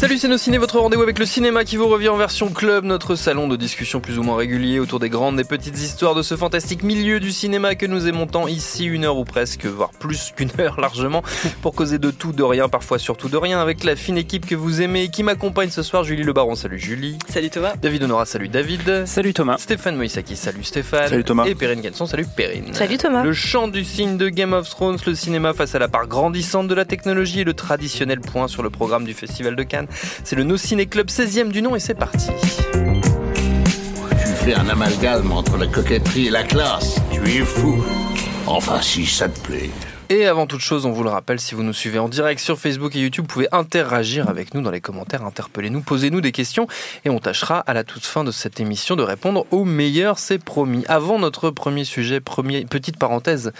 [0.00, 2.86] Salut c'est nos ciné, votre rendez-vous avec le cinéma qui vous revient en version club,
[2.86, 6.22] notre salon de discussion plus ou moins régulier autour des grandes et petites histoires de
[6.22, 9.90] ce fantastique milieu du cinéma que nous aimons tant ici, une heure ou presque, voire
[9.90, 11.22] plus qu'une heure largement,
[11.60, 14.54] pour causer de tout, de rien, parfois surtout de rien, avec la fine équipe que
[14.54, 17.18] vous aimez et qui m'accompagne ce soir, Julie Le Baron, salut Julie.
[17.28, 17.74] Salut Thomas.
[17.76, 19.04] David Honora, salut David.
[19.04, 19.58] Salut Thomas.
[19.58, 21.08] Stéphane Moïsaki, salut Stéphane.
[21.08, 21.44] Salut Thomas.
[21.44, 22.72] Et Perrine Ganson, salut Perrine.
[22.72, 23.22] Salut Thomas.
[23.22, 26.68] Le chant du signe de Game of Thrones, le cinéma face à la part grandissante
[26.68, 29.88] de la technologie et le traditionnel point sur le programme du Festival de Cannes.
[30.24, 32.28] C'est le No Ciné Club 16e du nom et c'est parti.
[32.72, 36.96] Tu fais un amalgame entre la coquetterie et la classe?
[37.12, 37.82] Tu es fou.
[38.46, 39.70] Enfin, si ça te plaît.
[40.12, 42.58] Et avant toute chose, on vous le rappelle, si vous nous suivez en direct sur
[42.58, 46.66] Facebook et YouTube, vous pouvez interagir avec nous dans les commentaires, interpellez-nous, posez-nous des questions
[47.04, 50.42] et on tâchera à la toute fin de cette émission de répondre au meilleur, c'est
[50.42, 50.84] promis.
[50.88, 53.52] Avant notre premier sujet, premier, petite parenthèse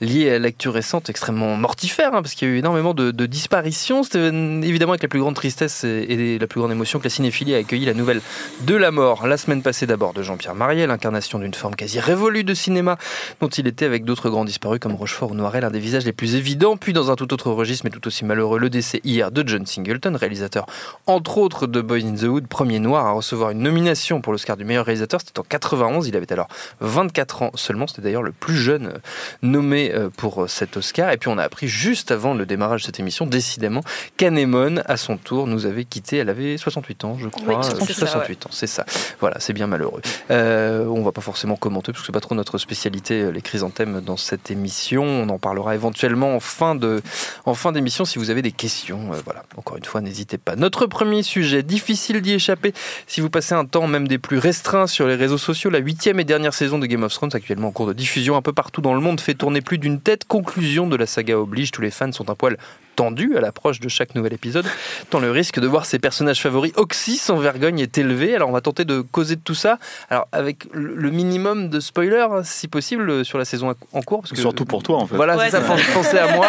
[0.00, 4.02] liée à l'actu récente extrêmement mortifère, hein, parce qu'il y a eu énormément de, disparitions.
[4.02, 7.54] C'était évidemment avec la plus grande tristesse et, la plus grande émotion que la cinéphilie
[7.54, 8.22] a accueilli la nouvelle
[8.62, 12.44] de la mort la semaine passée d'abord de Jean-Pierre Mariel, l'incarnation d'une forme quasi révolue
[12.44, 12.96] de cinéma
[13.42, 16.12] dont il était avec d'autres grands disparus comme Rochefort ou Noiret, l'un des visages les
[16.12, 19.30] plus évidents, puis dans un tout autre registre, mais tout aussi malheureux, le décès hier
[19.30, 20.66] de John Singleton, réalisateur
[21.06, 24.56] entre autres de Boys in the Wood, premier noir à recevoir une nomination pour l'Oscar
[24.56, 26.48] du meilleur réalisateur, c'était en 91, il avait alors
[26.80, 28.94] 24 ans seulement, c'était d'ailleurs le plus jeune
[29.42, 32.86] nommé euh, pour cet Oscar, et puis on a appris juste avant le démarrage de
[32.86, 33.82] cette émission, décidément,
[34.16, 37.94] qu'Anemone, à son tour, nous avait quitté, elle avait 68 ans, je crois, Oui, 68,
[37.94, 38.84] 68 ans, c'est ça,
[39.20, 40.02] voilà, c'est bien malheureux.
[40.30, 43.42] Euh, on va pas forcément commenter, parce que c'est pas trop notre spécialité, euh, les
[43.42, 47.02] chrysanthèmes dans cette émission, on en parlera éventuellement en fin de
[47.44, 49.12] en fin d'émission si vous avez des questions.
[49.12, 50.56] Euh, voilà, encore une fois, n'hésitez pas.
[50.56, 52.72] Notre premier sujet, difficile d'y échapper
[53.06, 55.70] si vous passez un temps même des plus restreints sur les réseaux sociaux.
[55.70, 58.42] La huitième et dernière saison de Game of Thrones, actuellement en cours de diffusion un
[58.42, 60.24] peu partout dans le monde, fait tourner plus d'une tête.
[60.24, 62.56] Conclusion de la saga oblige, tous les fans sont un poil
[62.98, 64.66] tendus à l'approche de chaque nouvel épisode,
[65.08, 68.34] tant le risque de voir ses personnages favoris oxy sans vergogne est élevé.
[68.34, 69.78] Alors on va tenter de causer de tout ça,
[70.10, 74.22] alors avec le minimum de spoilers, si possible, sur la saison en cours.
[74.22, 75.14] Parce que, Surtout pour toi en fait.
[75.14, 75.60] voilà, Ouais, c'est ça.
[75.94, 76.48] Pensez à moi.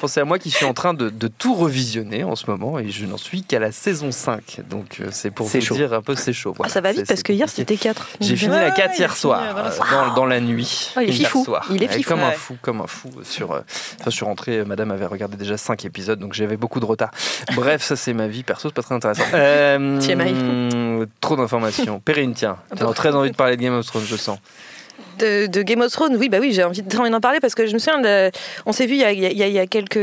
[0.00, 2.90] Pensez à moi qui suis en train de, de tout revisionner en ce moment et
[2.90, 4.60] je n'en suis qu'à la saison 5.
[4.70, 5.74] Donc euh, c'est pour vous chaud.
[5.74, 6.54] dire un peu c'est chaud.
[6.62, 8.08] Ah, ça va vite parce que hier c'était 4.
[8.20, 9.70] J'ai fini la 4 hier soir, voilà.
[9.70, 10.92] euh, dans, dans la nuit.
[10.96, 11.44] Ah, il est fifou.
[11.44, 11.66] soir.
[11.70, 12.34] Il est Ouais, fifou, Comme un ouais.
[12.34, 13.10] fou, comme un fou.
[13.22, 13.60] Sur, euh,
[14.00, 16.84] enfin, je suis rentré, euh, madame avait regardé déjà 5 épisodes, donc j'avais beaucoup de
[16.86, 17.10] retard.
[17.54, 19.22] Bref, ça c'est ma vie perso, c'est pas très intéressant.
[19.34, 21.06] Euh, TMI.
[21.20, 22.00] trop d'informations.
[22.00, 24.38] Perrine, tiens, tu as très envie de parler de Game of Thrones, je sens.
[25.18, 27.54] De, de Game of Thrones, oui, bah oui, j'ai envie de- envie d'en parler parce
[27.54, 28.30] que je me souviens, de-
[28.66, 29.94] on s'est vu il y a, il y a- il y a quelques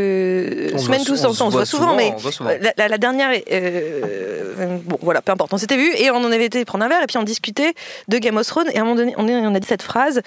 [0.80, 2.50] semaines tous ensemble, on se voit souvent, souvent, mais on se voit souvent.
[2.60, 6.32] la, la- la dernière, euh, bon voilà, peu importe, on s'était vu et on en
[6.32, 7.74] avait été prendre un verre et puis on discutait
[8.08, 10.22] de Game of Thrones et à un moment donné, on a dit cette phrase.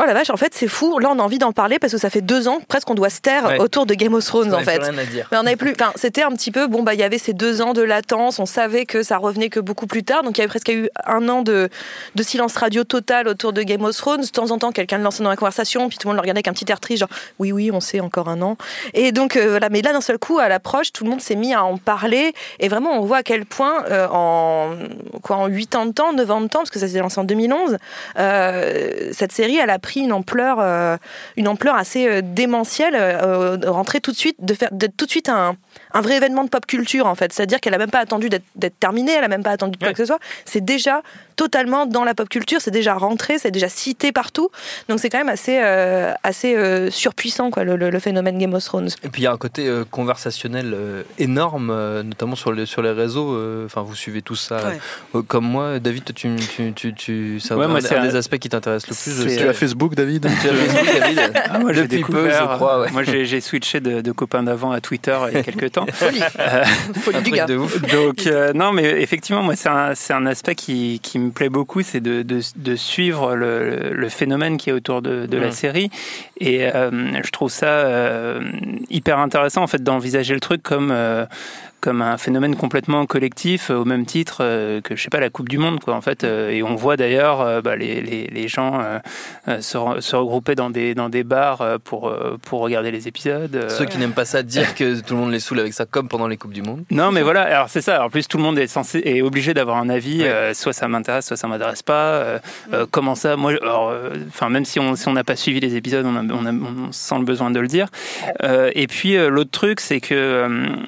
[0.00, 0.98] Oh la vache, en fait, c'est fou.
[0.98, 3.10] Là, on a envie d'en parler parce que ça fait deux ans presque qu'on doit
[3.10, 3.58] se taire Ouais.
[3.58, 4.80] autour de Game of Thrones, On en fait.
[4.80, 5.72] Mais on avait plus.
[5.72, 6.66] Enfin, c'était un petit peu.
[6.68, 8.38] Bon, bah, il y avait ces deux ans de latence.
[8.38, 10.22] On savait que ça revenait que beaucoup plus tard.
[10.22, 11.68] Donc, il y avait presque eu un an de,
[12.14, 14.22] de silence radio total autour de Game of Thrones.
[14.22, 16.22] De temps en temps, quelqu'un le lançait dans la conversation, puis tout le monde le
[16.22, 17.08] regardait avec un petit air triste, genre
[17.38, 18.56] oui, oui, on sait encore un an.
[18.94, 19.68] Et donc, euh, voilà.
[19.68, 22.32] Mais là, d'un seul coup, à l'approche, tout le monde s'est mis à en parler.
[22.58, 24.76] Et vraiment, on voit à quel point, euh, en
[25.22, 27.18] quoi, en 8 ans de temps, 9 ans de temps, parce que ça s'est lancé
[27.20, 27.76] en 2011,
[28.18, 30.96] euh, cette série, elle a pris une ampleur, euh,
[31.36, 35.06] une ampleur assez euh, démentielle, euh, de rentrer tout de suite, de faire d'être tout
[35.06, 35.56] de suite un,
[35.92, 37.32] un vrai événement de pop culture en fait.
[37.32, 39.88] C'est-à-dire qu'elle a même pas attendu d'être terminée, elle a même pas attendu de quoi
[39.88, 39.92] Ouais.
[39.94, 40.18] que ce soit.
[40.44, 41.02] C'est déjà
[41.36, 44.50] totalement dans la pop culture, c'est déjà rentré, c'est déjà cité partout.
[44.88, 48.52] Donc c'est quand même assez, euh, assez euh, surpuissant quoi, le, le- le phénomène Game
[48.54, 48.88] of Thrones.
[49.04, 52.66] Et puis il y a un côté euh, conversationnel euh, énorme, euh, notamment sur les,
[52.66, 53.34] sur les réseaux.
[53.34, 54.78] euh, Enfin, vous suivez tout ça Ouais.
[55.14, 55.78] euh, comme moi.
[55.78, 58.86] David, tu, tu, tu, tu- c'est Ouais, un, moi, un c'est des aspects qui t'intéresse
[58.88, 59.36] le plus.
[59.36, 62.56] Tu as Facebook, David Tu as Facebook, David Ah, moi, j'ai Depuis peu, découvert, je
[62.56, 62.80] crois.
[62.80, 62.90] ouais.
[62.90, 65.79] Moi, j'ai j'ai switché de, de copain d'avant à Twitter il y a quelques temps.
[65.92, 66.64] Folie, Euh,
[67.00, 67.46] folie du gars.
[67.46, 67.80] de ouf.
[67.82, 69.68] Donc, euh, non, mais effectivement, moi, c'est
[70.12, 74.56] un, aspect qui, qui me plaît beaucoup, c'est de, de, de suivre le, le phénomène
[74.56, 75.42] qui est autour de, de Mm.
[75.42, 75.90] la série.
[76.38, 76.90] Et euh,
[77.24, 78.40] je trouve ça euh,
[78.90, 80.94] hyper intéressant, en fait, d'envisager le truc comme.
[81.80, 85.30] Comme un phénomène complètement collectif, euh, au même titre euh, que, je sais pas, la
[85.30, 86.24] Coupe du Monde, quoi, en fait.
[86.24, 88.80] euh, et on voit d'ailleurs bah, les, les, les gens
[89.48, 92.12] euh, se, re- se regrouper dans des, dans des bars pour,
[92.42, 93.66] pour regarder les épisodes.
[93.68, 96.08] Ceux qui n'aiment pas ça dire que tout le monde les saoule avec ça, comme
[96.08, 96.84] pendant les Coupes du Monde.
[96.90, 97.42] Non, mais voilà.
[97.42, 98.04] Alors c'est ça.
[98.04, 100.22] En plus, tout le monde est censé est obligé d'avoir un avis.
[100.22, 100.28] Ouais.
[100.28, 102.06] euh, soit ça m'intéresse, soit ça m'intéresse pas.
[102.14, 102.38] euh,
[102.72, 105.76] euh, comment ça Moi, euh, enfin, même si on si on n'a pas suivi les
[105.76, 107.86] épisodes, on, a, on, a- on sent le besoin de le dire.
[108.42, 110.46] Euh, et puis l'autre truc, c'est que,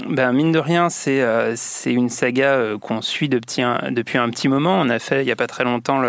[0.09, 4.49] ben mine de rien, rien, c'est une saga qu'on suit depuis un, depuis un petit
[4.49, 4.81] moment.
[4.81, 6.03] On a fait il n'y a pas très longtemps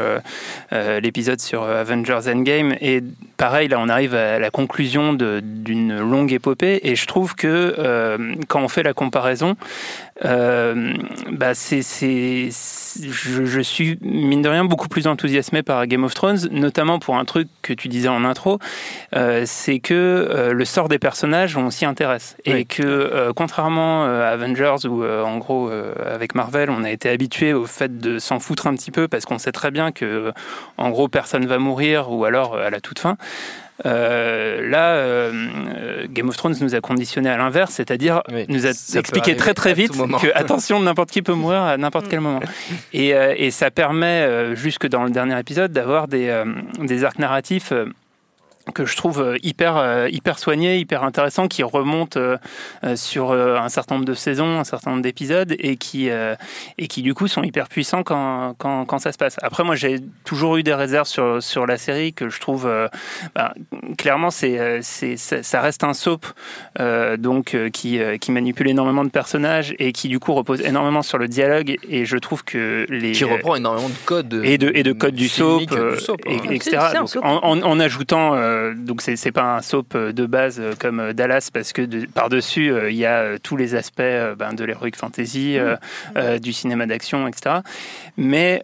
[0.71, 3.01] l'épisode sur Avengers Endgame et
[3.37, 8.17] pareil, là on arrive à la conclusion d'une longue épopée et je trouve que
[8.47, 9.55] quand on fait la comparaison,
[10.25, 10.93] euh,
[11.31, 16.47] bah c'est, je, je, suis mine de rien beaucoup plus enthousiasmé par Game of Thrones,
[16.51, 18.59] notamment pour un truc que tu disais en intro,
[19.15, 24.27] euh, c'est que euh, le sort des personnages on s'y intéresse et que contrairement à
[24.27, 28.67] Avengers où en gros avec Marvel on a été habitué au fait de s'en foutre
[28.67, 30.31] un petit peu parce qu'on sait très bien que
[30.77, 33.17] en gros personne va mourir ou alors à la toute fin.
[33.85, 39.35] Euh, là, euh, Game of Thrones nous a conditionné à l'inverse, c'est-à-dire nous a expliqué
[39.35, 42.41] très très vite que attention, n'importe qui peut mourir à n'importe quel moment.
[42.93, 46.43] Et, euh, et ça permet, jusque dans le dernier épisode, d'avoir des,
[46.79, 47.73] des arcs narratifs
[48.73, 52.37] que je trouve euh, hyper euh, hyper soigné, hyper intéressant, qui remonte euh,
[52.95, 57.13] sur un certain nombre de saisons, un certain nombre d'épisodes, et qui et qui du
[57.13, 59.37] coup sont hyper puissants quand, quand, quand ça se passe.
[59.41, 62.69] Après, moi, j'ai toujours eu des réserves sur sur la série que je trouve
[63.35, 63.53] bah,
[63.97, 66.25] clairement c'est c'est ça reste un soap
[67.17, 71.27] donc qui qui manipule énormément de personnages et qui du coup repose énormément sur le
[71.27, 74.93] dialogue et je trouve que les qui reprend énormément de codes et de et de
[74.93, 76.39] codes du soap, et, hein.
[76.49, 76.77] etc.
[77.21, 81.13] en, en, en, ajoutant euh, donc c'est pas un soap euh, de base euh, comme
[81.13, 84.01] Dallas parce que par-dessus il y a tous les aspects
[84.37, 86.39] ben, de l'heroic fantasy, mmh.
[86.39, 87.57] du cinéma d'action, etc.
[88.17, 88.61] Mais,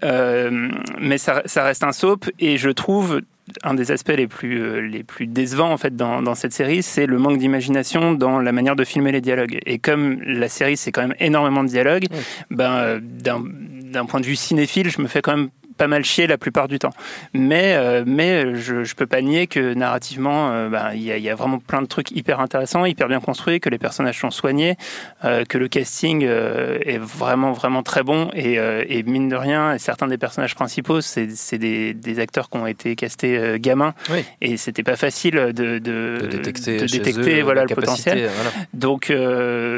[1.00, 3.22] mais ça, ça, reste un soap et je trouve
[3.64, 7.08] un des aspects les plus, les plus décevants en fait dans, dans cette série, c'est
[7.08, 9.60] le manque d'imagination dans la manière de filmer les dialogues.
[9.66, 12.06] Et comme la série c'est quand même énormément de dialogues,
[12.52, 15.50] ben d'un point de vue cinéphile, je me fais quand même
[15.80, 16.92] pas mal chier la plupart du temps.
[17.34, 21.18] Mais, euh, mais je, je peux pas nier que narrativement, euh, bah, il y, a,
[21.18, 24.30] y, a vraiment plein de trucs hyper intéressants, hyper bien construits, que les personnages sont
[24.30, 24.76] soignés,
[25.24, 28.30] euh, que le casting est vraiment, vraiment très bon.
[28.34, 31.28] Et, et mine de rien, certains des personnages principaux, c'est
[31.58, 33.94] des, des, acteurs qui ont été castés gamins.
[34.42, 38.30] Et c'était pas facile de, de, de détecter, de détecter voilà, le potentiel.
[38.74, 39.14] Donc,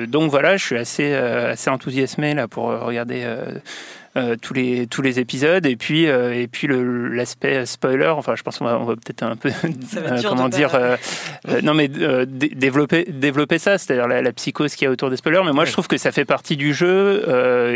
[0.07, 3.23] donc voilà, je suis assez, assez enthousiasmé là, pour regarder
[4.17, 5.65] euh, tous les tous les épisodes.
[5.65, 9.23] Et puis euh, et puis l'aspect spoiler enfin je pense qu'on va, on va peut-être
[9.23, 9.49] un peu
[9.97, 10.77] euh, comment dire
[11.63, 15.43] non mais développer développer ça c'est-à-dire la, psychose qu'il y a autour des spoilers.
[15.45, 17.23] Mais moi je trouve que ça fait partie du jeu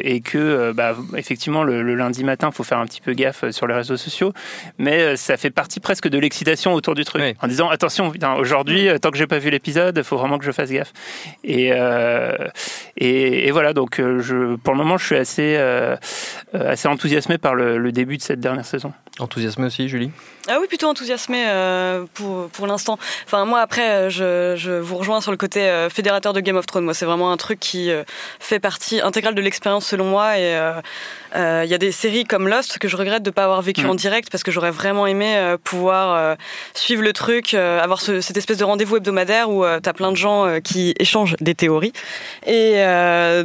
[0.03, 3.73] et que bah, effectivement le, lundi matin faut faire un petit peu gaffe sur les
[3.73, 4.33] réseaux sociaux.
[4.77, 7.23] Mais ça fait partie presque de l'excitation autour du truc.
[7.41, 10.69] En disant attention aujourd'hui tant que j'ai pas vu l'épisode faut vraiment que je fasse
[10.69, 10.91] gaffe.
[11.45, 11.71] Et
[12.97, 15.95] et, et, voilà donc je pour le moment je suis assez euh,
[16.53, 18.93] assez enthousiasmé par le, début de cette dernière saison.
[19.19, 20.11] Enthousiasmé aussi, Julie?
[20.47, 22.99] Ah oui, plutôt enthousiasmé euh, pour, pour l'instant.
[23.25, 26.65] Enfin, moi, après, je, je, vous rejoins sur le côté euh, fédérateur de Game of
[26.65, 26.83] Thrones.
[26.83, 27.89] Moi, c'est vraiment un truc qui
[28.39, 30.37] fait partie intégrale de l'expérience, selon moi.
[30.37, 30.59] Et
[31.33, 33.85] il y a des séries comme Lost que je regrette de ne pas avoir vécu
[33.85, 33.89] mm.
[33.89, 36.37] en direct parce que j'aurais vraiment aimé pouvoir
[36.73, 40.17] suivre le truc, avoir ce, cette espèce de rendez-vous hebdomadaire où tu as plein de
[40.17, 41.93] gens qui échangent des théories.
[42.45, 42.83] Et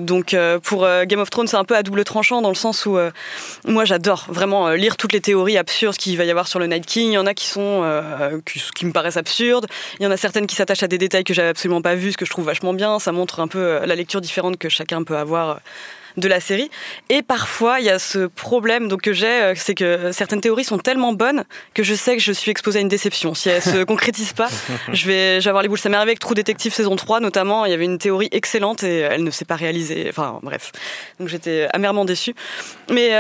[0.00, 2.99] donc, pour Game of Thrones, c'est un peu à double tranchant dans le sens où
[3.64, 6.87] moi, j'adore vraiment lire toutes les théories absurdes qu'il va y avoir sur le Night
[6.87, 7.11] King.
[7.11, 8.41] Il y en a qui sont euh,
[8.75, 9.67] qui, me paraissent absurdes.
[9.99, 12.12] Il y en a certaines qui s'attachent à des détails que j'avais absolument pas vus,
[12.12, 12.99] ce que je trouve vachement bien.
[12.99, 15.55] Ça montre un peu euh, la lecture différente que chacun peut avoir euh,
[16.17, 16.71] de la série.
[17.09, 20.79] Et parfois, il y a ce problème donc que j'ai, c'est que certaines théories sont
[20.79, 23.33] tellement bonnes que je sais que je suis exposée à une déception.
[23.33, 24.49] Si elles se concrétisent pas,
[24.93, 25.79] je vais, je vais avoir les boules.
[25.79, 27.64] Ça m'est arrivé avec True Detective saison 3 notamment.
[27.64, 30.07] Il y avait une théorie excellente et elle ne s'est pas réalisée.
[30.09, 30.73] Enfin, bref.
[31.21, 32.35] Donc j'étais amèrement déçue.
[32.90, 33.14] Mais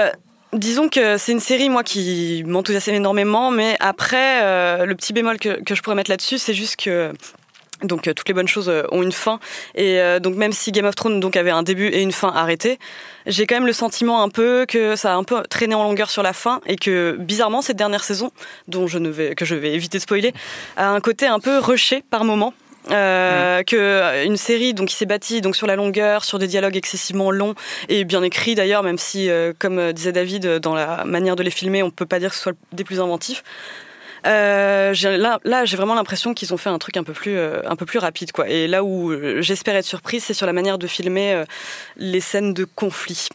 [0.52, 5.38] Disons que c'est une série, moi, qui m'enthousiasme énormément, mais après, euh, le petit bémol
[5.38, 7.12] que, je pourrais mettre là-dessus, c'est juste que
[7.84, 9.38] donc euh, toutes les bonnes choses euh, ont une fin.
[9.76, 12.80] Et donc même si Game of Thrones donc avait un début et une fin arrêtée,
[13.26, 16.10] j'ai quand même le sentiment un peu que ça a un peu traîné en longueur
[16.10, 18.32] sur la fin et que bizarrement cette dernière saison
[18.66, 20.34] dont je ne vais que je vais éviter de spoiler
[20.76, 22.54] a un côté un peu rushé par moment
[22.90, 26.46] euh, que euh, une série donc qui s'est bâtie donc sur la longueur, sur des
[26.46, 27.54] dialogues excessivement longs
[27.88, 31.50] et bien écrits d'ailleurs, même si euh, comme disait David dans la manière de les
[31.50, 33.44] filmer, on peut pas dire que ce soit des plus inventifs.
[34.26, 37.62] Euh, là, là j'ai vraiment l'impression qu'ils ont fait un truc un peu plus, euh,
[37.66, 38.48] un peu plus rapide, quoi.
[38.48, 41.44] Et là où euh, j'espère être surprise, c'est sur la manière de filmer euh,
[41.96, 43.28] les scènes de conflit,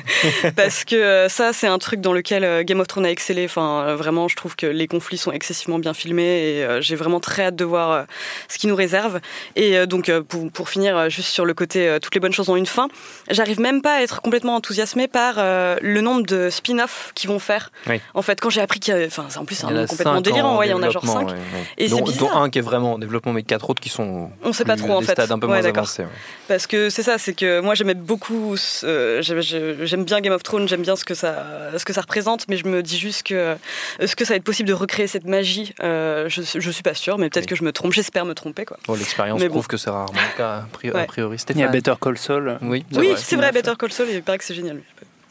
[0.56, 3.44] parce que ça, c'est un truc dans lequel Game of Thrones a excellé.
[3.44, 7.44] Enfin, vraiment, je trouve que les conflits sont excessivement bien filmés et j'ai vraiment très
[7.44, 8.06] hâte de voir
[8.48, 9.20] ce qui nous réserve.
[9.56, 12.66] Et donc, pour, pour, finir, juste sur le côté, toutes les bonnes choses ont une
[12.66, 12.88] fin.
[13.30, 17.70] J'arrive même pas à être complètement enthousiasmée par le nombre de spin-offs qu'ils vont faire.
[18.14, 20.20] En fait, quand j'ai appris qu'il y avait, enfin, en plus, c'est un nom complètement
[20.32, 20.54] délirant.
[20.54, 21.28] en Ouais, il y en a genre développement, 5.
[21.28, 21.66] ouais, ouais.
[21.78, 24.30] Et dont, un qui est vraiment en développement, mais quatre autres qui sont.
[24.44, 25.12] On sait pas trop, en fait.
[25.12, 25.78] stades un peu Ouais, moins d'accord.
[25.84, 26.02] avancés.
[26.02, 26.08] ouais.
[26.48, 30.68] Parce que c'est ça, c'est que moi j'aimais beaucoup, euh, j'aime- bien Game of Thrones,
[30.68, 31.34] j'aime bien ce que ça,
[31.76, 33.54] ce que ça représente, mais je me dis juste que euh,
[33.98, 35.74] est-ce que ça va être possible de recréer cette magie?
[35.82, 37.48] Euh, je, je suis pas sûre, mais peut-être Oui.
[37.50, 38.76] que je me trompe, j'espère me tromper quoi.
[38.86, 39.54] Bon, l'expérience Mais bon.
[39.54, 40.66] prouve que c'est rarement le cas, a
[41.06, 41.36] priori.
[41.50, 41.68] Il y a.
[41.68, 42.58] Better Call Saul.
[42.62, 43.52] Oui, oui, c'est vrai.
[43.52, 44.80] Better Call Saul, il paraît que c'est génial.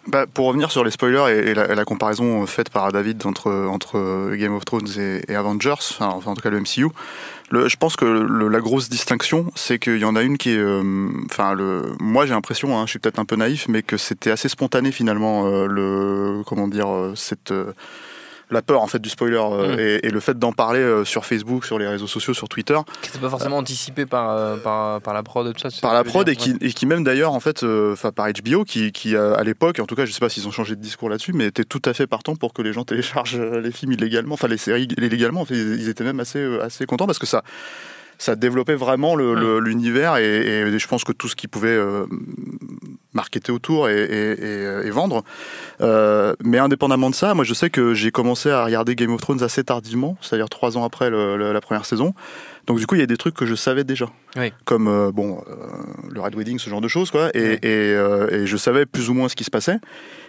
[0.09, 4.65] Bah, pour revenir sur les spoilers et, la, comparaison faite par David entre, Game of
[4.65, 4.87] Thrones
[5.27, 6.87] et, Avengers, enfin, en tout cas le MCU,
[7.51, 11.09] je pense que la grosse distinction, c'est qu'il y en a une qui est, euh,
[11.25, 14.31] enfin, le, moi j'ai l'impression, hein, je suis peut-être un peu naïf, mais que c'était
[14.31, 17.73] assez spontané finalement euh, le, comment dire, euh, cette euh,
[18.51, 19.79] la peur en fait du spoiler euh, Mm.
[19.79, 22.77] et, et le fait d'en parler euh, sur Facebook, sur les réseaux sociaux, sur Twitter,
[23.01, 25.69] Qui n'était pas forcément anticipé par, euh, par, par la prod et tout ça.
[25.69, 28.27] c'est par la prod et qui, et qui même d'ailleurs en fait euh, enfin par
[28.31, 30.81] HBO qui, qui à l'époque en tout cas je sais pas s'ils ont changé de
[30.81, 33.91] discours là-dessus mais était tout à fait partant pour que les gens téléchargent les films
[33.91, 37.05] illégalement enfin les séries illégalement En fait, ils, ils étaient même assez euh, assez contents
[37.05, 37.43] parce que ça
[38.19, 41.69] ça développait vraiment le- le- l'univers et, et je pense que tout ce qui pouvait
[41.69, 42.05] euh,
[43.13, 45.23] marketer autour et, et- et- et vendre.
[45.81, 49.21] Euh, mais indépendamment de ça, moi je sais que j'ai commencé à regarder Game of
[49.21, 52.13] Thrones assez tardivement, c'est-à-dire trois ans après le- le- la première saison.
[52.69, 54.05] Donc du coup, il y a des trucs que je savais déjà,
[54.37, 54.53] Oui.
[54.63, 55.55] comme euh, bon euh,
[56.11, 57.29] le Red Wedding, ce genre de choses, quoi.
[57.33, 57.59] Et, Ouais.
[57.63, 59.77] et, euh, et je savais plus ou moins ce qui se passait.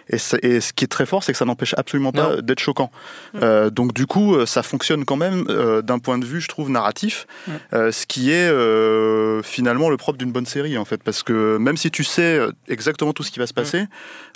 [0.09, 2.41] Et, ça- et ce qui est très fort, c'est que ça n'empêche absolument pas Non.
[2.41, 2.91] d'être choquant.
[3.35, 3.37] Mm.
[3.43, 6.69] Euh, donc du coup, ça fonctionne quand même euh, d'un point de vue, je trouve,
[6.71, 7.51] narratif, Mm.
[7.73, 11.57] euh, ce qui est euh, finalement le propre d'une bonne série, en fait, parce que
[11.57, 13.85] même si tu sais exactement tout ce qui va se passer,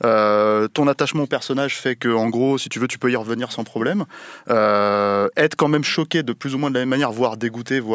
[0.05, 3.15] euh, ton attachement au personnage fait que, en gros, si tu veux, tu peux y
[3.15, 4.05] revenir sans problème.
[4.51, 7.79] Euh, être quand même choqué de plus ou moins de la même manière, voire dégoûté,
[7.79, 7.94] voire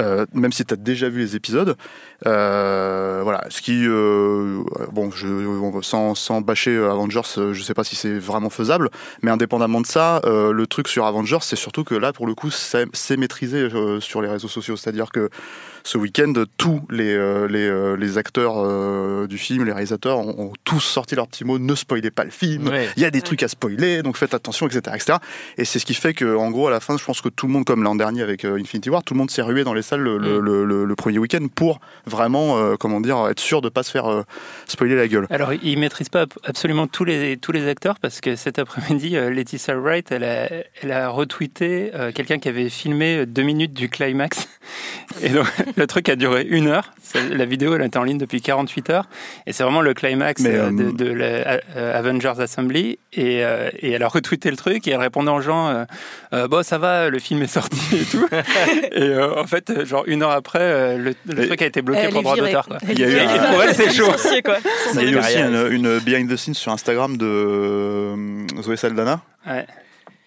[0.00, 1.76] euh, même si tu as déjà vu les épisodes.
[2.26, 4.62] Euh, voilà, ce qui, euh,
[4.92, 5.26] bon, je,
[5.82, 8.90] sans, sans bâcher euh, Avengers, euh, je sais pas si c'est vraiment faisable,
[9.22, 12.34] mais indépendamment de ça, euh, le truc sur Avengers, c'est surtout que là, pour le
[12.34, 14.76] coup, c'est maîtrisé euh, sur les réseaux sociaux.
[14.76, 15.30] C'est-à-dire que
[15.84, 20.34] ce week-end, tous les, euh, les, euh, les acteurs euh, du film, les réalisateurs, ont,
[20.38, 22.68] ont tous sorti leur petit mot ne spoilez pas le film.
[22.68, 22.88] Ouais.
[22.96, 25.18] Il y a des trucs à spoiler, donc faites attention, etc., etc.
[25.58, 27.46] Et c'est ce qui fait que, en gros, à la fin, je pense que tout
[27.46, 29.74] le monde, comme l'an dernier avec euh, Infinity War, tout le monde s'est rué dans
[29.74, 30.44] les salles le, le- Mm.
[30.44, 33.90] le- le- le premier week-end pour vraiment, euh, comment dire, être sûr de pas se
[33.90, 34.22] faire euh,
[34.66, 35.26] spoiler la gueule.
[35.30, 39.30] Alors, ils maîtrisent pas absolument tous les, tous les acteurs parce que cet après-midi, euh,
[39.30, 40.48] Laetitia Wright, elle a,
[40.82, 44.48] elle a retweeté euh, quelqu'un qui avait filmé deux minutes du climax.
[45.22, 46.92] Et donc, le truc a duré une heure.
[47.30, 49.04] La vidéo, elle était en ligne depuis 48 heures.
[49.46, 51.26] Et c'est vraiment le climax Mais, euh, de, euh, de la
[51.76, 52.98] euh, Avengers Assembly.
[53.12, 55.84] Et, euh, et elle a retweeté le truc et elle répondait aux gens euh,
[56.32, 58.26] Euh, Bon, ça va, le film est sorti et tout.
[58.92, 61.14] et euh, en fait, genre une heure après, le,
[61.46, 62.66] truc a été bloqué pour droit d'auteur.
[62.90, 64.06] Il y a eu un- pour elle, c'est chaud.
[64.44, 64.56] Quoi.
[64.94, 68.14] Il y a eu aussi une, une behind the scenes sur Instagram de
[68.62, 69.66] Zoé Saldana Ouais.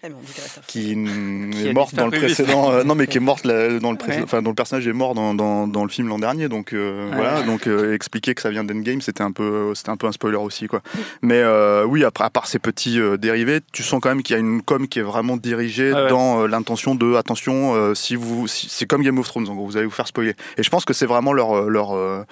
[0.06, 0.94] Eh, qui,
[1.52, 4.16] Qui est morte dans le précédent euh, non mais qui est morte dans le précédent
[4.18, 4.22] Ouais.
[4.24, 7.08] enfin dont le personnage est mort dans, dans, dans le film l'an dernier donc euh,
[7.10, 7.16] Ouais.
[7.16, 10.12] voilà donc euh, expliquer que ça vient d'Endgame c'était un peu c'était un peu un
[10.12, 10.80] spoiler aussi quoi
[11.22, 14.34] mais euh, oui après à part ces petits euh, dérivés tu sens quand même qu'il
[14.34, 16.08] y a une com qui est vraiment dirigée ouais.
[16.08, 19.54] dans euh, l'intention de attention euh, si vous si- c'est comme Game of Thrones en
[19.54, 22.22] gros vous allez vous faire spoiler et je pense que c'est vraiment leur leur euh,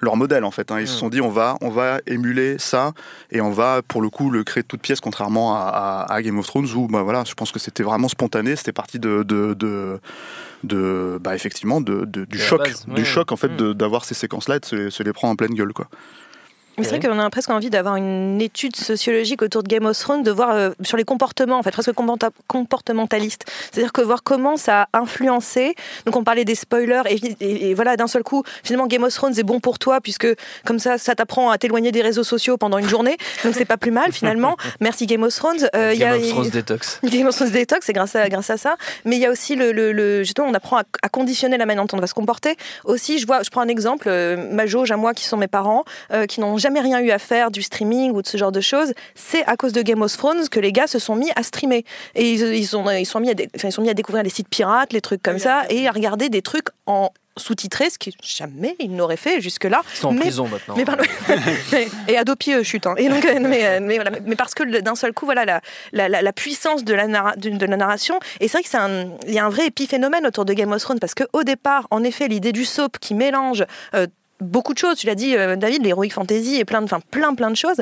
[0.00, 0.70] leur modèle en fait.
[0.70, 0.80] hein.
[0.80, 2.92] Ils se sont dit on va on va émuler ça
[3.30, 5.60] et on va pour le coup le créer de toutes pièces contrairement à,
[6.08, 8.72] à- à Game of Thrones où bah voilà je pense que c'était vraiment spontané c'était
[8.72, 9.98] parti de de, de
[10.64, 13.04] de bah effectivement de, du choc base, du ouais.
[13.04, 13.74] choc en fait Mm.
[13.74, 15.88] d'avoir ces séquences là et de se, les- se les prendre en pleine gueule quoi
[16.84, 20.22] c'est vrai qu'on a presque envie d'avoir une étude sociologique autour de Game of Thrones,
[20.22, 21.92] de voir euh, sur les comportements, en fait, presque
[22.46, 23.44] comportementaliste.
[23.72, 25.74] C'est-à-dire que voir comment ça a influencé.
[26.04, 29.12] Donc on parlait des spoilers et, et- et voilà, d'un seul coup, finalement Game of
[29.14, 30.26] Thrones est bon pour toi puisque
[30.64, 33.16] comme ça, ça t'apprend à t'éloigner des réseaux sociaux pendant une journée.
[33.44, 34.56] Donc c'est pas plus mal finalement.
[34.80, 35.68] Merci Game of Thrones.
[35.74, 37.00] Euh, y Game a- of Thrones Detox.
[37.04, 38.76] Game of Thrones Detox, c'est grâce à, grâce à ça.
[39.04, 41.66] Mais il y a aussi le, le, le- justement, on apprend à, à conditionner la
[41.66, 42.56] manière dont on va se comporter.
[42.84, 45.46] Aussi, je vois, je prends un exemple, euh, ma jauge à moi, qui sont mes
[45.48, 45.84] parents,
[46.28, 48.92] qui n'ont jamais rien eu à faire du streaming ou de ce genre de choses.
[49.14, 51.84] C'est à cause de Game of Thrones que les gars se sont mis à streamer.
[52.14, 54.24] Et ils, ils sont, ils sont mis à, dé- enfin, ils sont mis à découvrir
[54.24, 57.98] les sites pirates, les trucs comme ça, et à regarder des trucs en sous-titré, ce
[57.98, 59.82] qui jamais ils n'auraient fait jusque-là.
[59.92, 60.74] Ils sont en Mais- prison maintenant.
[60.76, 61.04] mais pardon.
[62.08, 62.86] et Adopi chute.
[62.86, 62.94] hein.
[62.96, 64.10] Et donc, euh, mais, euh, mais, voilà.
[64.24, 65.60] mais parce que d'un seul coup, voilà la,
[65.92, 68.18] la, la- la puissance de la, narra- de, de la narration.
[68.40, 70.72] Et c'est vrai que c'est un, il y a un vrai épiphénomène autour de Game
[70.72, 74.06] of Thrones parce que au départ, en effet, l'idée du soap qui mélange euh,
[74.40, 74.98] beaucoup de choses.
[74.98, 77.80] Tu l'as dit, euh, David, l'heroic fantasy et plein de, plein, plein de choses.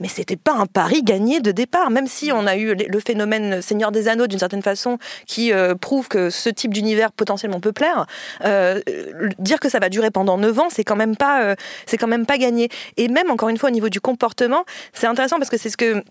[0.00, 3.62] Mais c'était pas un pari gagné de départ, même si on a eu le phénomène
[3.62, 7.72] Seigneur des Anneaux d'une certaine façon qui euh, prouve que ce type d'univers potentiellement peut
[7.72, 8.06] plaire.
[8.44, 8.80] Euh,
[9.38, 11.54] dire que ça va durer pendant 9 ans, c'est quand même pas,
[11.86, 12.68] c'est quand même pas gagné.
[12.96, 15.76] Et même encore une fois au niveau du comportement, c'est intéressant parce que c'est ce
[15.76, 16.02] que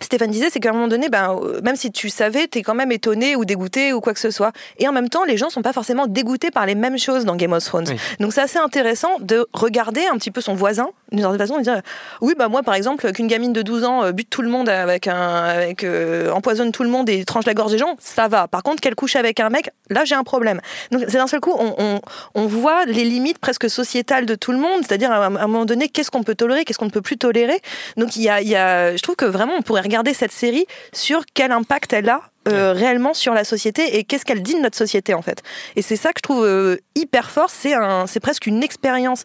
[0.00, 2.74] Stéphane disait, c'est qu'à un moment donné, ben, euh, même si tu savais, t'es quand
[2.74, 4.52] même étonné ou dégoûté ou quoi que ce soit.
[4.78, 7.36] Et en même temps, les gens sont pas forcément dégoûtés par les mêmes choses dans
[7.36, 7.86] Game of Thrones.
[7.88, 7.96] Oui.
[8.18, 11.62] Donc c'est assez intéressant de regarder un petit peu son voisin d'une certaine façon et
[11.62, 11.80] dire,
[12.20, 14.68] oui, bah moi par exemple, qu'une gamine de 12 ans euh, bute tout le monde
[14.68, 18.28] avec un, avec euh, empoisonne tout le monde et tranche la gorge des gens, ça
[18.28, 18.48] va.
[18.48, 20.60] Par contre, qu'elle couche avec un mec, là j'ai un problème.
[20.90, 22.00] Donc c'est d'un seul coup, on, on,
[22.34, 25.46] on voit les limites presque sociétales de tout le monde, c'est-à-dire à un, à un
[25.46, 27.60] moment donné, qu'est-ce qu'on peut tolérer, qu'est-ce qu'on ne peut plus tolérer?
[27.96, 30.32] Donc il y a, il y a, je trouve que vraiment on pourrait regarder cette
[30.32, 34.54] série sur quel impact elle a euh, réellement sur la société et qu'est-ce qu'elle dit
[34.54, 35.44] de notre société en fait.
[35.76, 39.22] Et c'est ça que je trouve euh, hyper fort, c'est un, c'est presque une expérience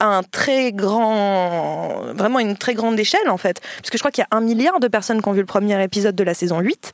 [0.00, 4.10] à un très grand, vraiment une très grande échelle en fait, parce que je crois
[4.10, 6.34] qu'il y a un milliard de personnes qui ont vu le premier épisode de la
[6.34, 6.92] saison 8,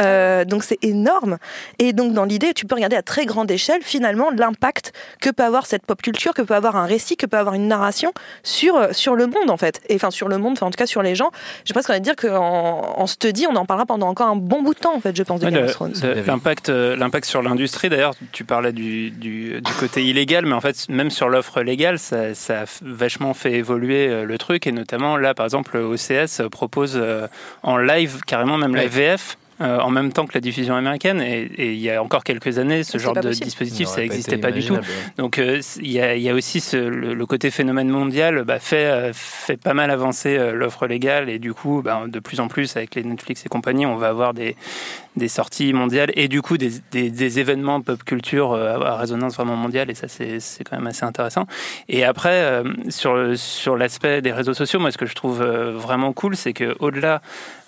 [0.00, 1.38] Euh, donc c'est énorme.
[1.78, 5.42] Et donc dans l'idée, tu peux regarder à très grande échelle finalement l'impact que peut
[5.44, 8.94] avoir cette pop culture, que peut avoir un récit, que peut avoir une narration sur
[8.94, 11.02] sur le monde en fait, et enfin sur le monde, enfin en tout cas sur
[11.02, 11.30] les gens.
[11.64, 14.62] J'ai presque envie de dire qu'en en study, on en parlera pendant encore un bon
[14.62, 15.94] bout de temps en fait, je pense de Ouais, Game le- of Thrones.
[16.02, 20.54] le- L'impact, euh, l'impact sur l'industrie, d'ailleurs, tu parlais du, du, du côté illégal, mais
[20.54, 24.38] en fait, même sur l'offre légale, ça, ça a f- vachement fait évoluer euh, le
[24.38, 24.66] truc.
[24.66, 27.26] Et notamment, là, par exemple, OCS propose euh,
[27.62, 28.86] en live, carrément même la.
[28.86, 29.36] VF.
[29.62, 32.58] euh, en même temps que la diffusion américaine et, et il y a encore quelques
[32.58, 34.74] années ce C'est genre de dispositif Ça ça n'existait pas du tout
[35.16, 38.44] donc euh, il y, a, il y a aussi ce- le, le côté phénomène mondial
[38.44, 42.18] bah, fait, euh, fait pas mal avancer euh, l'offre légale et du coup bah, de
[42.20, 44.56] plus en plus avec les Netflix et compagnie on va avoir des,
[45.16, 49.56] des sorties mondiales et du coup des, des, événements pop culture euh, à résonance vraiment
[49.56, 51.46] mondiale et ça c'est quand même assez intéressant.
[51.88, 55.72] Et après euh, sur, sur l'aspect des réseaux sociaux moi ce que je trouve euh,
[55.72, 57.22] vraiment cool c'est que au-delà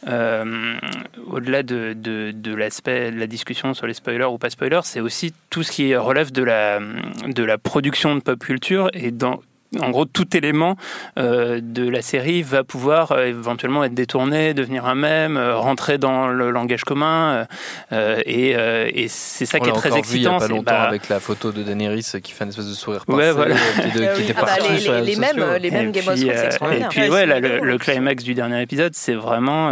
[0.07, 5.01] au-delà de, de, de l'aspect de la discussion sur les spoilers ou pas spoilers, c'est
[5.01, 6.79] aussi tout ce qui relève de la,
[7.27, 9.41] de la production de pop culture et dans
[9.81, 10.77] en gros, tout élément
[11.19, 15.99] euh, de la série va pouvoir euh, éventuellement être détourné, devenir un mème, euh, rentrer
[15.99, 17.47] dans le langage commun,
[17.93, 20.39] euh, et, euh, et c'est ça On qui est très vu il y a excitant.
[20.39, 23.17] pas longtemps bah, avec la photo de Daenerys qui fait une espèce de sourire Ouais,
[23.17, 23.55] parfait, voilà.
[23.55, 24.25] euh, qui, de- Ah qui oui.
[24.25, 26.25] était Ah bah, partout les, sur les, les mêmes, les mêmes et Game of puis,
[26.25, 26.87] Thrones, c'est euh, extraordinaire.
[26.87, 27.79] Et puis Ouais, ouais, là, le, ouais.
[27.79, 29.67] climax du dernier épisode, c'est vraiment,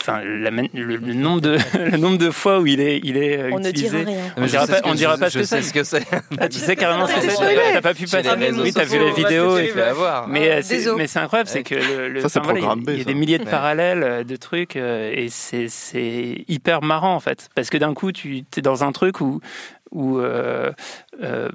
[0.00, 0.50] enfin, le,
[0.96, 1.58] le nombre de
[1.92, 4.04] le nombre de fois où il est, il est On ne utilisé.
[4.04, 4.32] dira rien.
[4.36, 5.62] On je dira pas- ce que- c'est.
[5.62, 6.02] ce que c'est.
[6.40, 7.72] Ah, tu sais carrément ce que c'est.
[7.74, 8.28] T'as pas pu passer.
[8.62, 9.27] Oui, t'as vu la vidéo.
[9.28, 10.28] Ouais, et- c'est fait avoir.
[10.28, 12.66] Mais, Ah, euh, c'est- mais c'est incroyable, c'est que le, le- Ça, voilà, il y
[12.66, 13.50] a- il y a B, des milliers de Ouais.
[13.50, 17.94] parallèles euh, de trucs euh, et c'est c'est hyper marrant en fait parce que d'un
[17.94, 19.40] coup tu es dans un truc où
[19.90, 20.70] où euh,
[21.22, 21.48] euh,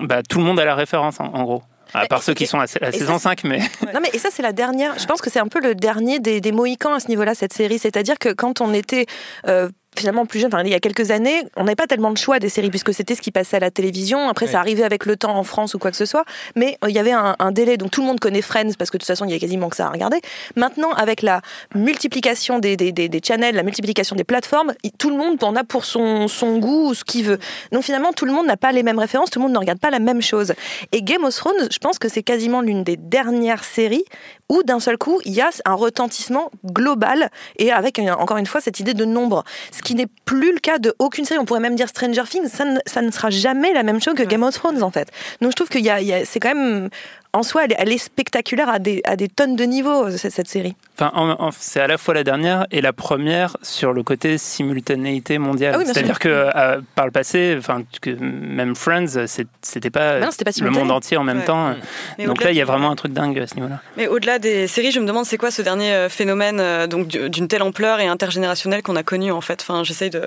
[0.00, 1.62] bah, tout le monde a la référence en, en gros.
[1.94, 3.60] À part Et- ceux qui et- sont à, la- saison c'est- 5, mais
[3.94, 4.98] Non mais et ça c'est la dernière.
[4.98, 7.54] Je pense que c'est un peu le dernier des, des Mohicans à ce niveau-là cette
[7.54, 7.78] série.
[7.78, 9.06] C'est-à-dire que quand on était
[9.46, 12.18] euh, finalement plus jeune, enfin, il y a quelques années, on n'avait pas tellement de
[12.18, 14.28] choix des séries puisque c'était ce qui passait à la télévision.
[14.28, 14.52] Après Oui.
[14.52, 16.24] ça arrivait avec le temps en France ou quoi que ce soit.
[16.56, 17.76] Mais euh, il y avait un, un délai.
[17.76, 19.68] Donc tout le monde connaît Friends parce que de toute façon il y a quasiment
[19.68, 20.20] que ça à regarder.
[20.56, 21.40] Maintenant avec la
[21.74, 25.64] multiplication des, des, des, des channels, la multiplication des plateformes, tout le monde en a
[25.64, 27.38] pour son, son goût ou ce qu'il veut.
[27.72, 29.80] Donc finalement tout le monde n'a pas les mêmes références, tout le monde ne regarde
[29.80, 30.52] pas la même chose.
[30.92, 34.04] Et Game of Thrones, je pense que c'est quasiment l'une des dernières séries
[34.48, 38.46] où d'un seul coup, il y a un retentissement global et avec, euh, encore une
[38.46, 39.44] fois, cette idée de nombre.
[39.72, 41.38] Ce qui n'est plus le cas de aucune série.
[41.38, 44.14] On pourrait même dire Stranger Things, ça ne, ça ne sera jamais la même chose
[44.14, 45.08] que Game of Thrones, en fait.
[45.40, 46.88] Donc je trouve a- c'est quand même,
[47.38, 50.32] en soi, elle, est- elle est spectaculaire à des, à des tonnes de niveaux, cette,
[50.32, 50.74] cette série.
[50.96, 54.36] Enfin, en- en- c'est à la fois la dernière et la première sur le côté
[54.38, 55.72] simultanéité mondiale.
[55.74, 59.26] Ah oui, C'est-à-dire que euh, par le passé, enfin, que même Friends,
[59.62, 61.44] c'était pas, non, pas le monde entier en même Ouais.
[61.44, 61.74] temps.
[62.18, 63.80] Mais Donc là, il y a vraiment un truc dingue à ce niveau-là.
[63.96, 67.06] Mais au-delà des séries, je me demande c'est quoi ce dernier euh, phénomène euh, donc
[67.08, 69.60] du- d'une telle ampleur et intergénérationnelle qu'on a connu en fait?
[69.62, 70.22] Enfin, j'essaye de,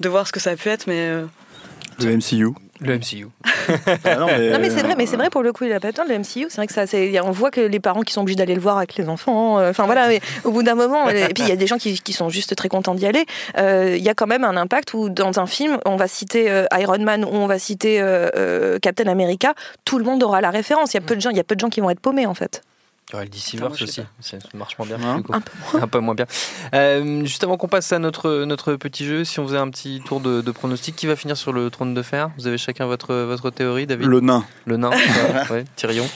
[0.00, 1.24] de voir ce que ça a pu être, mais euh,
[2.00, 2.54] Le MCU.
[2.80, 3.26] Le MCU.
[4.04, 5.80] Ah non, mais, Non mais c'est vrai, mais c'est vrai pour le coup, il a
[5.80, 6.46] pas tant le MCU.
[6.48, 8.60] C'est vrai que ça, c'est, on voit que les parents qui sont obligés d'aller le
[8.60, 9.58] voir avec les enfants.
[9.58, 11.76] euh, Enfin voilà, mais au bout d'un moment, et puis il y a des gens
[11.78, 13.24] qui, qui sont juste très contents d'y aller.
[13.58, 16.50] euh, Il y a quand même un impact où dans un film, on va citer
[16.50, 20.40] euh, Iron Man ou on va citer euh, euh, Captain America, tout le monde aura
[20.40, 20.92] la référence.
[20.94, 22.00] Il y a peu de gens, il y a peu de gens qui vont être
[22.00, 22.62] paumés en fait.
[23.14, 24.98] Aurait le sais aussi, Ça- marche moins bien.
[25.02, 25.32] Hein du coup.
[25.34, 26.26] Un peu Un peu moins bien.
[26.74, 30.02] Euh, juste avant qu'on passe à notre, notre petit jeu, si on faisait un petit
[30.04, 32.30] tour de, de pronostic, qui va finir sur le trône de fer?
[32.36, 34.06] Vous avez chacun votre, votre théorie, David?
[34.06, 34.44] Le nain.
[34.66, 34.90] Le nain
[35.50, 36.06] ouais, ouais, Tyrion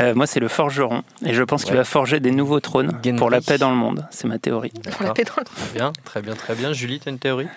[0.00, 1.02] Euh, moi, c'est le forgeron.
[1.24, 1.78] Et je pense qu'il Ouais.
[1.78, 3.16] va forger des nouveaux trônes Gendry.
[3.16, 4.06] pour la paix dans le monde.
[4.10, 4.70] C'est ma théorie.
[4.92, 6.72] Pour la paix dans le- Très bien, très bien, très bien.
[6.74, 7.48] Julie, tu as une théorie?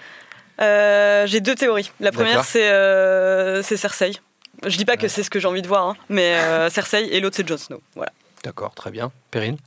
[0.62, 1.92] Euh, j'ai deux théories.
[2.00, 4.14] La première c'est euh, Cersei.
[4.66, 7.08] Je dis pas que c'est ce que j'ai envie de voir, hein, mais euh, Cersei
[7.12, 7.82] et l'autre c'est Jon Snow.
[7.96, 8.12] Voilà.
[8.44, 9.12] D'accord, très bien.
[9.32, 9.58] Perrine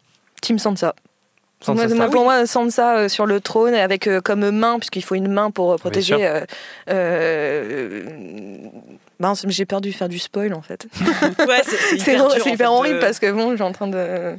[0.40, 0.94] Team Sansa.
[1.60, 5.14] Sansa Moi, pour moi, Sansa euh, sur le trône avec euh, comme main, puisqu'il faut
[5.14, 6.16] une main pour euh, protéger.
[6.16, 6.18] sûr.
[6.90, 8.04] euh,
[9.34, 10.86] c'est- j'ai peur de faire du spoil en fait.
[11.48, 13.86] Ouais, c'est hyper, dur, en hyper fait, horrible de- parce que bon, j'ai en train
[13.86, 14.36] de.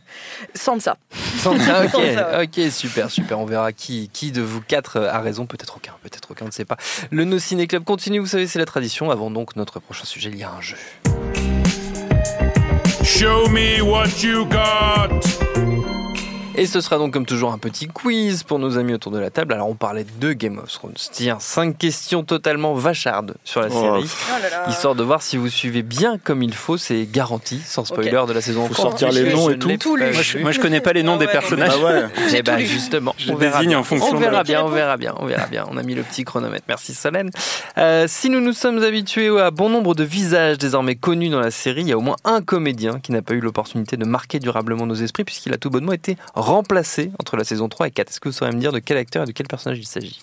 [0.53, 0.97] Sans ça.
[1.39, 3.39] Sans ça, ok, ok, super, super.
[3.39, 5.47] On verra qui, qui de vous quatre a raison.
[5.47, 6.77] Peut-être aucun, peut-être aucun, on ne sait pas.
[7.09, 9.09] Le No Ciné Club continue, vous savez, c'est la tradition.
[9.09, 10.77] Avant donc notre prochain sujet, il y a un jeu.
[13.05, 15.23] Show me what you got.
[16.57, 19.29] Et ce sera donc comme toujours un petit quiz pour nos amis autour de la
[19.29, 19.53] table.
[19.53, 20.93] Alors on parlait de Game of Thrones.
[21.11, 24.09] Tiens, cinq questions totalement vachardes sur la Oh, série.
[24.09, 24.69] Oh là là.
[24.69, 28.31] Histoire de voir si vous suivez bien comme il faut, c'est garanti, sans spoiler de
[28.31, 28.67] la saison.
[28.67, 29.67] Faut sortir les noms et tout.
[29.97, 31.77] Moi, je, moi, je connais pas les noms Ah des personnages.
[31.81, 32.41] Bah ouais.
[32.41, 33.79] Ben justement, Je on verra désigne bien.
[33.79, 35.65] en fonction On de verra bien, on verra bien, on verra bien.
[35.69, 36.65] On a mis le petit chronomètre.
[36.69, 37.31] Merci Solène.
[37.77, 41.51] Euh, si nous nous sommes habitués à bon nombre de visages désormais connus dans la
[41.51, 44.39] série, il y a au moins un comédien qui n'a pas eu l'opportunité de marquer
[44.39, 46.15] durablement nos esprits puisqu'il a tout bonnement été
[46.45, 48.09] remplacé entre la saison 3 et 4.
[48.09, 50.21] Est-ce que vous saurez me dire de quel acteur et de quel personnage il s'agit?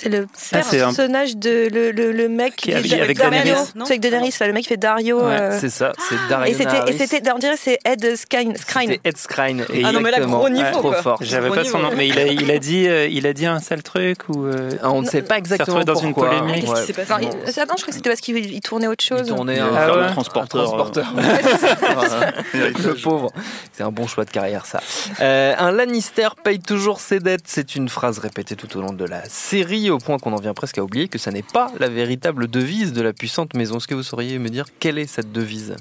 [0.00, 3.04] C'est le Ah, c'est un- personnage de le, le, le mec Qui est avec- Dario.
[3.04, 3.32] avec Dario.
[3.42, 5.18] Daenerys, C'est avec Daenerys, là, le mec qui fait Dario.
[5.20, 8.56] Ouais, euh, C'est ça, c'est Darius c'était, et c'était, on dirait que c'est Ed Skine.
[8.56, 8.90] Skrine.
[8.90, 9.58] C'était Ed Skrein.
[9.84, 11.02] Ah non, mais là, gros niveau, trop quoi.
[11.02, 11.18] fort.
[11.20, 13.58] J'avais pas son nom, mais il a, il a dit, euh, il a dit un
[13.60, 14.46] sale truc ou.
[14.46, 16.64] euh, Ah, On ne sait pas exactement dans une polémique.
[16.66, 19.04] Qu'est-ce qui s'est passé Non, ah, je crois que c'était parce qu'il il tournait autre
[19.04, 19.26] Il chose.
[19.28, 20.62] tournait Il Ah transporteur.
[20.62, 21.12] un transporteur.
[22.54, 23.32] le pauvre.
[23.72, 24.80] C'est un bon choix de carrière, ça.
[25.20, 27.44] Un Lannister paye toujours ses dettes.
[27.46, 30.54] C'est une phrase répétée tout au long de la série, au point qu'on en vient
[30.54, 33.78] presque à oublier que ça n'est pas la véritable devise de la puissante maison.
[33.78, 35.76] Est-ce que vous sauriez me dire quelle est cette devise?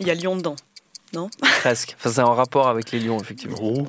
[0.00, 0.56] Il y a Lyon dedans.
[1.60, 1.96] Presque.
[1.98, 3.56] Enfin, c'est en rapport avec les lions, effectivement.
[3.56, 3.88] Roues.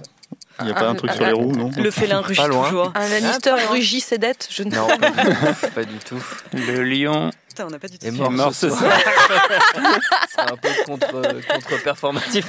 [0.60, 1.72] Il n'y a pas un truc sur les roues, non?
[1.78, 2.66] Le félin rugit Pas loin.
[2.66, 2.92] toujours.
[2.96, 4.48] Un Lannister rugit ses dettes.
[4.52, 5.68] Je ne Non, pas du tout.
[5.76, 6.24] Pas du tout.
[6.54, 8.06] Le lion Putain, on n'a pas du tout.
[8.06, 8.92] est mort, mort ce soir.
[10.30, 11.12] c'est un peu contre,
[11.54, 12.46] contre-performatif.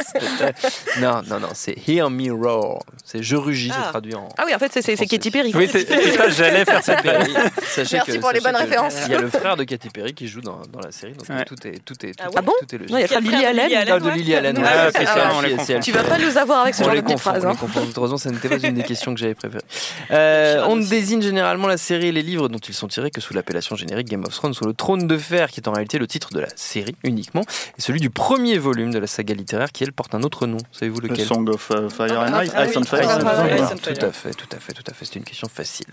[0.00, 2.80] C'est- non, non, non, c'est Hear Me Roar.
[3.04, 3.88] C'est Je rugis, c'est Ah.
[3.90, 4.28] traduit en.
[4.38, 5.52] Ah oui, en fait, c'est, c'est, c'est Katy Perry.
[5.54, 7.32] Oui, c'est c'est ça, j'allais faire cette Perry.
[7.66, 8.94] Sachez Merci que- pour les bonnes références.
[9.06, 11.28] Il y a le frère de Katy Perry qui joue dans, dans la série, donc
[11.28, 11.44] Ouais.
[11.44, 12.90] tout est tout est tout, Ah bon tout est logique.
[12.90, 13.98] Non, il y a frère de Lily Allen.
[14.02, 14.62] De Lily Allen.
[14.64, 15.80] Ah, c'est c'est c'est.
[15.80, 17.44] Tu vas pas nous avoir avec ce genre de petites phrases.
[17.44, 17.54] on.
[17.96, 19.62] Heureusement, ça n'était pas une des questions que j'avais préférées.
[20.10, 23.34] Euh, on désigne généralement la série et les livres dont ils sont tirés que sous
[23.34, 26.06] l'appellation générique Game of Thrones, sous le trône de fer, qui est en réalité le
[26.06, 27.42] titre de la série uniquement,
[27.78, 30.58] et celui du premier volume de la saga littéraire, qui elle porte un autre nom.
[30.72, 32.82] Savez-vous Le lequel Song of uh, Fire and Ah, Ice, ah Ice oui.
[32.82, 33.02] and Fire.
[33.02, 33.54] Ice and Ice and Fire, Fire.
[33.56, 33.94] Ice and Fire.
[33.98, 35.04] Tout à fait, tout à fait, tout à fait.
[35.04, 35.86] C'est une question facile.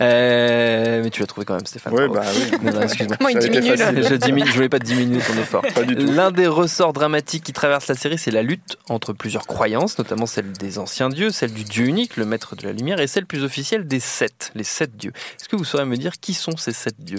[0.00, 1.92] Euh, mais tu l'as trouvé quand même, Stéphane.
[1.94, 2.14] Bravo.
[2.14, 2.58] bah oui.
[2.62, 3.16] Non, non, excuse-moi.
[3.16, 3.92] Comment il diminue là.
[3.94, 5.62] Je, diminue- je voulais pas diminuer ton effort.
[5.74, 6.06] Pas du tout.
[6.12, 10.26] L'un des ressorts dramatiques qui traverse la série, c'est la lutte entre plusieurs croyances, notamment
[10.26, 13.26] celle des anciens dieux, celle du dieu unique, le maître de la lumière, et celle
[13.26, 15.12] plus officielle des sept, les sept dieux.
[15.40, 17.18] Est-ce que vous saurez me dire qui sont ces sept dieux?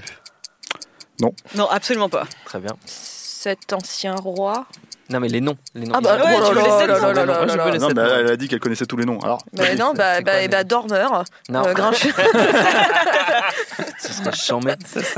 [1.21, 2.25] Non, absolument pas.
[2.45, 2.71] Très bien.
[2.85, 4.65] Cet ancien roi.
[5.09, 5.55] Non, mais les noms.
[5.75, 5.93] Les noms.
[5.95, 7.95] Ah bah, ouais, oh tu veux les sept noms Moi, je veux les Non, sept
[7.97, 8.15] mais noms.
[8.19, 9.19] elle a dit qu'elle connaissait tous les noms.
[9.19, 9.43] Alors,
[9.77, 11.05] non, bah, bah, bah, Dormer,
[11.49, 12.11] Non, euh, Grincheux.
[13.99, 14.73] ce serait chambé.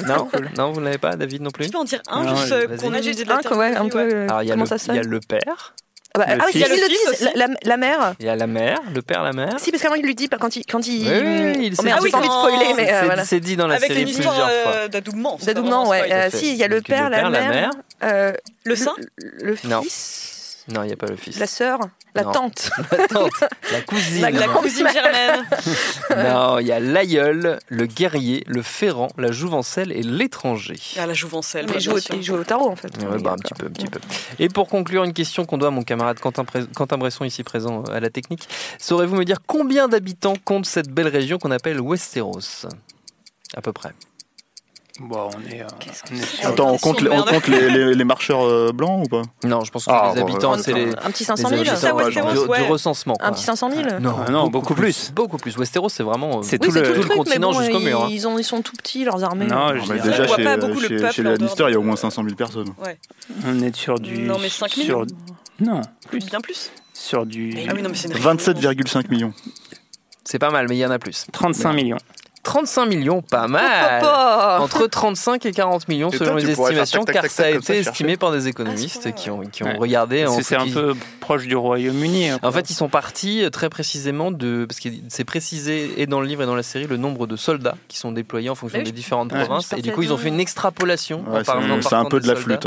[0.06, 2.36] Non, non, vous ne l'avez pas, David non plus Tu peux en dire un Non,
[2.36, 2.80] juste euh, vas-y.
[2.80, 4.00] qu'on a juste Un, quoi, ouais, un peu.
[4.00, 5.74] euh, Alors, il y a, Comment le, ça il y a sonne le père,
[6.20, 6.66] Ah bah, le ah oui, fils.
[6.66, 8.14] il le Le dit, fils la, la- la mère.
[8.20, 9.60] il y a la mère, le père, la mère.
[9.60, 10.66] Si, parce qu'avant il lui dit quand il.
[10.66, 11.04] Quand il...
[11.08, 13.06] Oui, oui, il oh s'est merde, dit j'ai pas envie de spoiler, mais euh, C'est
[13.06, 13.26] voilà.
[13.26, 14.72] c'est dit dans la Avec série une histoire plusieurs fois.
[14.74, 15.38] euh, d'adoubement.
[15.38, 16.12] pas D'adoubement, un ouais.
[16.12, 17.72] Euh, si, il y a le père, la mère.
[18.66, 18.94] Le sein
[19.42, 20.34] Le fils.
[20.70, 21.40] Non, il n'y a pas le fils.
[21.40, 21.80] La sœur.
[22.14, 22.32] La Non.
[22.32, 22.70] tante.
[22.92, 23.32] La tante,
[23.72, 24.22] la cousine.
[24.22, 25.46] La- La cousine germaine.
[26.18, 30.76] Non, il y a l'aïeul, le guerrier, le ferrant, la jouvencelle et l'étranger.
[30.98, 31.68] Ah, la jouvencelle.
[31.68, 32.16] Mais il joue, au, sûr.
[32.16, 32.92] il joue au tarot en fait.
[33.04, 34.00] Ouais, bah, un petit peu, un petit peu.
[34.40, 36.44] Et pour conclure, une question qu'on doit à mon camarade Quentin,
[36.76, 38.48] Quentin Bresson, ici présent euh, à la technique.
[38.80, 42.66] Saurez-vous me dire combien d'habitants compte cette belle région qu'on appelle Westeros?
[43.56, 43.92] À peu près.
[45.00, 45.66] Bon, on est, euh,
[46.12, 47.30] on est sur- attends, on compte, les, on merde.
[47.30, 49.22] compte les, les- les marcheurs euh, blancs ou pas?
[49.44, 50.62] Non, je pense que Ah, les habitants, ouais.
[50.64, 52.58] c'est les, Un petit les 500 000 habitants Ça, Westeros, du, ouais.
[52.66, 53.14] du recensement.
[53.20, 53.32] Un quoi.
[53.36, 55.12] petit 500 000 Non, Ah non, beaucoup plus.
[55.14, 55.56] Beaucoup plus.
[55.58, 56.40] Westeros, c'est vraiment.
[56.40, 57.86] euh, C'est Oui, tout le- tout le tout le truc, mais continent bon, jusqu'au ils,
[57.86, 58.08] mur, hein.
[58.10, 59.46] ils, ont, ils sont tout petits, leurs armées.
[59.46, 61.70] Non, je mais Déjà, chez, pas beaucoup le chez, peuple chez les Lannister, il y
[61.70, 62.74] a de- au moins 500 000 personnes.
[63.46, 64.18] on est sur du.
[64.20, 65.06] Non, mais 5 sur- millions.
[65.60, 65.82] Non,
[66.12, 66.72] Bien plus.
[66.94, 69.34] sur du Ah oui, non, mais c'est une région 27,5 millions.
[70.24, 71.26] C'est pas mal, mais il y en a plus.
[71.32, 71.98] 35 millions.
[72.48, 74.06] 35 millions, pas mal.
[74.62, 77.78] Entre 35 et 40 millions selon les estimations, tac, tac, car tac, ça a été
[77.80, 79.76] estimé par des économistes Ah, qui ont, qui ont Ouais.
[79.78, 80.24] regardé.
[80.38, 82.30] que c'est un peu proche du Royaume-Uni.
[82.42, 84.66] En fait, ils sont partis euh, très précisément de.
[84.68, 87.36] Parce que c'est précisé et dans le livre et dans la série le nombre de
[87.36, 89.44] soldats qui sont déployés en fonction Oui, des différentes Ouais.
[89.44, 89.74] provinces.
[89.74, 91.26] Et du coup, ils ont fait une extrapolation.
[91.82, 92.66] c'est un peu de la flûte.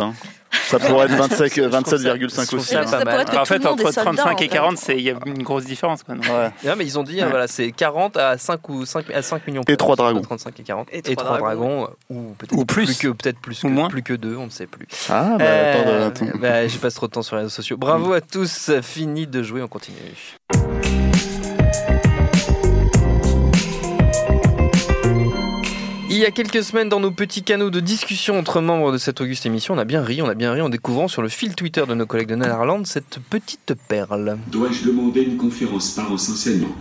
[0.52, 0.56] Hein.
[0.66, 2.68] Ça pourrait être 25 Je trouve ça- 27,5 je trouve aussi.
[2.70, 2.82] ça hein.
[3.20, 4.48] être en fait, entre est soldat, 35 en et fait.
[4.48, 6.02] 40, c'est- il y a une grosse différence.
[6.02, 6.50] Quoi, non Ouais.
[6.64, 7.30] Non, mais ils ont dit, euh, Ouais.
[7.30, 9.62] voilà, c'est 40 à 5 ou 5, à 5 millions.
[9.68, 10.22] Et trois dragons.
[10.22, 10.88] 35 et 40.
[10.92, 11.84] Et Et, trois 3 dragons.
[11.84, 12.98] euh, Ou peut-être Ou plus.
[12.98, 13.88] que peut-être plus, Ou que, moins.
[13.88, 14.86] plus que 2, on ne sait plus.
[15.08, 16.38] Ah, bah Euh, attends, attends.
[16.38, 17.76] bah, J'y passe trop de temps sur les réseaux sociaux.
[17.76, 19.96] Bravo à tous, fini de jouer, on continue.
[26.20, 29.46] Y a quelques semaines dans nos petits canaux de discussion entre membres de cette auguste
[29.46, 31.84] émission, on a bien ri, on a bien ri en découvrant sur le fil Twitter
[31.88, 34.38] de nos collègues de Netherlands cette petite perle.
[34.48, 36.74] Dois-je demander une conférence par enseignement?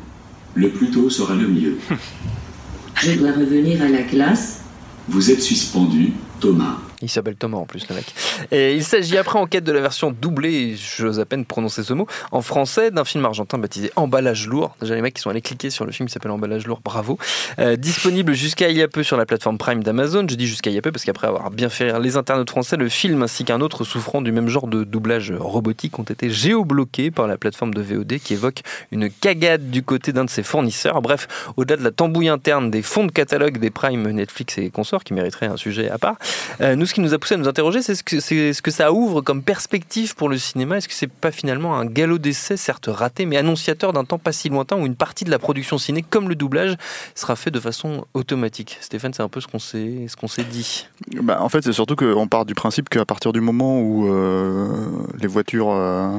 [0.56, 1.78] Le plus tôt sera le mieux.
[2.95, 4.62] Je dois revenir à la classe.
[5.08, 6.78] Vous êtes suspendu, Thomas.
[7.01, 8.05] Il s'appelle Thomas en plus, le mec.
[8.51, 11.93] Et il s'agit après, en quête de la version doublée, j'ose à peine prononcer ce
[11.93, 14.75] mot, en français, d'un film argentin baptisé Emballage lourd.
[14.81, 17.17] Déjà, les mecs qui sont allés cliquer sur le film qui s'appelle Emballage lourd, bravo.
[17.59, 20.25] Euh, disponible jusqu'à il y a peu sur la plateforme Prime d'Amazon.
[20.29, 22.49] Je dis jusqu'à il y a peu parce qu'après avoir bien fait rire les internautes
[22.49, 26.29] français, le film ainsi qu'un autre souffrant du même genre de doublage robotique ont été
[26.29, 30.43] géobloqués par la plateforme de VOD qui évoque une cagade du côté d'un de ses
[30.43, 31.01] fournisseurs.
[31.01, 35.03] Bref, au-delà de la tambouille interne des fonds de catalogue des Prime, Netflix et consorts,
[35.03, 36.17] qui mériteraient un sujet à part,
[36.62, 38.62] euh, nous, ce qui nous a poussé à nous interroger, c'est ce que, c'est ce
[38.62, 40.78] que ça ouvre comme perspective pour le cinéma.
[40.78, 44.32] Est-ce que c'est pas finalement un galop d'essai, certes raté, mais annonciateur d'un temps pas
[44.34, 46.75] si lointain où une partie de la production ciné, comme le doublage,
[47.15, 48.78] sera fait de façon automatique?
[48.82, 50.88] Stéphane, c'est un peu ce qu'on s'est, dit.
[51.21, 54.89] Bah, en fait, c'est surtout qu'on part du principe qu'à partir du moment où euh,
[55.19, 55.69] les voitures.
[55.71, 56.10] euh,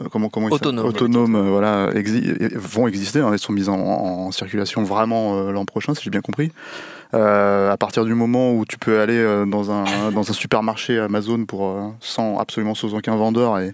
[0.00, 0.86] euh, Comment, comment ils Autonomes.
[0.86, 5.36] s'appellent autonomes euh, voilà, exi- vont exister, hein, elles sont mises en, en circulation vraiment
[5.36, 6.52] euh, l'an prochain, si j'ai bien compris.
[7.12, 10.98] Euh, à partir du moment où tu peux aller euh, dans un, dans un supermarché
[10.98, 13.68] Amazon pour, euh, sans, absolument sans aucun vendeur et,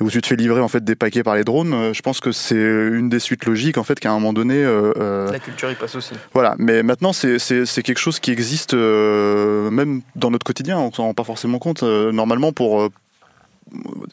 [0.00, 2.02] et où tu te fais livrer en fait des paquets par les drones, euh, je
[2.02, 5.30] pense que c'est une des suites logiques en fait qu'à un moment donné euh, euh,
[5.30, 6.14] La culture y passe aussi.
[6.34, 7.38] voilà, mais maintenant c'est
[7.82, 11.84] quelque chose qui existe euh, même dans notre quotidien, on s'en rend pas forcément compte.
[11.84, 12.88] Euh, normalement, pour euh,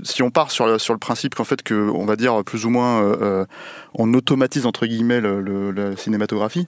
[0.03, 3.01] si on part sur le, principe qu'en fait que on va dire plus ou moins
[3.01, 3.45] euh, euh,
[3.93, 6.67] on automatise entre guillemets le, le- la cinématographie,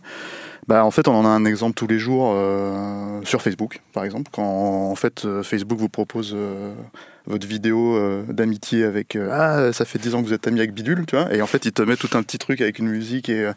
[0.68, 4.04] bah en fait on en a un exemple tous les jours euh, sur Facebook par
[4.04, 4.30] exemple.
[4.32, 6.36] Quand en fait Facebook vous propose
[7.28, 10.60] votre vidéo euh, d'amitié avec euh, ah ça fait 10 ans que vous êtes ami
[10.60, 12.80] avec Bidule tu vois et en fait il te met tout un petit truc avec
[12.80, 13.54] une musique et euh,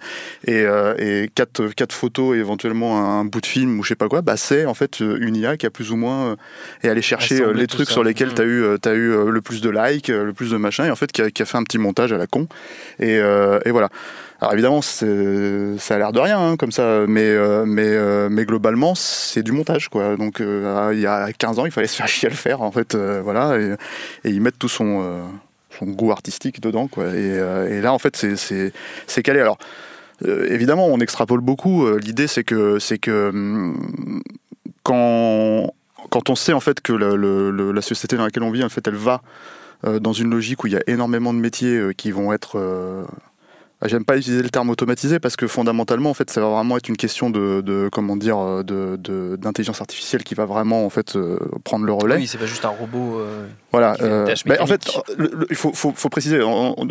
[0.47, 3.95] et, euh, et quatre, quatre photos et éventuellement un bout de film ou je sais
[3.95, 6.37] pas quoi bah c'est en fait euh, une IA qui a plus ou moins euh,
[6.83, 7.95] est allé chercher les trucs ça.
[7.95, 8.35] sur lesquels Mm.
[8.35, 10.97] tu as eu t'as eu le plus de likes le plus de machin et en
[10.97, 12.49] fait qui a, qui a fait un petit montage à la con
[12.99, 13.89] et, euh, et voilà
[14.41, 18.47] alors évidemment, ça a l'air de rien hein, comme ça, mais euh, mais euh, mais
[18.47, 20.17] globalement, c'est du montage quoi.
[20.17, 22.63] Donc euh, il y a 15 ans, il fallait se faire chier à le faire
[22.63, 23.77] en fait, euh, voilà, et,
[24.25, 25.21] ils mettent tout son euh,
[25.79, 27.09] son goût artistique dedans quoi.
[27.09, 29.41] Et, euh, et là en fait, c'est calé.
[29.41, 29.59] Alors
[30.25, 31.87] évidemment, on extrapole beaucoup.
[31.99, 34.23] L'idée, c'est que c'est que hum,
[34.85, 35.75] quand
[36.09, 38.71] quand on sait en fait que le- le- la société dans laquelle on vit, en
[38.71, 39.21] fait, elle va
[40.01, 42.59] dans une logique où il y a énormément de métiers qui vont être
[43.87, 46.89] J'aime pas utiliser le terme automatisé parce que fondamentalement, en fait, ça va vraiment être
[46.89, 48.97] une question de, comment dire, euh,
[49.37, 52.17] d'intelligence artificielle qui va vraiment en fait euh, prendre le relais.
[52.17, 53.21] Oui, c'est pas juste un robot.
[53.21, 53.95] euh, Voilà.
[54.27, 54.91] tâche bah, en fait,
[55.51, 56.43] il faut, faut, faut préciser.
[56.43, 56.89] on- on-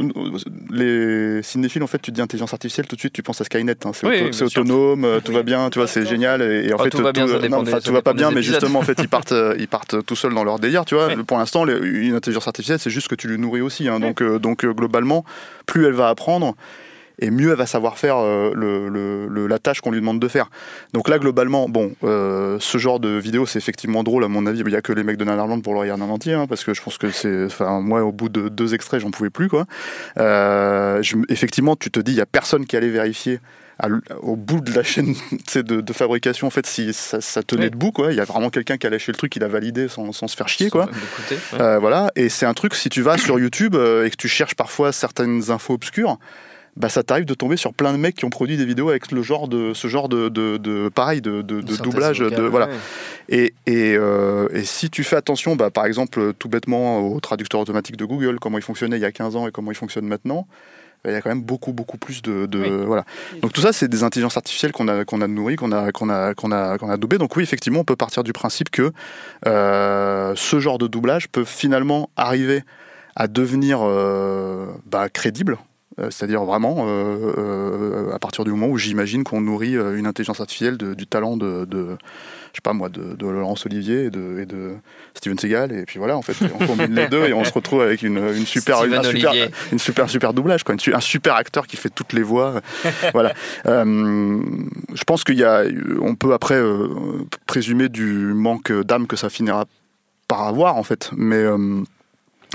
[0.71, 3.75] les cinéphiles, en fait, tu dis intelligence artificielle, tout de suite, tu penses à Skynet.
[3.85, 3.91] hein.
[3.93, 4.61] C'est Oui, auto- sûr.
[4.61, 6.41] autonome, euh, tout va bien, tu vois, c'est génial.
[6.41, 8.31] Et, et en Ah, fait, tout va bien, ça non, ça tout va pas bien,
[8.31, 10.95] mais justement, en fait, ils partent, euh, ils partent tout seuls dans leur délire, tu
[10.95, 11.07] vois.
[11.07, 11.23] Oui.
[11.23, 13.87] Pour l'instant, une intelligence artificielle, c'est juste que tu lui nourris aussi.
[13.87, 13.99] hein.
[13.99, 15.25] Donc, euh, donc euh, globalement,
[15.65, 16.55] plus elle va apprendre.
[17.19, 20.19] Et mieux elle va savoir faire euh, le, le- le- la tâche qu'on lui demande
[20.19, 20.49] de faire.
[20.93, 24.59] Donc là, globalement, bon, euh, ce genre de vidéo, c'est effectivement drôle à mon avis.
[24.61, 26.63] Il n'y a que les mecs de Nanarland pour le regarder en entier, hein, parce
[26.63, 29.49] que je pense que c'est, enfin, moi, au bout de deux extraits, j'en pouvais plus,
[29.49, 29.65] quoi.
[30.17, 33.39] Euh, je- effectivement, tu te dis, il y a personne qui allait vérifier.
[34.21, 35.15] au bout de la chaîne
[35.55, 37.71] de, de fabrication, en fait, si ça, ça tenait Oui.
[37.71, 38.11] debout, quoi.
[38.11, 40.27] Il y a vraiment quelqu'un qui a lâché le truc, il a validé sans, sans
[40.27, 40.87] se faire chier, quoi.
[40.87, 41.37] ouais.
[41.61, 44.27] Euh, voilà, et c'est un truc, si tu vas sur YouTube euh, et que tu
[44.27, 46.17] cherches parfois certaines infos obscures,
[46.77, 49.11] bah ça t'arrive de tomber sur plein de mecs qui ont produit des vidéos avec
[49.11, 52.67] le genre de ce genre de, de, de- pareil de, de, doublage vocale, de voilà
[52.67, 52.73] ouais.
[53.29, 57.59] et, et, euh, et si tu fais attention bah, par exemple tout bêtement au traducteur
[57.59, 60.05] automatique de Google comment il fonctionnait il y a 15 ans et comment il fonctionne
[60.05, 60.47] maintenant
[61.03, 62.85] bah, il y a quand même beaucoup beaucoup plus de, de- Oui.
[62.85, 63.03] voilà
[63.41, 66.09] donc tout ça c'est des intelligences artificielles qu'on a qu'on a nourries qu'on a qu'on
[66.09, 68.91] a qu'on a qu'on a doublées donc oui effectivement on peut partir du principe que
[69.47, 72.63] euh, ce genre de doublage peut finalement arriver
[73.15, 75.57] à devenir euh, bah, crédible.
[75.99, 80.39] Euh, C'est-à-dire vraiment euh, euh, à partir du moment où j'imagine qu'on nourrit une intelligence
[80.39, 81.97] artificielle de- du talent de, de-
[82.51, 84.71] je sais pas moi, de, de Laurence Olivier et de, et de
[85.13, 87.81] Steven Seagal et puis voilà en fait on combine les deux et on se retrouve
[87.81, 89.31] avec une, une super, Steven un super,
[89.71, 92.61] une super super doublage quoi, une un super acteur qui fait toutes les voix,
[93.13, 93.33] voilà.
[93.65, 94.39] Euh,
[94.93, 95.63] je pense qu'il y a,
[96.01, 96.87] on peut après euh,
[97.45, 99.65] présumer du manque d'âme que ça finira
[100.27, 101.81] par avoir en fait, mais euh,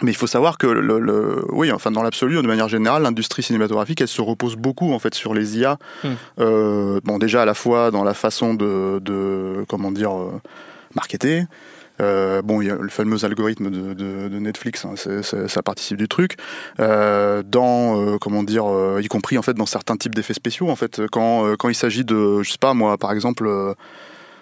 [0.03, 3.43] mais il faut savoir que le, le- oui, enfin dans l'absolu, de manière générale, l'industrie
[3.43, 5.79] cinématographique, elle se repose beaucoup en fait sur les IA.
[6.03, 6.09] Hmm.
[6.41, 10.41] Euh, bon, déjà à la fois dans la façon de, de comment dire, euh,
[10.95, 11.45] marketer,
[12.01, 15.47] Euh, bon, il y a le fameux algorithme de, de- de Netflix, hein, c'est- c'est-
[15.47, 16.37] ça participe du truc.
[16.81, 18.65] Euh, dans, euh, comment dire,
[19.01, 22.05] y compris en fait dans certains types d'effets spéciaux, en fait, quand, quand il s'agit
[22.05, 23.49] de, je sais pas moi, par exemple.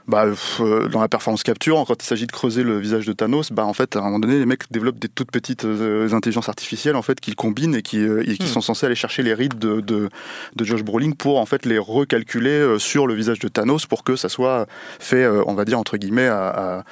[0.08, 0.26] Bah,
[0.60, 3.64] euh, dans la performance capture, quand il s'agit de creuser le visage de Thanos, bah,
[3.64, 6.96] en fait, à un moment donné, les mecs développent des toutes petites euh, intelligences artificielles
[6.96, 8.48] en fait qu'ils combinent et qui, euh, et qui Hmm.
[8.48, 10.08] sont censées aller chercher les rides de, de,
[10.56, 14.02] de Josh Brolin pour en fait les recalculer euh, sur le visage de Thanos pour
[14.04, 14.66] que ça soit
[14.98, 16.84] fait, euh, on va dire entre guillemets, à- à-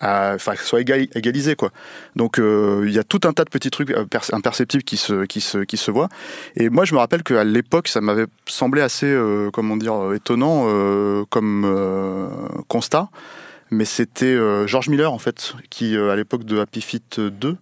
[0.00, 1.70] enfin, que ce soit égal- égalisé quoi.
[2.16, 4.96] Donc euh, il y a tout un tas de petits trucs euh, perce- imperceptibles qui
[4.96, 6.08] se, qui se, qui se voient.
[6.56, 10.14] Et moi je me rappelle qu'à l'époque ça m'avait semblé assez, euh, comment dire, euh,
[10.14, 11.66] étonnant euh, comme
[12.68, 13.08] constat.
[13.70, 14.34] Mais c'était
[14.66, 17.56] George Miller en fait qui à l'époque de Happy Feet 2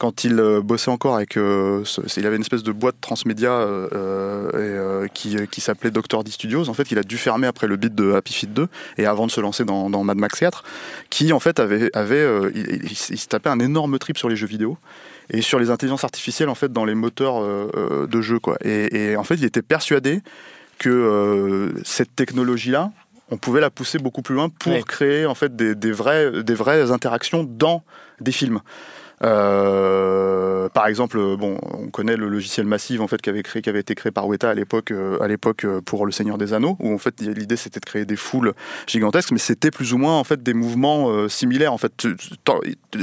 [0.00, 3.52] quand il euh, bossait encore avec, euh, ce- il avait une espèce de boîte transmédia
[3.52, 6.24] euh, et, qui, qui s'appelait Dr.
[6.24, 6.68] D Studios.
[6.70, 9.26] En fait, il a dû fermer après le beat de Happy Feet 2 et avant
[9.26, 10.64] de se lancer dans, dans Mad Max 4,
[11.10, 14.36] qui en fait avait, avait il, il- il se tapait un énorme trip sur les
[14.36, 14.78] jeux vidéo
[15.28, 17.42] et sur les intelligences artificielles en fait dans les moteurs
[18.08, 18.56] de jeux quoi.
[18.64, 20.22] Et, et en fait, il était persuadé
[20.78, 22.90] que cette technologie-là,
[23.30, 27.44] on pouvait la pousser beaucoup plus loin pour créer en fait des, des vraies interactions
[27.44, 27.84] dans
[28.20, 28.60] des films.
[29.22, 33.68] Euh, par exemple, bon, on connaît le logiciel Massive en fait qui avait créé, qui
[33.68, 36.52] avait été créé par Weta à l'époque, euh, à l'époque euh, pour Le Seigneur des
[36.54, 38.54] Anneaux, où en fait l'idée c'était de créer des foules
[38.86, 42.06] gigantesques, mais c'était plus ou moins en fait des mouvements euh, similaires en fait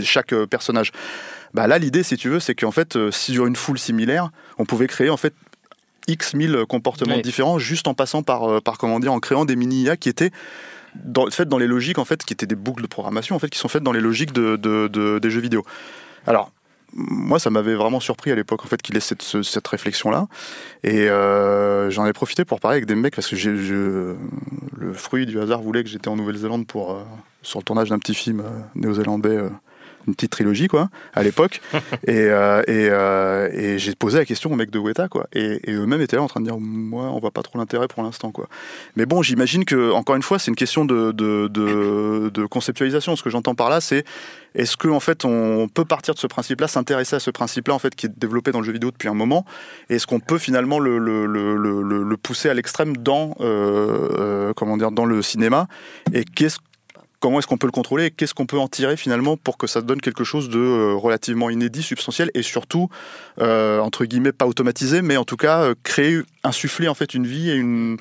[0.04, 0.92] chaque personnage.
[1.54, 4.66] Bah là, l'idée, si tu veux, c'est qu'en fait, si sur une foule similaire, on
[4.66, 5.34] pouvait créer en fait
[6.08, 7.22] X mille comportements Oui.
[7.22, 10.32] différents juste en passant par, par comment dire, en créant des mini IA qui étaient
[10.96, 13.50] dans, faites dans les logiques en fait, qui étaient des boucles de programmation en fait,
[13.50, 15.64] qui sont faites dans les logiques de, de- de- des jeux vidéo.
[16.28, 16.52] Alors.
[16.94, 20.28] Moi, ça m'avait vraiment surpris à l'époque en fait qu'il ait cette, ce- cette réflexion-là,
[20.84, 25.38] et euh, j'en ai profité pour parler avec des mecs parce que le fruit du
[25.40, 27.04] hasard voulait que j'étais en Nouvelle-Zélande pour euh,
[27.44, 29.38] sur le tournage d'un petit film euh, néo-zélandais,
[30.08, 31.62] une petite trilogie quoi, à l'époque,
[32.08, 35.60] et, euh, et, euh, et j'ai posé la question aux mecs de Weta quoi, et,
[35.70, 38.04] et eux-mêmes étaient là en train de dire moi on voit pas trop l'intérêt pour
[38.04, 38.48] l'instant quoi.
[38.96, 43.16] Mais bon, j'imagine que encore une fois c'est une question de, de, de, de conceptualisation.
[43.16, 44.04] Ce que j'entends par là, c'est
[44.56, 47.80] est-ce que en fait on peut partir de ce principe-là, s'intéresser à ce principe-là en
[47.80, 49.46] fait qui est développé dans le jeu vidéo depuis un moment,
[49.90, 53.36] et est-ce qu'on peut finalement le, le, le, le, le- le pousser à l'extrême dans
[53.42, 55.68] euh, euh, comment dire dans le cinéma,
[56.14, 56.60] et qu'est-ce
[57.20, 59.82] Comment est-ce qu'on peut le contrôler qu'est-ce qu'on peut en tirer finalement pour que ça
[59.82, 62.90] donne quelque chose de euh, relativement inédit, substantiel et surtout
[63.42, 67.26] euh, entre guillemets pas automatisé, mais en tout cas euh, créer, insuffler en fait une
[67.26, 67.98] vie et une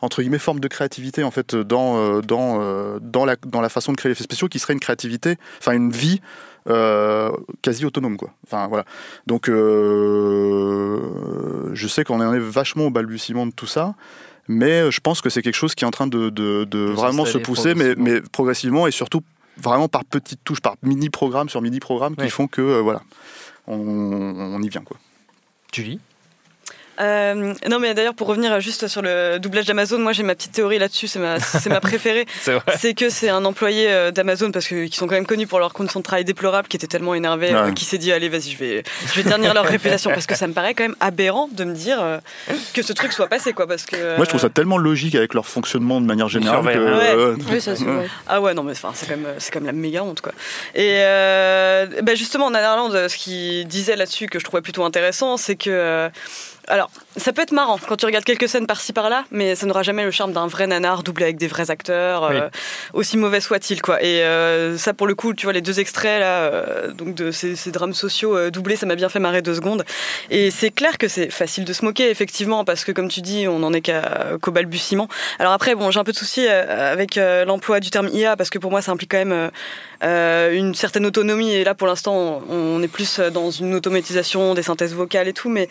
[0.00, 2.22] entre guillemets forme de créativité en fait dans
[3.26, 6.22] la façon de créer les effets spéciaux qui serait une créativité, enfin une vie
[7.62, 8.18] quasi autonome
[8.50, 8.84] voilà.
[9.26, 11.00] Donc je
[11.88, 13.94] sais qu'on est vachement au balbutiement de tout ça.
[14.48, 17.24] Mais je pense que c'est quelque chose qui est en train de, de, de vraiment
[17.24, 18.04] se pousser, mais, progressivement.
[18.04, 19.22] mais progressivement et surtout
[19.58, 23.02] vraiment par petites touches, par mini-programmes sur mini-programmes qui font que euh, voilà,
[23.66, 24.96] on, on y vient quoi.
[25.72, 26.00] Julie?
[27.00, 30.52] Euh, non, mais d'ailleurs, pour revenir juste sur le doublage d'Amazon, moi j'ai ma petite
[30.52, 32.26] théorie là-dessus, c'est ma, c'est ma préférée.
[32.40, 32.62] C'est vrai.
[32.76, 35.58] C'est que c'est un employé euh, d'Amazon parce que qui sont quand même connus pour
[35.58, 38.50] leurs conditions de travail déplorables, qui était tellement énervé, euh, qui s'est dit allez vas-y,
[38.50, 41.48] je vais, je vais ternir leur réputation parce que ça me paraît quand même aberrant
[41.52, 42.18] de me dire euh,
[42.74, 44.16] que ce truc soit passé quoi, parce que.
[44.16, 46.72] Moi je trouve ça tellement logique avec leur fonctionnement de manière générale que.
[46.72, 47.16] surveillent.
[47.16, 47.34] Ouais.
[47.50, 48.08] Oui, ça, c'est vrai.
[48.26, 50.32] Ah ouais, non, mais enfin, c'est quand même, c'est quand même la méga honte, quoi.
[50.74, 55.36] Et euh, bah justement, en Netherlands, ce qu'il disait là-dessus que je trouvais plutôt intéressant,
[55.36, 56.10] c'est que.
[56.68, 59.82] Alors, ça peut être marrant quand tu regardes quelques scènes par-ci par-là, mais ça n'aura
[59.82, 62.48] jamais le charme d'un vrai nanar doublé avec des vrais acteurs, euh,
[62.92, 64.02] aussi mauvais soit-il, quoi.
[64.02, 67.30] Et euh, ça, pour le coup, tu vois, les deux extraits là, euh, donc de
[67.30, 69.84] ces, ces drames sociaux doublés, ça m'a bien fait marrer deux secondes.
[70.30, 73.48] Et c'est clair que c'est facile de se moquer, effectivement, parce que comme tu dis,
[73.48, 73.90] on n'en est
[74.40, 75.08] qu'au balbutiement.
[75.38, 78.58] Alors après, bon, j'ai un peu de souci avec l'emploi du terme IA, parce que
[78.58, 79.50] pour moi, ça implique quand même
[80.02, 81.54] une certaine autonomie.
[81.54, 85.32] Et là, pour l'instant, on, on est plus dans une automatisation des synthèses vocales et
[85.32, 85.68] tout, mais.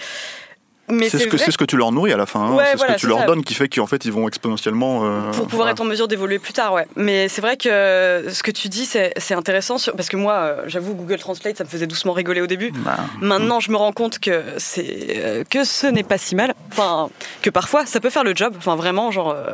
[1.09, 2.47] C'est ce, que- c'est ce que tu leur nourris à la fin, hein.
[2.47, 3.25] C'est voilà, ce que tu leur ça.
[3.25, 5.01] donnes qui fait qu'en fait ils vont exponentiellement.
[5.05, 6.87] euh, pour pouvoir être en mesure d'évoluer plus tard, ouais.
[6.95, 10.15] Mais c'est vrai que euh, ce que tu dis, c'est c'est intéressant, sur- parce que
[10.17, 12.71] moi, euh, j'avoue, Google Translate, ça me faisait doucement rigoler au début.
[12.71, 16.53] Bah, Maintenant, je me rends compte que c'est que ce n'est pas si mal.
[16.71, 17.09] Enfin,
[17.41, 18.53] que parfois, ça peut faire le job.
[18.57, 19.31] Enfin, vraiment, genre.
[19.31, 19.53] euh,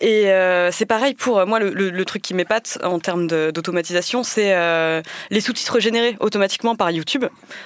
[0.00, 3.26] et euh, c'est pareil pour euh, moi, le, le- le truc qui m'épate en termes
[3.26, 7.24] d'automatisation, c'est euh, les sous-titres générés automatiquement par YouTube.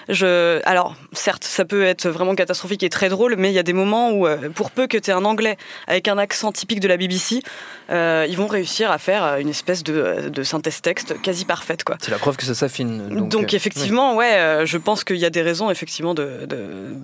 [0.09, 3.62] Je, alors, certes, ça peut être vraiment catastrophique et très drôle, mais il y a
[3.62, 6.81] des moments où, euh, pour peu que tu aies un anglais avec un accent typique
[6.81, 7.41] de la BBC,
[7.90, 11.84] euh, ils vont réussir à faire euh, une espèce de, de synthèse texte quasi parfaite,
[11.84, 11.97] quoi.
[12.01, 13.09] C'est la preuve que ça s'affine.
[13.09, 16.47] Donc, Donc, euh, effectivement, ouais, euh, je pense qu'il y a des raisons effectivement de,
[16.47, 16.95] de,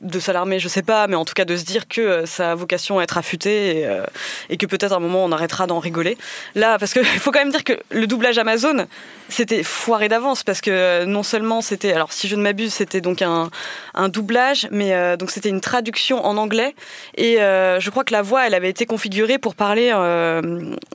[0.00, 2.52] de s'alarmer, je sais pas, mais en tout cas de se dire que euh, ça
[2.52, 4.04] a vocation à être affûté et, euh,
[4.48, 6.18] et que peut-être à un moment on arrêtera d'en rigoler.
[6.54, 8.86] Là, parce qu'il faut quand même dire que le doublage Amazon,
[9.28, 13.00] c'était foiré d'avance parce que euh, non seulement c'était, alors si je ne m'abuse, c'était
[13.00, 13.50] donc un,
[13.94, 16.74] un doublage, mais euh, donc c'était une traduction en anglais
[17.16, 20.40] et euh, je crois que la voix, elle avait été configurée pour parler, euh,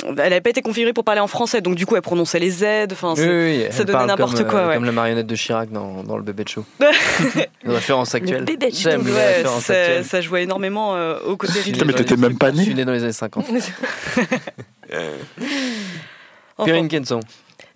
[0.05, 2.49] elle n'avait pas été configurée pour parler en français, donc du coup elle prononçait les
[2.51, 4.59] Z, enfin Oui, c'est- oui, ça elle donnait n'importe comme, quoi.
[4.59, 4.73] euh, ouais.
[4.75, 6.65] Comme la marionnette de Chirac dans, dans le bébé de show.
[7.63, 8.43] Une référence actuelle.
[8.45, 10.05] bébé de Ouais, références ça, actuelles.
[10.05, 11.87] ça jouait énormément euh, au côté Je suis ridicule.
[11.87, 12.63] né mais t'étais même pas Je né.
[12.63, 13.45] suis né dans les années 50.
[16.57, 17.19] Enfin, Perrine Kenson.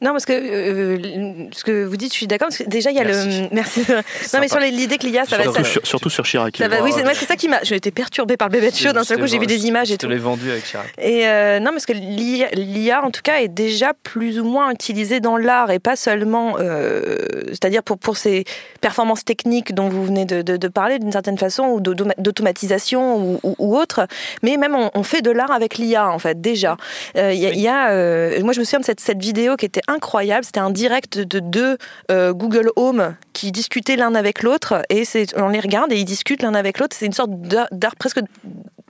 [0.02, 2.48] Non, parce que euh, ce que vous dites, je suis d'accord.
[2.50, 3.42] Parce que déjà, il y a Merci.
[3.42, 3.48] le.
[3.52, 3.82] Merci.
[4.34, 5.44] Non, mais sur l'idée que l'IA, ça va.
[5.44, 6.56] Surtout, Ça, sur, surtout sur Chirac.
[6.58, 7.60] ça va oui, c'est ça qui m'a.
[7.64, 8.92] J'ai été perturbée par le bébé de show.
[8.94, 10.12] D'un seul coup, j'ai vu des images Je et te tout.
[10.12, 10.88] l'ai vendu avec Chirac.
[11.00, 15.20] Et euh, non, parce que l'IA, en tout cas, est déjà plus ou moins utilisée
[15.20, 18.46] dans l'art et pas seulement, euh, c'est-à-dire pour, pour ses
[18.82, 23.18] performances techniques dont vous venez de, de- de parler d'une certaine façon, ou d'automa- d'automatisation
[23.18, 24.08] ou, ou- ou autre,
[24.44, 26.78] mais même on, on fait de l'art avec l'IA, en fait, déjà.
[27.18, 29.56] Euh, Il y a, y a, euh, moi, je me souviens de cette, cette vidéo
[29.56, 30.46] qui était incroyable.
[30.46, 31.78] C'était un direct de deux
[32.12, 35.04] euh, Google Home qui discutaient l'un avec l'autre, et
[35.36, 36.96] on les regarde et ils discutent l'un avec l'autre.
[36.98, 37.32] C'est une sorte
[37.72, 38.20] d'art presque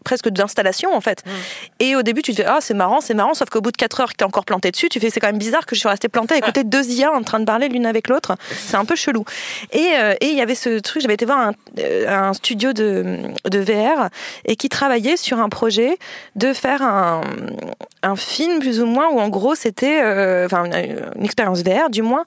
[0.04, 1.24] presque d'installation en fait.
[1.80, 3.78] Et au début, tu te fais ah c'est marrant, c'est marrant, sauf qu'au bout de
[3.78, 5.80] 4 heures que t'es encore planté dessus, tu fais c'est quand même bizarre que je
[5.80, 8.36] suis restée plantée à écouter deux IA en train de parler l'une avec l'autre.
[8.52, 9.24] C'est un peu chelou.
[9.72, 12.74] Et euh, et il y avait ce truc, j'avais été voir un, euh, un studio
[12.74, 14.10] de, de VR
[14.46, 15.98] et qui travaillait sur un projet
[16.36, 17.22] de faire un,
[18.04, 21.90] un film plus ou moins où en gros c'était euh, enfin une, une expérience VR
[21.90, 22.26] du moins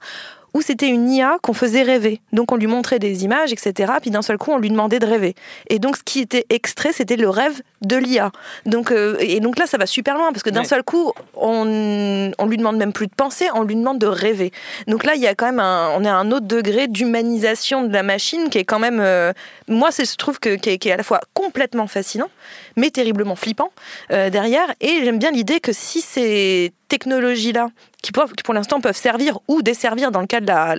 [0.53, 2.21] où c'était une IA qu'on faisait rêver.
[2.31, 3.93] Donc on lui montrait des images, etc.
[4.01, 5.35] Puis d'un seul coup, on lui demandait de rêver.
[5.69, 8.31] Et donc ce qui était extrait, c'était le rêve de l'IA.
[8.65, 10.65] Donc euh, et donc là, ça va super loin parce que d'un Ouais.
[10.67, 14.51] seul coup, on on lui demande même plus de penser, on lui demande de rêver.
[14.87, 17.83] Donc là, il y a quand même un, on est à un autre degré d'humanisation
[17.83, 19.33] de la machine qui est quand même, euh,
[19.67, 22.29] moi, c'est je trouve que qui est, qui est à la fois complètement fascinant,
[22.75, 23.71] mais terriblement flippant
[24.11, 24.73] euh, derrière.
[24.81, 27.69] Et j'aime bien l'idée que si ces technologies-là,
[28.03, 30.75] qui pour, l'instant peuvent servir ou desservir dans le cas de la,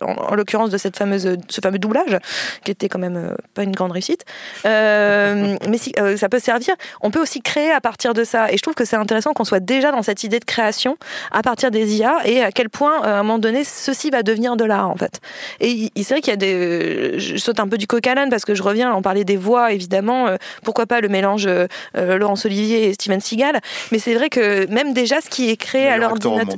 [0.00, 2.16] en, en l'occurrence de cette fameuse, ce fameux doublage,
[2.64, 4.24] qui était quand même euh, pas une grande réussite,
[4.64, 8.50] euh, mais si euh, ça peut servir, on peut aussi créer à partir de ça.
[8.50, 10.96] Et je trouve que c'est intéressant qu'on soit déjà dans cette idée de création
[11.32, 14.56] à partir des IA et à quel point, à un moment donné, ceci va devenir
[14.56, 15.20] de l'art en fait.
[15.60, 18.30] Et c'est vrai qu'il y a des, je saute un peu du coq à l'âne
[18.30, 20.28] parce que je reviens, on parlait des voix évidemment,
[20.62, 21.48] pourquoi pas le mélange
[21.94, 23.60] Laurence Olivier et Steven Seagal,
[23.90, 26.56] mais c'est vrai que même déjà ce qui est créé à l'ordinateur,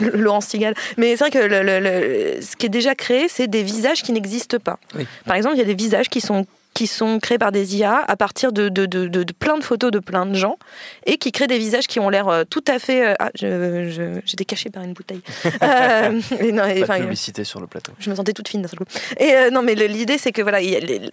[0.00, 3.46] Laurence Seagal, mais c'est vrai que le- le- le- ce qui est déjà créé, c'est
[3.46, 4.78] des visages qui n'existent pas.
[4.96, 5.06] Oui.
[5.26, 8.04] Par exemple, il y a des visages qui sont qui sont créés par des IA
[8.06, 10.56] à partir de, de, de, plein de photos de plein de gens
[11.04, 13.08] et qui créent des visages qui ont l'air euh, tout à fait.
[13.08, 15.22] euh, ah, j'étais cachée par une bouteille.
[15.62, 17.92] Euh, et non, et, Pas enfin, de publicité sur le plateau.
[17.98, 18.84] je me sentais toute fine d'un seul coup.
[19.18, 20.58] Et euh, non, mais l'idée, c'est que voilà,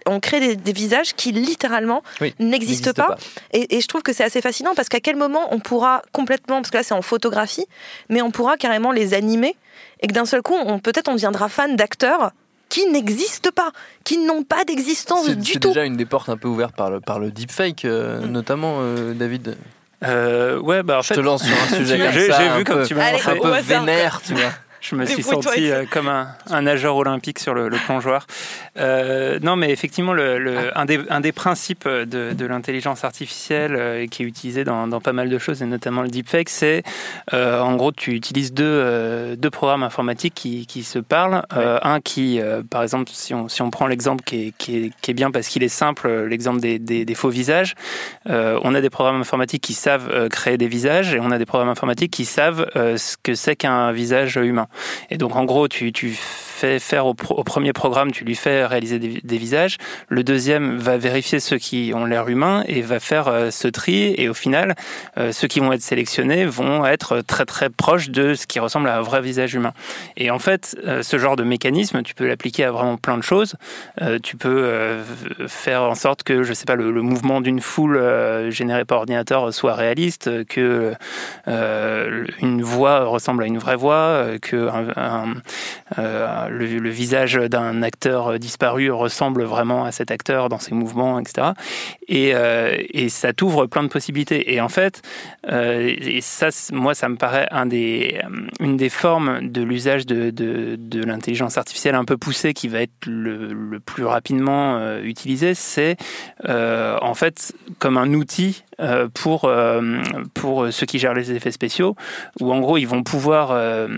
[0.06, 3.06] on crée des, des visages qui littéralement Oui, n'existent n'existe pas.
[3.08, 3.16] pas.
[3.52, 6.56] Et, et je trouve que c'est assez fascinant parce qu'à quel moment on pourra complètement,
[6.56, 7.66] parce que là c'est en photographie,
[8.08, 9.54] mais on pourra carrément les animer
[10.00, 12.32] et que d'un seul coup, on peut-être on deviendra fan d'acteurs
[12.78, 13.70] qui n'existent pas,
[14.04, 15.68] qui n'ont pas d'existence C'est du c'est tout.
[15.68, 18.30] déjà une des portes un peu ouvertes par le, par le deepfake, euh, Mm.
[18.30, 19.56] notamment, euh, David.
[20.04, 22.38] Euh, ouais, bah en Je te lance sur un sujet comme j'ai ça.
[22.40, 24.50] j'ai un vu comme peu- tu m'as un peu vénère, tu vois.
[24.80, 28.26] Je me suis senti euh, comme un, un nageur olympique sur le, le plongeoir.
[28.78, 33.74] Euh, non, mais effectivement, le, le- un, des, un des principes de, de l'intelligence artificielle
[33.76, 36.82] euh, qui est utilisé dans, dans pas mal de choses, et notamment le deepfake, c'est
[37.32, 41.42] en gros, tu utilises deux, deux programmes informatiques qui, qui se parlent.
[41.50, 45.10] Un qui, par exemple, si on, si on prend l'exemple qui est, qui, est, qui
[45.10, 47.74] est bien parce qu'il est simple, l'exemple des, des, des faux visages,
[48.26, 51.68] on a des programmes informatiques qui savent créer des visages et on a des programmes
[51.68, 54.68] informatiques qui savent ce que c'est qu'un visage humain.
[55.10, 59.38] Et donc, en gros, tu, fais faire au, premier programme, tu lui fais réaliser des,
[59.38, 59.76] visages.
[60.08, 64.14] Le deuxième va vérifier ceux qui ont l'air humains et va faire euh, ce tri.
[64.18, 64.74] Et au final,
[65.18, 68.88] euh, ceux qui vont être sélectionnés vont être très très proches de ce qui ressemble
[68.88, 69.72] à un vrai visage humain.
[70.16, 73.22] Et en fait, euh, ce genre de mécanisme, tu peux l'appliquer à vraiment plein de
[73.22, 73.54] choses.
[74.22, 74.98] Tu peux
[75.46, 79.74] faire en sorte que, je sais pas, le, mouvement d'une foule générée par ordinateur soit
[79.74, 80.94] réaliste, que
[81.46, 89.44] une voix ressemble à une vraie voix, euh, euh, le, visage d'un acteur disparu ressemble
[89.44, 91.48] vraiment à cet acteur dans ses mouvements, etc.
[92.08, 94.54] Et, euh, et ça t'ouvre plein de possibilités.
[94.54, 95.02] Et en fait,
[95.50, 98.24] euh, et ça, moi, ça me paraît euh,
[98.60, 103.78] une des formes de l'usage de, l'intelligence artificielle un peu poussée qui va être le,
[103.84, 105.96] plus rapidement euh, utilisé, c'est
[106.48, 110.02] euh, en fait comme un outil euh, pour, euh,
[110.34, 111.96] pour ceux qui gèrent les effets spéciaux,
[112.40, 113.88] où en gros ils vont pouvoir euh,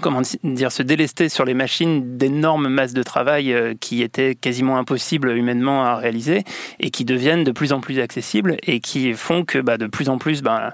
[0.00, 4.78] comment dire, se délester sur les machines d'énormes masses de travail euh, qui étaient quasiment
[4.78, 6.44] impossibles humainement à réaliser
[6.78, 10.08] et qui deviennent de plus en plus accessibles et qui font que bah, de plus
[10.08, 10.72] en plus, bah,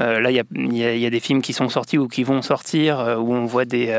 [0.00, 3.16] euh, là il y a, des films qui sont sortis ou qui vont sortir euh,
[3.16, 3.92] où on voit des,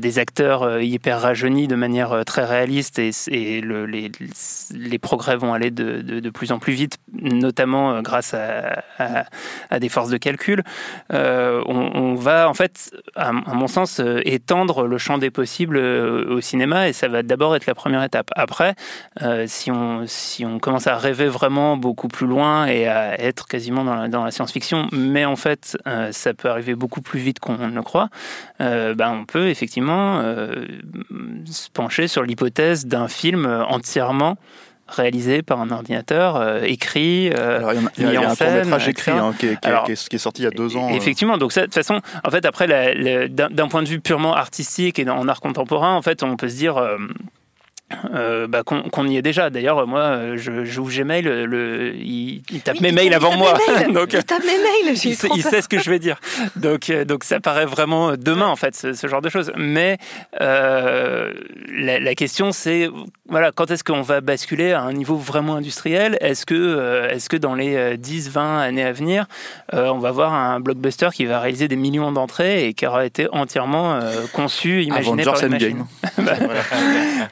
[0.00, 5.70] des acteurs hyper rajeunis de manière très réaliste et, et le, les, progrès vont aller
[5.70, 10.62] de, de, plus en plus vite, notamment grâce à, des forces de calcul.
[11.10, 16.40] On, va en fait, à mon sens, euh, étendre le champ des possibles euh, au
[16.40, 18.30] cinéma et ça va d'abord être la première étape.
[18.34, 18.74] Après,
[19.22, 23.46] euh, si, on, si on commence à rêver vraiment beaucoup plus loin et à être
[23.46, 25.76] quasiment dans la, dans la science-fiction, mais en fait
[26.10, 28.08] ça peut arriver beaucoup plus vite qu'on ne le croit,
[28.58, 30.22] ben on peut effectivement
[31.44, 34.36] se pencher sur l'hypothèse d'un film entièrement
[34.88, 38.88] réalisé par un ordinateur, euh, écrit, euh, Alors, il y, a, y a un métrage
[38.88, 40.88] écrit hein, qui, est, qui, Alors, est, qui, est, sorti il y a deux ans.
[40.90, 42.66] Effectivement, donc ça, de toute façon, en fait, après,
[43.28, 46.56] d'un point de vue purement artistique et en art contemporain, en fait, on peut se
[46.56, 46.82] dire.
[47.90, 49.50] Euh, euh, bah, qu'on qu y est déjà.
[49.50, 53.54] D'ailleurs, moi, je j'ouvre Gmail, le, le, il, il tape oui, mes mails avant moi.
[53.66, 53.92] Mes mails.
[53.94, 54.98] donc, il tape mes mails.
[55.04, 56.20] Il, sait, il sait ce que je vais dire.
[56.56, 59.52] Donc, euh, donc ça paraît vraiment demain, en fait, ce, ce genre de choses.
[59.56, 59.98] Mais
[60.40, 61.32] euh,
[61.68, 62.88] la, la, question, c'est
[63.28, 66.18] voilà, quand est-ce qu'on va basculer à un niveau vraiment industriel?
[66.20, 69.26] Est-ce que, euh, est-ce que dans les 10-20 années à venir,
[69.74, 73.06] euh, on va voir un blockbuster qui va réaliser des millions d'entrées et qui aura
[73.06, 74.00] été entièrement
[74.32, 75.84] conçu, imaginé Avengers par les machines
[76.18, 76.32] bah,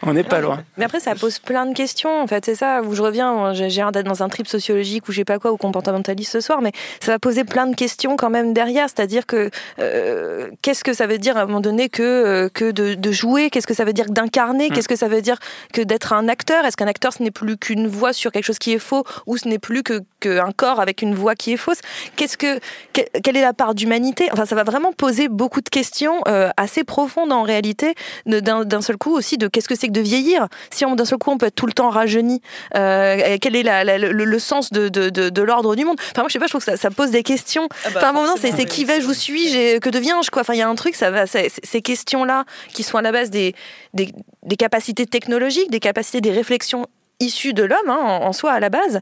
[0.03, 0.46] On n'est pas loin.
[0.77, 2.23] Mais après, ça pose plein de questions.
[2.23, 3.53] En fait, c'est ça où je reviens.
[3.55, 6.41] J'ai l'air d'être dans un trip sociologique ou je sais pas quoi, ou comportementaliste ce
[6.41, 8.89] soir, mais ça va poser plein de questions quand même derrière.
[8.89, 12.71] C'est-à-dire que euh, qu'est-ce que ça veut dire à un moment donné que, euh, que
[12.71, 13.51] de, de jouer?
[13.51, 14.69] Qu'est-ce que ça veut dire d'incarner?
[14.69, 14.73] Mmh.
[14.73, 15.39] Qu'est-ce que ça veut dire
[15.73, 16.65] que d'être un acteur?
[16.65, 19.37] Est-ce qu'un acteur, ce n'est plus qu'une voix sur quelque chose qui est faux ou
[19.37, 21.81] ce n'est plus que qu'un corps avec une voix qui est fausse?
[22.17, 22.59] Qu'est-ce que
[22.93, 24.29] quelle est la part d'humanité?
[24.33, 27.95] Enfin, ça va vraiment poser beaucoup de questions euh, assez profondes en réalité
[28.27, 30.36] d'un seul coup aussi de qu'est-ce que c'est que de vieillir?
[30.71, 32.41] Si d'un seul coup on peut être tout le temps rajeuni,
[32.75, 35.97] euh, quel est la, la, le, le, sens de, de, de, de l'ordre du monde?
[36.13, 37.69] Enfin moi je sais pas, je trouve que ça, ça pose des questions.
[37.85, 40.43] Ah bah, enfin moment c'est qui vais-je, où suis-je, que deviens-je quoi?
[40.43, 43.31] Enfin il y a un truc, ça va, ces questions-là qui sont à la base
[43.31, 43.55] des,
[43.95, 44.13] des,
[44.43, 46.87] des capacités technologiques, des capacités, des réflexions
[47.21, 49.01] issues de l'homme hein, en, en soi à la base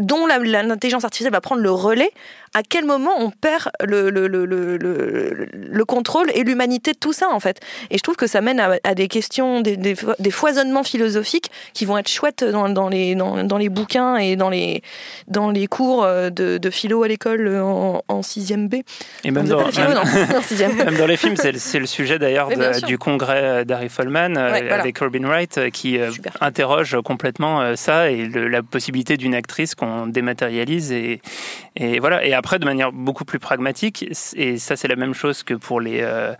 [0.00, 2.10] dont l'intelligence artificielle va prendre le relais,
[2.54, 7.12] à quel moment on perd le, le, le, le, le contrôle et l'humanité de tout
[7.12, 7.60] ça, en fait.
[7.90, 11.50] Et je trouve que ça mène à, à des questions, des, des, des, foisonnements philosophiques
[11.72, 14.82] qui vont être chouettes dans, dans, les, dans, dans, les bouquins et dans les,
[15.26, 18.76] dans les cours de, de philo à l'école en, en 6e B.
[19.24, 20.04] Et même dans, philo, même, non,
[20.84, 22.50] même dans, les films, c'est le sujet d'ailleurs
[22.86, 24.80] du congrès d'Harry Folman ouais, voilà.
[24.80, 26.36] avec Robin Wright qui Super.
[26.40, 31.20] interroge complètement ça et la possibilité d'une actrice qu'on dématérialise et,
[31.76, 32.24] et voilà.
[32.24, 34.04] Et après, de manière beaucoup plus pragmatique,
[34.36, 36.34] et ça c'est la même chose que pour les, euh,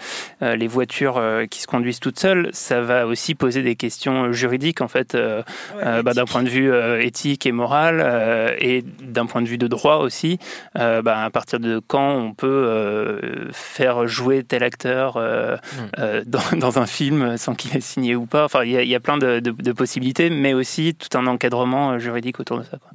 [0.56, 4.80] les voitures euh, qui se conduisent toutes seules, ça va aussi poser des questions juridiques
[4.80, 5.42] en fait, euh,
[5.76, 9.66] ouais, bah, d'un point de vue éthique et moral, et d'un point de vue de
[9.66, 10.38] droit aussi.
[10.74, 16.22] Bah, à partir de quand on peut faire jouer tel acteur mm.
[16.26, 18.44] dans, dans, un film sans qu'il ait signé ou pas.
[18.44, 21.98] Enfin, il y, y, a plein de, de, de, possibilités, mais aussi tout un encadrement
[21.98, 22.78] juridique autour de ça.
[22.78, 22.90] Quoi.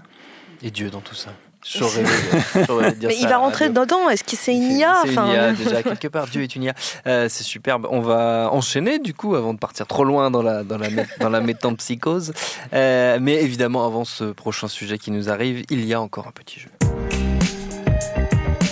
[0.62, 1.32] Et Dieu dans tout ça.
[1.68, 2.04] J'aurais,
[2.94, 4.10] dire mais ça il va rentrer dedans.
[4.10, 6.28] Est-ce que c'est une IA C'est une IA déjà quelque part.
[6.28, 6.74] Dieu est une IA.
[7.06, 7.88] Euh, c'est superbe.
[7.92, 10.88] On va enchaîner du coup avant de partir trop loin dans la dans la
[11.20, 12.34] dans la métampsychose.
[12.74, 16.32] Euh, mais évidemment avant ce prochain sujet qui nous arrive, il y a encore un
[16.32, 16.70] petit jeu.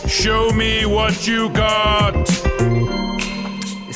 [0.07, 2.86] Show me what you got.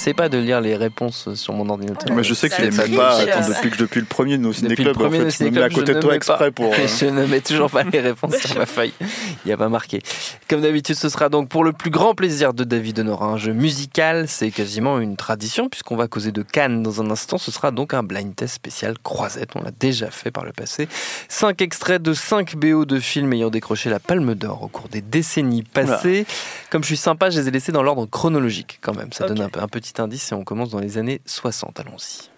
[0.01, 2.11] Essaye pas de lire les réponses sur mon ordinateur.
[2.15, 4.41] Mais je sais que tu les mets pas attends, depuis, que, depuis le premier de
[4.41, 4.99] nos ciné-clubs.
[4.99, 6.73] En fait, je me mets à côté de toi exprès pour.
[6.73, 6.87] Euh...
[6.99, 8.93] je ne mets toujours pas les réponses sur ma feuille.
[8.99, 10.01] Il n'y a pas marqué.
[10.49, 13.27] Comme d'habitude, ce sera donc pour le plus grand plaisir de David Honora.
[13.27, 17.37] Un jeu musical, c'est quasiment une tradition puisqu'on va causer de Cannes dans un instant.
[17.37, 19.51] Ce sera donc un blind test spécial croisette.
[19.55, 20.87] On l'a déjà fait par le passé.
[21.29, 25.01] Cinq extraits de 5 BO de films ayant décroché la Palme d'Or au cours des
[25.01, 26.25] décennies passées.
[26.25, 26.69] Voilà.
[26.71, 29.13] Comme je suis sympa, je les ai laissés dans l'ordre chronologique quand même.
[29.13, 29.35] Ça okay.
[29.35, 31.79] donne un, un petit indice et on commence dans les années 60.
[31.79, 32.29] Allons-y.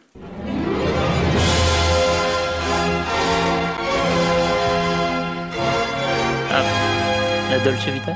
[6.51, 6.63] Ah,
[7.51, 8.11] la Dolce Vita?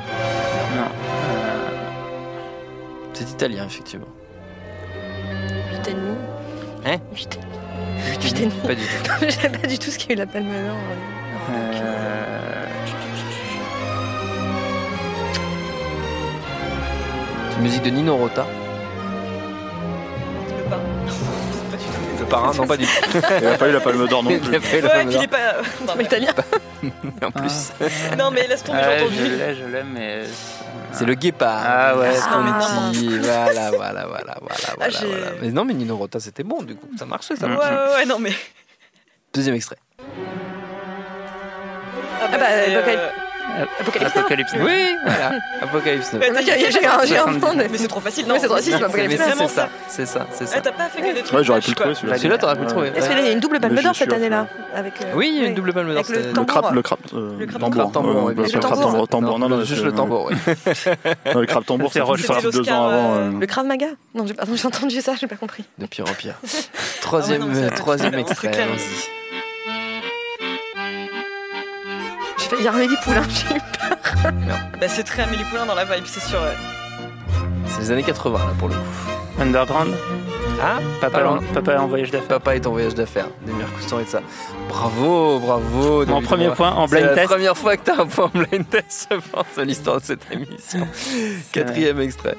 [0.76, 0.84] Non.
[0.84, 1.70] Euh...
[3.14, 4.08] C'est italien, effectivement.
[5.86, 6.18] Demi.
[6.86, 6.98] Hein?
[8.22, 8.52] Et demi.
[8.66, 9.12] Pas du tout.
[9.22, 10.76] Je sais pas du tout ce qui a eu la palme d'or.
[11.52, 12.66] Euh...
[17.52, 18.46] C'est musique de Nino Rota.
[22.30, 22.92] Parrain, non pas du tout.
[23.14, 24.56] Il n'a pas eu la palme d'or non Il plus.
[24.56, 25.24] a fait le Ouais, Palme puis il d'Or.
[25.24, 25.86] est pas.
[25.88, 26.34] Non, mais, italien.
[27.24, 27.72] En plus,
[28.18, 29.36] non, mais laisse tomber, Ouais, j'ai je entendu.
[29.38, 30.24] l'ai, je l'ai, mais.
[30.92, 31.64] c'est le guépard.
[31.66, 33.08] Ah ouais, Sponti.
[33.20, 34.36] Voilà, voilà, voilà, voilà,
[34.78, 35.32] voilà, j'ai- voilà.
[35.42, 37.70] Mais non, mais Nino Rota, c'était bon, du coup, ça marchait, ça Ouais, marchait.
[37.74, 38.34] ouais, ouais, non, mais.
[39.34, 39.78] Deuxième extrait.
[42.22, 43.02] Ah bah, c'est, Apocalypse.
[43.80, 44.14] Apocalypse.
[44.16, 44.20] Now.
[44.22, 44.54] Apocalypse.
[44.54, 44.66] Now.
[44.66, 45.32] Oui, voilà,
[45.62, 46.20] Apocalypse Now.
[47.06, 49.16] J'ai un de- Mais c'est trop facile, non Oui, c'est trop facile, c'est Mais Apocalypse
[49.16, 49.36] c'est Now.
[49.36, 50.56] vraiment c'est ça, c'est ça, c'est ça.
[50.58, 51.38] Ah, t'as pas fait que des trucs.
[51.38, 52.18] Ouais, j'aurais pu le trouver celui-là.
[52.18, 52.92] Celui-là, t'aurais pu le trouver.
[52.96, 55.42] Est-ce qu'il y a une double palme Mais d'or cette année-là avec, euh, Oui, il
[55.42, 56.04] y a une double palme d'or.
[56.08, 57.92] Le crabe, le crabe, euh, Le crabe tambour.
[57.92, 59.40] tambour, euh, le crabe tambour.
[59.40, 60.30] non, non, juste le tambour,
[61.36, 62.02] Le crabe tambour, C'est
[62.52, 63.40] deux ans avant.
[63.40, 65.64] Le Krav Maga Non, j'ai entendu ça, j'ai pas compris.
[65.78, 66.36] De pire en pire.
[67.02, 68.68] Troisième, Ah mais extrait, clair.
[72.50, 73.24] J'ai failli dire Amélie Poulain.
[73.30, 74.32] j'ai eu
[74.80, 76.40] Bah, c'est très Amélie Poulain dans la vibe, c'est sûr.
[76.40, 76.56] ouais.
[77.68, 79.42] C'est les années 80, là, pour le coup.
[79.42, 79.94] Underground.
[80.60, 81.20] Ah, Papa,
[81.54, 82.28] papa en voyage d'affaires.
[82.28, 84.22] Papa est en voyage d'affaires, Demir Coustan et de ça.
[84.70, 86.00] Bravo, bravo.
[86.00, 87.28] Mon David premier point en C'est blind la test.
[87.30, 90.06] première fois que tu as un point en blind test, je pense, à l'histoire de
[90.06, 90.88] cette émission.
[91.52, 92.36] Quatrième extrait.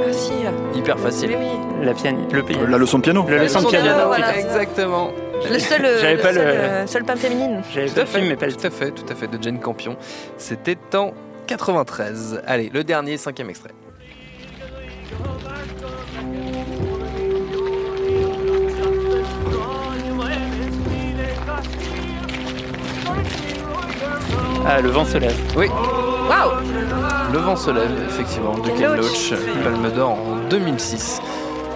[0.00, 0.30] Ah si,
[0.78, 1.30] Hyper facile.
[1.30, 1.84] mais oui.
[1.84, 2.66] La le.
[2.66, 3.26] La leçon de piano.
[3.28, 3.84] Le leçon de leçon de piano.
[3.84, 4.06] piano, putain.
[4.06, 4.38] voilà.
[4.38, 5.10] Exactement.
[5.50, 7.62] Le seul, euh, J'avais le pas seul, le- euh, seul pain féminine.
[7.72, 9.14] J'avais Tout pas à le film, fait, mais pas le tout à fait, tout à
[9.14, 9.96] fait, de Jane Campion.
[10.36, 11.12] C'était en
[11.46, 12.42] 93.
[12.46, 13.70] Allez, le dernier, cinquième extrait.
[24.66, 25.34] Ah, le vent se lève.
[25.56, 26.50] Oui, Waouh
[27.32, 28.94] Le vent se lève, effectivement, de Ken.
[28.96, 29.32] Loach,
[29.64, 31.20] Palme d'Or en 2006.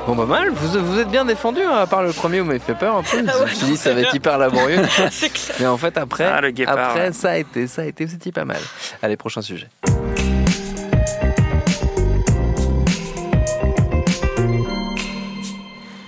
[0.06, 2.58] Bon, pas mal, vous, vous êtes bien défendu, hein, à part le premier où m'avait
[2.58, 3.22] fait peur un peu.
[3.28, 4.80] Ah Je me suis dit, ça va être hyper laborieux.
[5.12, 5.56] c'est clair.
[5.60, 8.44] Mais en fait, après, Ah, le après ça a été, ça a été, c'était pas
[8.44, 8.60] mal.
[9.00, 9.68] Allez, prochain sujet.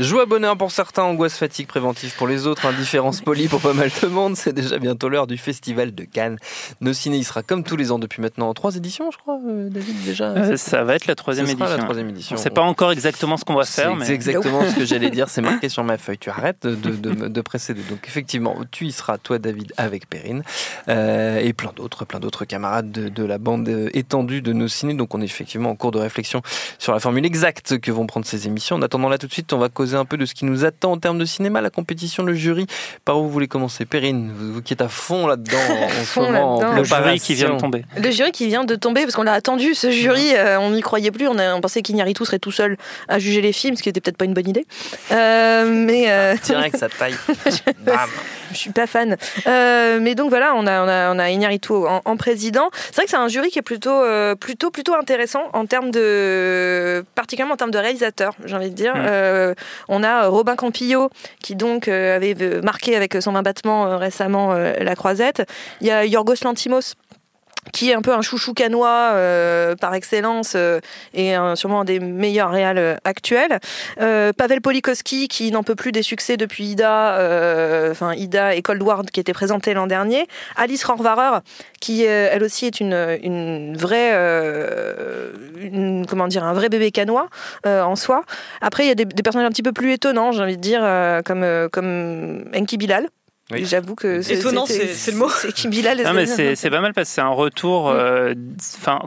[0.01, 3.90] Joie bonheur pour certains, angoisse fatigue préventive pour les autres, indifférence polie pour pas mal
[4.03, 4.36] de monde.
[4.36, 6.36] C'est déjà bientôt l'heure du festival de Cannes.
[6.80, 9.68] Nos ciné, il sera comme tous les ans depuis maintenant trois éditions, je crois, euh,
[9.70, 10.30] David, déjà.
[10.30, 11.64] Euh, ça va être la troisième édition.
[11.64, 12.34] la troisième édition.
[12.34, 15.11] On sait pas encore exactement ce qu'on va faire, c'est mais exactement ce que j'allais
[15.11, 16.18] dire, c'est marqué sur ma feuille.
[16.18, 17.82] Tu arrêtes de, de, de- de précéder.
[17.88, 20.42] Donc effectivement, tu y seras, toi David, avec Perrine,
[20.88, 24.95] euh, et plein d'autres, plein d'autres camarades de, de la bande étendue de nos ciné.
[24.95, 26.42] Donc on est effectivement en cours de réflexion
[26.80, 28.74] sur la formule exacte que vont prendre ces émissions.
[28.74, 30.64] En attendant là tout de suite, on va causer un peu de ce qui nous
[30.64, 32.66] attend en termes de cinéma, la compétition, le jury.
[33.05, 35.59] Par où vous voulez commencer Perrine, vous, vous qui êtes à fond là-dedans
[36.01, 37.85] en ce moment, en le jury qui vient de tomber.
[38.03, 40.80] Le jury qui vient de tomber, parce qu'on l'a attendu, ce jury, euh, on n'y
[40.80, 42.78] croyait plus, on, a- on pensait qu'Ignaritu serait tout seul
[43.09, 44.64] à juger les films, ce qui n'était peut-être pas une bonne idée.
[45.12, 47.14] Euh, mais euh, Direct, ça taille.
[47.85, 48.09] Bam.
[48.53, 49.16] je suis pas fan.
[49.47, 52.70] Euh, mais donc voilà, on a, on a, on a Iñárritu en, en président.
[52.72, 55.91] C'est vrai que c'est un jury qui est plutôt, euh, plutôt, plutôt intéressant en termes
[55.91, 58.95] de, particulièrement en termes de réalisateur, j'ai envie de dire.
[58.95, 59.05] Mm.
[59.07, 59.55] Euh,
[59.89, 61.11] on a Robin Campillo
[61.43, 65.49] qui donc euh, avait euh, marqué avec 120 battements euh, récemment euh, la Croisette.
[65.81, 66.95] Il y a Yorgos Lantimos
[67.73, 70.81] qui est un peu un chouchou canois euh, par excellence euh,
[71.12, 73.59] et un- sûrement un des meilleurs réals euh, actuels.
[73.97, 77.19] Pavel Polikowski qui n'en peut plus des succès depuis Ida,
[77.91, 80.27] enfin Ida et Cold War qui étaient présentés l'an dernier.
[80.57, 81.41] Alice Rohrwarer
[81.81, 84.12] qui elle aussi est une, une vraie,
[86.09, 87.29] comment dire, un vrai bébé canois
[87.67, 88.25] en soi.
[88.61, 90.62] Après il y a des, des personnages un petit peu plus étonnants, j'ai envie de
[90.62, 90.83] dire,
[91.25, 93.09] comme comme Enki Bilal.
[93.53, 93.66] Oui.
[93.66, 95.28] J'avoue que Étonnant, c'est- c'est le mot.
[95.28, 96.01] C'est Bilal.
[96.03, 97.90] Non, mais c'est c'est pas mal parce que c'est un retour.
[97.92, 97.97] Mm.
[97.97, 98.34] euh,
[98.78, 99.01] Enfin,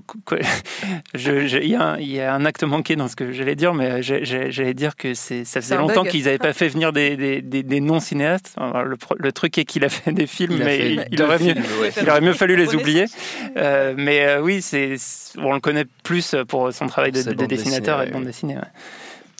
[1.15, 3.73] il y, a un- il y a un acte manqué dans ce que j'allais dire,
[3.73, 7.41] mais j'allais dire que c'est- ça faisait longtemps qu'ils n'avaient pas fait venir des, des,
[7.41, 8.55] des- des non-cinéastes.
[9.17, 11.91] Le, truc est qu'il a fait des films, Il mais il, aurait mieux, ouais.
[12.01, 13.05] il aurait mieux fallu les oublier.
[13.57, 14.95] Euh, mais euh, oui, c'est
[15.37, 18.55] on le connaît plus pour son travail de, dessinateur dessinée, et de bande dessinée.
[18.55, 18.61] ouais.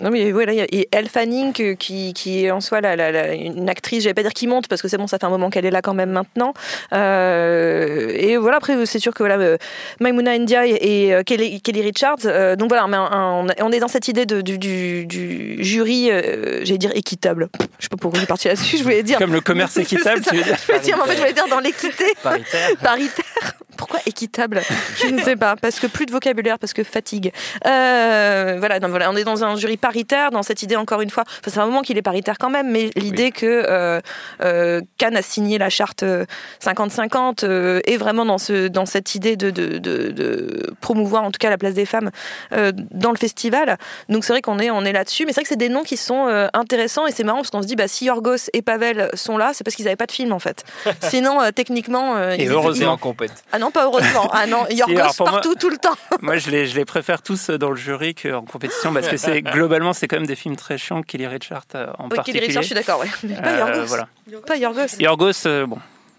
[0.03, 3.33] Non mais voilà, et Elle Fanning euh, qui, qui est en soi la, la- la-
[3.33, 5.29] une actrice, je vais pas dire qui monte parce que c'est bon, ça fait un
[5.29, 6.53] moment qu'elle est là quand même maintenant.
[6.93, 9.57] Euh, et voilà, après c'est sûr que voilà, euh,
[9.99, 13.79] Maimouna Ndiaye et euh, Kelly, Kelly Richards, euh, donc voilà, mais un- un- on est
[13.79, 17.49] dans cette idée de, du, du, du jury, euh, j'allais dire équitable.
[17.79, 19.17] Je sais pas pourquoi j'ai parti là-dessus, je voulais dire.
[19.17, 21.33] Comme le commerce équitable, tu veux dire Je voulais dire, mais en fait, je voulais
[21.33, 22.69] dire dans l'équité Paritaire.
[22.83, 23.53] paritaire.
[23.77, 24.61] Pourquoi équitable
[24.97, 25.55] Je ne sais pas.
[25.55, 27.31] Parce que plus de vocabulaire, parce que fatigue.
[27.65, 31.09] Euh, voilà, donc voilà, on est dans un jury paritaire, dans cette idée encore une
[31.09, 31.23] fois.
[31.27, 33.99] Enfin, c'est un moment qu'il est paritaire quand même, mais l'idée que euh,
[34.43, 36.25] euh, Cannes a signé la charte euh,
[36.63, 41.31] 50-50 euh, est vraiment dans ce dans cette idée de, de, de- de promouvoir en
[41.31, 42.11] tout cas la place des femmes
[42.51, 43.77] dans le festival.
[44.09, 45.83] Donc c'est vrai qu'on est on est là-dessus, mais c'est vrai que c'est des noms
[45.83, 49.09] qui sont intéressants et c'est marrant parce qu'on se dit bah si Yorgos et Pavel
[49.13, 50.63] sont là, c'est parce qu'ils n'avaient pas de film en fait.
[51.01, 52.91] Sinon techniquement Et heureusement.
[52.93, 53.31] En compète.
[53.51, 54.29] ah non, pas heureusement.
[54.33, 55.95] Ah non, Yorgos moi- partout, tout le temps.
[56.21, 59.41] Moi, je les, je les préfère tous dans le jury qu'en compétition parce que c'est
[59.41, 61.01] globalement, c'est quand même des films très chiants.
[61.03, 62.45] Kelly Richard euh, en Oui, Kelly particulier.
[62.47, 63.07] Richard, je suis d'accord, ouais.
[63.23, 63.85] Mais pas Euh, Yorgos.
[63.87, 64.07] voilà.
[64.45, 64.99] Pas Yorgos.
[64.99, 65.77] Yorgos, euh, bon,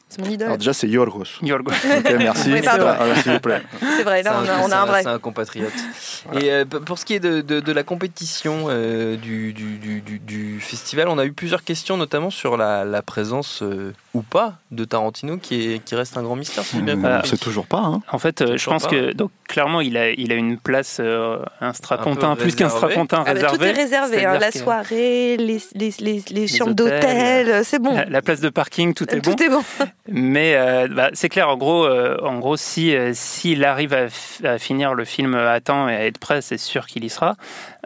[0.08, 0.46] C'est mon idole.
[0.46, 1.24] Alors déjà, c'est Yorgos.
[1.42, 1.70] Yorgos.
[1.72, 2.52] Ok, merci.
[2.52, 2.60] Oui.
[2.66, 3.62] Ah, S'il vous plaît.
[3.96, 5.02] C'est vrai, là, on a, on a un vrai.
[5.02, 5.72] C'est un compatriote.
[6.40, 10.00] Et euh, pour ce qui est de, de- de la compétition euh, du, du, du-
[10.00, 14.22] du- du festival, on a eu plusieurs questions, notamment sur la, la présence euh, ou
[14.22, 16.64] pas de Tarantino, qui, est, qui reste un grand mystère.
[16.64, 17.18] si j'ai bien On compris.
[17.22, 17.78] ne sait toujours pas.
[17.78, 18.02] Hein.
[18.12, 18.90] En fait, euh, je pense pas.
[18.90, 22.68] que donc clairement, il a, il a une place, euh, un strapontin, Un plus qu'un
[22.68, 23.56] strapontin Ah bah, réservé.
[23.58, 27.94] tout est réservé, hein, la que soirée, les, les, les, les chambres d'hôtel, c'est bon.
[27.94, 29.34] La, la place de parking, tout est bon.
[29.34, 29.62] Tout est bon.
[30.08, 34.06] Mais euh, bah, c'est clair, en gros, euh, en gros, si euh, s'il arrive à,
[34.48, 37.36] à finir le film à temps et à être prêt, c'est sûr qu'il y sera.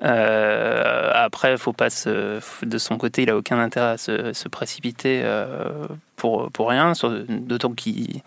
[0.05, 5.23] Euh, après, faut pas se, de son côté, il a aucun intérêt à se, précipiter
[5.25, 5.87] euh,
[6.17, 6.93] pour pour rien.
[7.29, 8.23] D'autant qu'il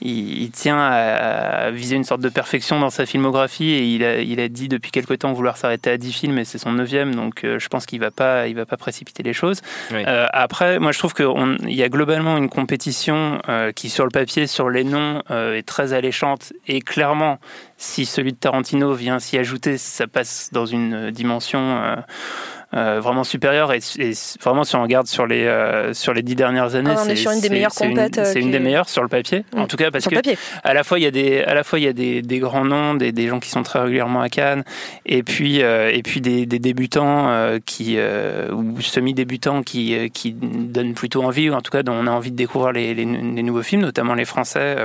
[0.00, 4.04] il, il tient à, à viser une sorte de perfection dans sa filmographie et il
[4.04, 6.72] a, il a dit depuis quelque temps vouloir s'arrêter à 10 films et c'est son
[6.72, 7.14] neuvième.
[7.14, 9.60] Donc, euh, je pense qu'il va pas, il va pas précipiter les choses.
[9.90, 10.02] Oui.
[10.06, 14.10] Euh, après, moi je trouve qu'il y a globalement une compétition euh, qui sur le
[14.10, 17.38] papier, sur les noms, euh, est très alléchante et clairement,
[17.76, 21.96] si celui de Tarantino vient s'y ajouter, ça passe dans une dimension
[22.72, 26.36] euh, vraiment supérieure et, et vraiment si on regarde sur les euh, sur les dix
[26.36, 28.50] dernières années, Ah, on est sur une des c'est- meilleures c'est une- euh, C'est une
[28.52, 29.66] des meilleures sur le papier, en Mm.
[29.66, 30.36] tout cas parce Sur que papier.
[30.62, 32.38] à la fois il y a des à la fois il y a des, des
[32.38, 34.62] grands noms des, des gens qui sont très régulièrement à Cannes
[35.06, 37.28] et puis euh, et puis des, des débutants
[37.66, 37.98] qui
[38.52, 42.10] ou semi débutants qui qui donnent plutôt envie ou en tout cas dont on a
[42.10, 44.76] envie de découvrir les, les, les nouveaux films notamment les français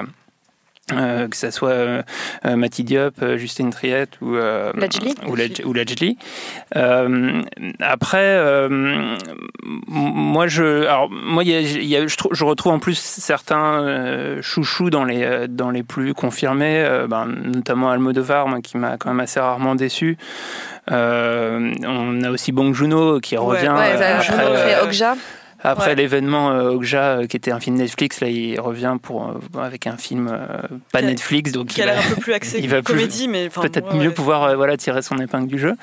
[0.93, 2.03] euh, que ça soit euh,
[2.45, 4.71] euh, Mati Diop, euh, Justine Triette ou euh,
[5.27, 5.35] ou,
[5.73, 6.17] Lajli.
[6.75, 7.41] Euh,
[7.79, 9.15] après, euh,
[9.87, 12.99] moi je, alors moi il y a- y a- je, trou- je retrouve en plus
[12.99, 18.77] certains euh, chouchous dans les dans les plus confirmés, euh, ben, notamment Almodovar, moi, qui
[18.77, 20.17] m'a quand même assez rarement déçu.
[20.91, 25.15] Euh, on a aussi Bong Joon-ho qui revient Ouais, ça, après, euh, Okja.
[25.65, 25.95] Après Ouais.
[25.95, 29.87] l'événement euh, Okja, euh, qui était un film Netflix, là il revient pour euh, avec
[29.87, 30.47] un film euh,
[30.91, 32.69] pas Qui a- Netflix, donc qui a il va- l'air un peu plus axé il
[32.69, 34.13] va plus- comédie, mais enfin, peut-être ouais, mieux ouais.
[34.13, 35.73] pouvoir euh, voilà tirer son épingle du jeu.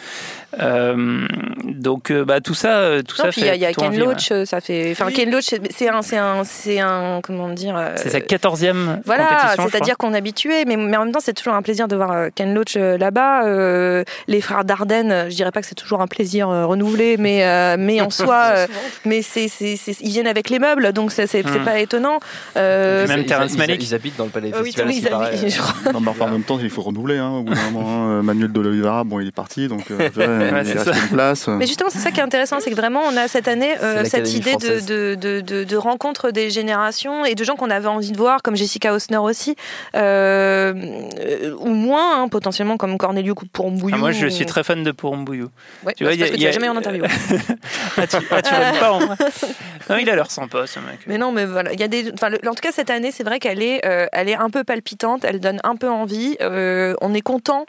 [0.61, 1.27] Euh,
[1.65, 3.67] donc euh, bah tout ça, tout Non, ça puis il y a, fait il y
[3.67, 3.99] a plutôt Ken.
[4.01, 4.91] Loach, ça fait.
[4.93, 5.13] Enfin, Oui.
[5.15, 7.77] Ken Loach, c'est- un, c'est un, c'est un, comment dire.
[7.77, 11.33] euh, C'est sa quatorzième Voilà, c'est-à-dire qu'on est habitué, mais, mais en même temps, c'est
[11.33, 13.47] toujours un plaisir de voir Ken Loach là-bas.
[13.47, 17.45] Euh, les frères Dardenne, je dirais pas que c'est toujours un plaisir euh, renouvelé, mais,
[17.47, 18.67] euh, mais en soi, euh,
[19.05, 21.65] mais c'est, c'est, ils viennent avec les meubles, donc c'est, c'est, c'est Hmm.
[21.65, 22.19] pas étonnant.
[22.57, 23.83] Euh, même Ils- Terrence ils, Malick.
[23.83, 24.87] Ils, habitent dans le palais oui, festival.
[24.89, 25.39] oui, aussi, ils pareil.
[25.39, 25.93] habitent- je crois.
[25.93, 27.19] Non, mais enfin, en même temps, il faut renouveler.
[27.19, 28.23] Hein, au bout d'un moment, hein.
[28.23, 30.93] Manuel de l'Oliveira, bon, il est parti, donc euh, tu vois, il c'est reste ça.
[30.97, 31.49] une place.
[31.49, 34.05] Mais justement, c'est ça qui est intéressant, c'est que vraiment, on a cette année euh,
[34.05, 34.87] cette idée de, française.
[34.87, 38.43] de, de, de, de rencontre des générations et de gens qu'on avait envie de voir,
[38.43, 39.57] comme Jessica Osner aussi,
[39.95, 40.73] euh,
[41.21, 43.95] euh, ou moins, hein, potentiellement comme Corneliu Pourmbouillou.
[43.97, 45.49] Ah, moi je ou- suis très fan de Pourmbouillou.
[45.87, 47.05] Ouais, Tu vois, il que y tu a- l'as jamais eu en interview.
[47.97, 49.17] Ah tu, ah, tu l'aimes pas en vrai
[49.91, 51.01] Non, il a l'air sympa ce mec.
[51.07, 52.13] Mais non, mais voilà, il y a des.
[52.13, 54.51] Enfin, le- en tout cas, cette année, c'est vrai qu'elle est, euh, elle est un
[54.51, 55.25] peu palpitante.
[55.25, 56.37] Elle donne un peu envie.
[56.41, 57.67] euh, on est content.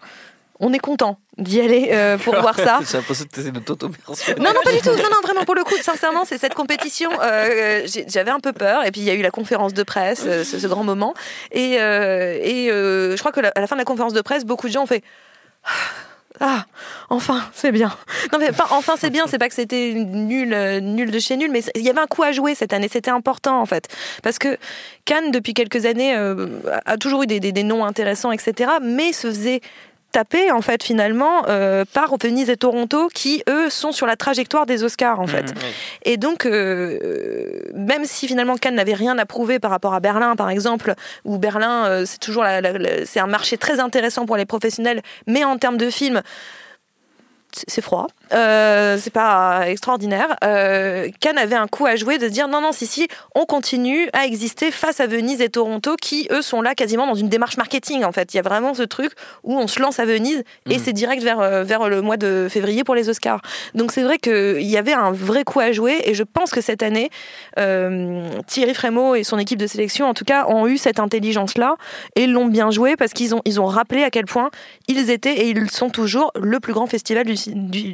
[0.60, 2.80] On est content d'y aller euh, pour voir ça.
[2.90, 4.40] J'ai l'impression que de t'auto-mentionner.
[4.40, 4.92] Non, non, pas du tout.
[4.92, 7.10] Non, non, vraiment, pour le coup, sincèrement, c'est cette compétition.
[7.22, 8.86] euh, J'avais un peu peur.
[8.86, 11.16] Et puis, il y a eu la conférence de presse, euh, ce, ce grand moment.
[11.52, 14.22] Et, euh, et euh, je crois que la- à la fin de la conférence de
[14.22, 15.04] presse, beaucoup de gens ont fait.
[16.40, 16.66] Ah,
[17.10, 17.92] enfin, c'est bien.
[18.32, 21.52] Non, pas enfin, c'est bien, c'est pas que c'était nul, euh, nul de chez nul,
[21.52, 23.88] mais il y avait un coup à jouer cette année, c'était important en fait.
[24.24, 24.58] Parce que
[25.06, 26.48] Cannes, depuis quelques années, euh,
[26.86, 29.62] a toujours eu des- des noms intéressants, etc., mais se faisait
[30.14, 34.66] taper en fait finalement euh, par Venise et Toronto qui eux sont sur la trajectoire
[34.66, 35.50] des Oscars en fait.
[35.52, 35.58] Mhm.
[36.04, 40.00] Et donc, euh, euh, même si finalement Cannes n'avait rien à prouver par rapport à
[40.00, 40.94] Berlin, par exemple,
[41.26, 44.46] où Berlin, euh, c'est toujours la- la- la- c'est un marché très intéressant pour les
[44.46, 46.22] professionnels, mais en termes de films,
[47.68, 50.36] c'est froid, Euh, c'est pas extraordinaire.
[50.44, 53.46] Euh, Cannes avait un coup à jouer de se dire non, non, si, si, on
[53.46, 57.30] continue à exister face à Venise et Toronto qui, eux, sont là quasiment dans une
[57.30, 58.34] démarche marketing en fait.
[58.34, 59.12] Il y a vraiment ce truc
[59.44, 62.48] où on se lance à Venise et c'est direct vers, euh, vers le mois de
[62.50, 63.42] février pour les Oscars.
[63.76, 66.62] Donc c'est vrai qu'il y avait un vrai coup à jouer et je pense que
[66.62, 67.10] cette année,
[67.60, 71.76] euh, Thierry Frémaux et son équipe de sélection, en tout cas, ont eu cette intelligence-là
[72.16, 74.50] et l'ont bien joué parce qu'ils ont, ils ont rappelé à quel point
[74.88, 77.36] ils étaient et ils sont toujours le plus grand festival du,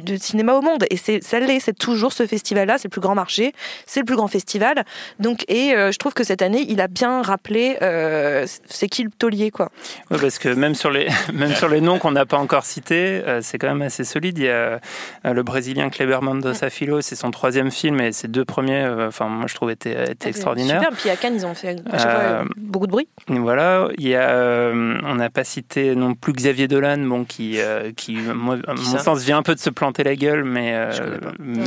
[0.30, 0.84] cinéma au monde.
[0.90, 3.52] Et c'est ça l'est, c'est toujours ce festival-là, c'est le plus grand marché,
[3.86, 4.84] c'est le plus grand festival.
[5.18, 9.02] Donc, et euh, je trouve que cette année, il a bien rappelé euh, c'est qui
[9.02, 9.70] le taulier, quoi.
[10.10, 13.22] Ouais, parce que même sur les, même sur les noms qu'on n'a pas encore cités,
[13.26, 14.38] euh, c'est quand même assez solide.
[14.38, 14.78] Il y a euh,
[15.24, 19.46] le Brésilien Kleber Mendoza Filho, c'est son troisième film et ses deux premiers, enfin, moi
[19.48, 20.82] je trouve, étaient, étaient extraordinaires.
[20.82, 20.96] Super.
[20.96, 23.08] Puis à Cannes, ils ont fait à chaque fois, beaucoup de bruit.
[23.28, 27.58] Voilà, il y a, on n'a pas cité non plus Xavier Dolan, bon, qui,
[27.96, 30.90] qui moi, à mon sens, vient un peu de se planter la gueule, mais, euh,
[31.38, 31.64] mais,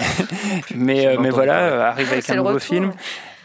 [0.75, 2.61] mais, mais voilà, euh, arrive avec un nouveau retour.
[2.61, 2.91] film.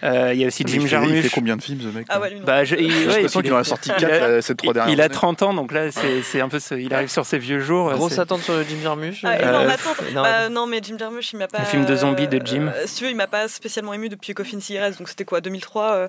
[0.05, 1.23] Euh, il y a aussi Mais Jim fait- Il Jarmusch.
[1.23, 2.45] fait combien de films, ce mec Ah ouais, lui, non.
[2.47, 5.01] Bah, je- il- ouais, qu'il en a sorti il 4 a- ces trois dernières il
[5.01, 5.13] a années.
[5.15, 7.91] 30 ans, donc là, c'est c'est un peu, ce- il arrive sur ses vieux jours.
[7.93, 9.21] Grosse attente sur le Jim Jarmusch.
[9.25, 11.59] Ah, Euh, énorme Euh, Bah, non, mais Jim Jarmusch, il m'a pas.
[11.61, 12.69] Le film de zombie de Jim.
[12.75, 15.41] euh, si tu veux, il m'a pas spécialement ému depuis Coffin Cigarettes, donc c'était quoi,
[15.41, 16.09] 2003 euh,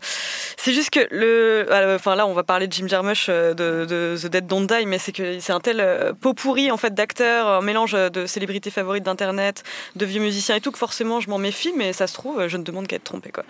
[0.57, 1.65] C'est juste que le.
[1.71, 4.67] euh, Enfin, là, on va parler de Jim Jarmusch euh, de, de The Dead Don't
[4.67, 7.93] Die, mais c'est que c'est un tel euh, pot pourri en fait d'acteurs, un mélange
[7.93, 9.63] de célébrités favorites d'internet,
[9.95, 12.57] de vieux musiciens et tout, que forcément je m'en méfie, mais ça se trouve, je
[12.57, 13.43] ne demande qu'à être trompé quoi.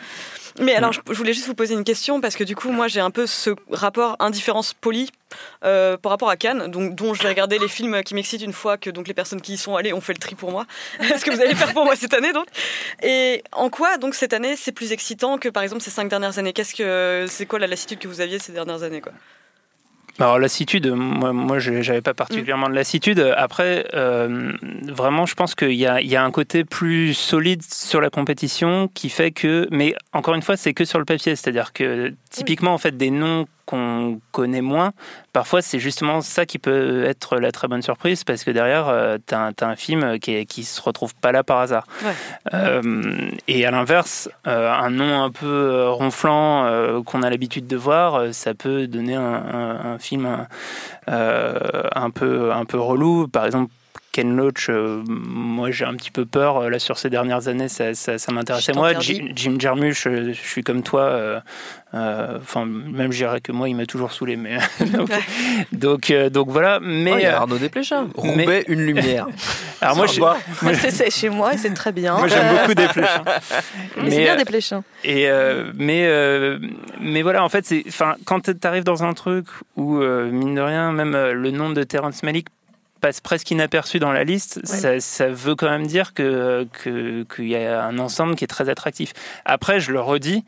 [0.60, 2.88] Mais alors, je, je voulais juste vous poser une question parce que du coup, moi,
[2.88, 5.12] j'ai un peu ce rapport indifférence polie
[5.64, 8.54] euh, par rapport à Cannes, donc dont je vais regarder les films qui m'excitent une
[8.54, 10.66] fois que donc les personnes qui y sont allées ont fait le tri pour moi.
[11.02, 12.48] ce que vous allez faire pour moi cette année donc.
[13.04, 16.40] Et en quoi donc cette année c'est plus excitant que par exemple ces cinq dernières
[16.40, 16.54] années?
[16.54, 19.14] Qu'est-ce que c'est quoi la lassitude que vous aviez ces dernières années quoi?
[20.18, 23.20] Alors lassitude, moi, moi j'avais pas particulièrement de lassitude.
[23.38, 24.52] Après, euh,
[24.88, 28.90] vraiment, je pense qu'il y a, y a un côté plus solide sur la compétition
[28.94, 32.74] qui fait que, mais encore une fois, c'est que sur le papier, c'est-à-dire que typiquement
[32.74, 34.92] en fait des noms qu'on connaît moins,
[35.32, 39.18] parfois c'est justement ça qui peut être la très bonne surprise parce que derrière, euh,
[39.24, 41.86] t'as un, t'as un film qui, est- qui se retrouve pas là par hasard.
[42.04, 42.12] Ouais.
[42.56, 42.82] Euh,
[43.48, 48.54] et à l'inverse, euh, un nom un peu ronflant qu'on a l'habitude de voir, ça
[48.56, 50.26] peut donner un, un- un film
[51.08, 53.28] un peu un peu relou.
[53.28, 53.72] Par exemple.
[54.12, 57.68] Ken Loach, euh, moi j'ai un petit peu peur euh, là sur ces dernières années,
[57.70, 58.98] ça, ça, ça m'intéressait moi.
[59.00, 61.40] Jim, Jim Jarmusch, euh, je suis comme toi, euh,
[61.94, 64.58] euh, enfin même je dirais que moi il m'a toujours saoulé, mais
[64.92, 65.10] donc
[65.72, 66.80] donc, euh, donc voilà.
[66.82, 68.08] Mais Oh, il y a Arnaud Desplechin.
[68.24, 69.28] mais- Roubaix, une lumière.
[69.82, 70.20] alors moi, je-
[70.90, 72.18] c'est chez moi et c'est très bien.
[72.18, 73.08] moi j'aime beaucoup des flèches.
[73.28, 73.32] hein.
[74.02, 74.84] Mais c'est bien des pléchins.
[75.04, 76.58] Et euh, mais euh,
[77.00, 79.46] mais voilà en fait c'est enfin quand tu arrives dans un truc
[79.76, 82.48] où euh, mine de rien même euh, le nom de Terrence Malick
[83.00, 87.48] passe presque inaperçu dans la liste, ça, ça veut quand même dire que que- qu'il
[87.48, 89.14] y a un ensemble qui est très attractif.
[89.46, 90.44] Après, je le redis,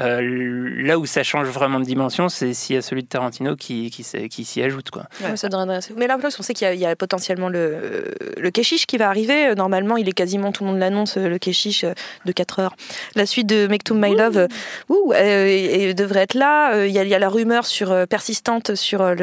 [0.00, 3.56] euh, là où ça change vraiment de dimension, c'est s'il y a celui de Tarantino
[3.56, 5.04] qui qui, s'y ajoute quoi.
[5.22, 5.92] Ouais, ça devrait intéresser.
[5.98, 8.04] Mais là, en plus, on sait qu'il y, a- il y a potentiellement le,
[8.38, 9.48] le Keshish qui va arriver.
[9.48, 11.84] Euh, Normalement, il est quasiment, tout le monde l'annonce, euh, le Keshish
[12.24, 12.74] de 4 heures.
[13.16, 14.48] La suite de Make to My Love
[14.88, 16.84] ouh, euh, et- et devrait être là.
[16.86, 19.14] Il y, a, il y a la rumeur sur, persistante sur le,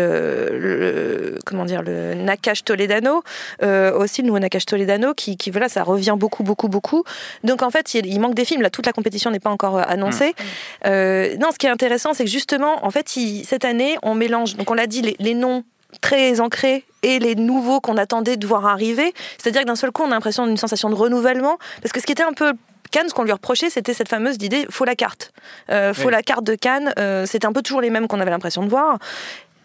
[0.59, 3.24] le- comment dire, le Nakash Toledano,
[3.63, 7.03] euh, aussi le nouveau Nakash Toledano, qui, qui, voilà, ça revient beaucoup, beaucoup, beaucoup.
[7.43, 8.61] Donc, en fait, il, il manque des films.
[8.61, 10.34] Là, toute la compétition n'est pas encore annoncée.
[10.86, 14.16] Euh, non, ce qui est intéressant, c'est que justement, en fait, il- cette année, on
[14.16, 14.55] mélange.
[14.55, 15.64] Donc, on l'a dit, les, les noms
[16.01, 19.14] très ancrés et les nouveaux qu'on attendait de voir arriver.
[19.38, 21.57] C'est-à-dire que d'un seul coup, on a l'impression d'une sensation de renouvellement.
[21.82, 22.53] Parce que ce qui était un peu
[22.91, 25.32] Cannes, ce qu'on lui reprochait, c'était cette fameuse idée faut la carte.
[25.70, 26.12] Euh, faut Oui.
[26.12, 26.91] la carte de Cannes.
[26.97, 28.97] Euh, c'était un peu toujours les mêmes qu'on avait l'impression de voir.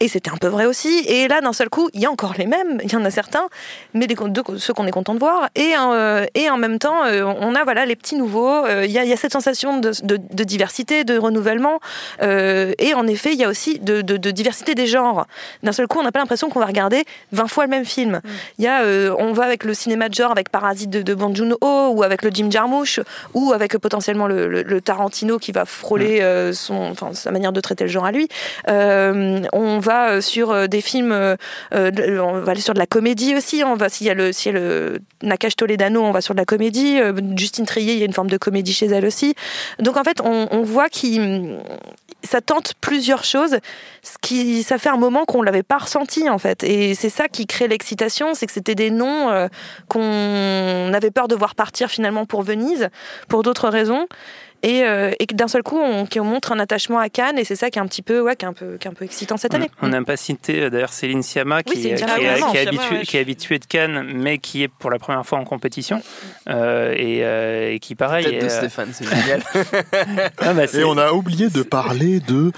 [0.00, 1.04] Et c'était un peu vrai aussi.
[1.06, 2.80] Et là, d'un seul coup, il y a encore les mêmes.
[2.82, 3.46] Il y en a certains,
[3.94, 5.48] mais des, de- ceux qu'on est content de voir.
[5.54, 8.66] Et, euh, et en même temps, euh, on a voilà les petits nouveaux.
[8.66, 11.78] Euh, Il y, a, il y a cette sensation de, de- de diversité, de renouvellement.
[12.20, 15.26] Et en effet, il y a aussi de, diversité des genres.
[15.62, 18.20] D'un seul coup, on n'a pas l'impression qu'on va regarder 20 fois le même film.
[18.58, 18.82] Il y a,
[19.18, 22.22] on va avec le cinéma de genre, avec Parasite de, de Bong Joon-ho, ou avec
[22.22, 23.00] le Jim Jarmusch,
[23.32, 27.60] ou avec potentiellement le, le- le Tarantino qui va frôler euh, son, sa manière de
[27.60, 28.28] traiter le genre à lui.
[28.66, 31.36] On va euh, sur euh, des films, euh,
[31.72, 33.62] on va aller sur de la comédie aussi.
[33.64, 36.34] On va s'il y a le, s'il y a le Nakash Toledano, on va sur
[36.34, 36.98] de la comédie.
[37.36, 39.34] Justine Trier, il y a une forme de comédie chez elle aussi.
[39.78, 41.58] Donc en fait, on, on voit qu'il
[42.22, 43.58] ça tente plusieurs choses,
[44.02, 46.64] ce qui ça fait un moment qu'on l'avait pas ressenti en fait.
[46.64, 49.48] Et c'est ça qui crée l'excitation, c'est que c'était des noms
[49.88, 52.88] qu'on avait peur de voir partir finalement pour Venise,
[53.28, 54.06] pour d'autres raisons.
[54.64, 57.54] Et, euh, et que d'un seul coup, on, montre un attachement à Cannes, et c'est
[57.54, 59.04] ça qui est un petit peu, ouais, qui est un peu, qui est un peu
[59.04, 59.70] excitant cette année.
[59.82, 63.02] On n'a pas cité euh, d'ailleurs Céline Sciamma qui, est, qui est habituée, ouais.
[63.02, 66.00] qui est habituée de Cannes, mais qui est pour la première fois en compétition
[66.48, 68.24] euh, et, euh, et qui pareil.
[68.24, 69.42] Tête de est, euh, Stéphane, c'est génial.
[70.40, 72.50] bah, Et on a oublié de parler de.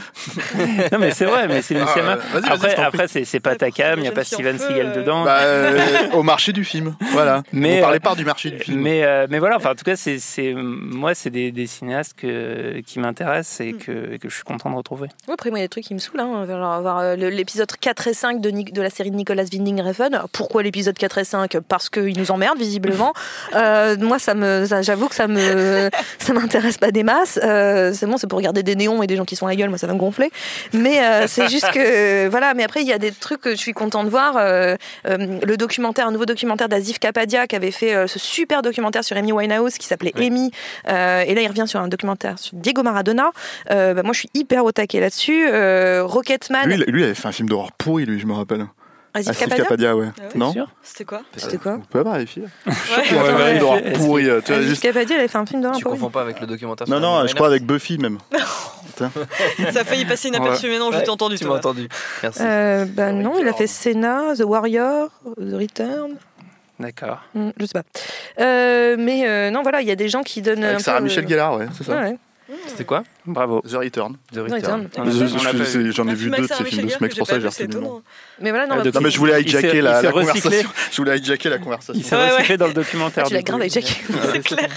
[0.93, 4.09] non mais c'est vrai, mais Céline Ah, je après, c'est, pas ta cam, il n'y
[4.09, 5.25] a pas Steven Seagal dedans.
[5.25, 6.97] Bah, euh, au marché du film.
[7.13, 7.43] Voilà.
[7.53, 8.81] Mais, on parlait pas du marché du film.
[8.81, 11.96] Mais, euh, mais voilà, enfin, en tout cas, c'est, c'est, moi, c'est des, des cinéastes
[11.97, 15.09] cinéaste que, qui m'intéresse et que, et que je suis content de retrouver.
[15.27, 16.21] Ouais, après, moi, il y a des trucs qui me saoulent.
[16.21, 16.47] Hein.
[16.49, 20.23] Euh, l'épisode 4 et 5 de, la série de Nicolas Winding Refn.
[20.33, 23.13] Pourquoi l'épisode 4 et 5 Parce qu'ils nous emmerdent, visiblement.
[23.55, 25.89] Euh, moi, ça me, j'avoue que ça me,
[26.19, 27.39] ça m'intéresse pas des masses.
[27.43, 29.57] Euh, c'est bon, c'est pour regarder des néons et des gens qui sont à la
[29.57, 29.69] gueule.
[29.69, 30.31] Moi, ça va me gonfler.
[30.73, 32.55] Mais euh, c'est juste que, voilà.
[32.55, 34.35] Mais après, il y a des trucs que je suis content de voir.
[34.37, 39.33] Le documentaire, un nouveau documentaire d'Azif Kapadia qui avait fait ce super documentaire sur Amy
[39.33, 40.51] Winehouse qui s'appelait Amy.
[40.89, 43.31] Euh, et là, il revient sur un documentaire sur Diego Maradona.
[43.71, 45.49] Euh, bah, moi, je suis hyper au taquet là-dessus.
[45.49, 46.67] Euh, Rocketman.
[46.67, 48.67] Lui, il- lui, il avait fait un film d'horreur pourri, lui, je me rappelle.
[49.15, 50.09] Asif Asif Kapadia Kapadia, ouais.
[50.19, 52.43] Ah ouais non C'était quoi C'était quoi On peut pas vérifier.
[52.43, 52.73] Ouais.
[53.11, 54.25] Il avait un film d'horreur pourri.
[54.25, 54.83] Tu vois, Asif juste...
[54.83, 55.79] Kapadia, il avait fait un film d'horreur.
[55.79, 58.19] Tu confonds pas avec le documentaire Non, non, je crois avec Buffy même.
[58.99, 61.37] Ça a failli passer inaperçu, mais non, je Ouais, t'ai entendu.
[61.37, 61.89] Tu m'as entendu.
[62.23, 62.41] Merci.
[62.43, 65.09] Euh, bah non, il a fait Senna, The Warrior,
[65.39, 66.15] The Return.
[66.79, 67.21] D'accord.
[67.35, 67.85] Hmm, je sais pas.
[68.41, 70.65] Euh, mais euh, non, voilà, il y a des gens qui donnent.
[70.65, 72.01] Avec un Sarah peu, Michel euh, Gellar, ouais, c'est ça.
[72.01, 72.19] ouais.
[72.69, 73.03] C'était quoi?
[73.25, 73.61] Bravo.
[73.63, 74.17] The Return.
[74.33, 74.89] The Return.
[74.93, 75.91] C'est-.
[75.91, 77.33] J'en ai Un vu deux de ces films de Michel ce mec, Gellar pour que
[77.33, 78.03] ça j'ai j'ai c'est retenu le nom.
[78.41, 80.69] Mais voilà, non, Ah, Non, mais je voulais hijacker la, conversation.
[80.93, 81.95] Je voulais hijacker la conversation.
[81.97, 82.57] Il s'est recyclé ouais.
[82.59, 83.27] dans le documentaire.
[83.27, 83.85] tu l'as grave Jack.
[84.33, 84.69] C'est clair.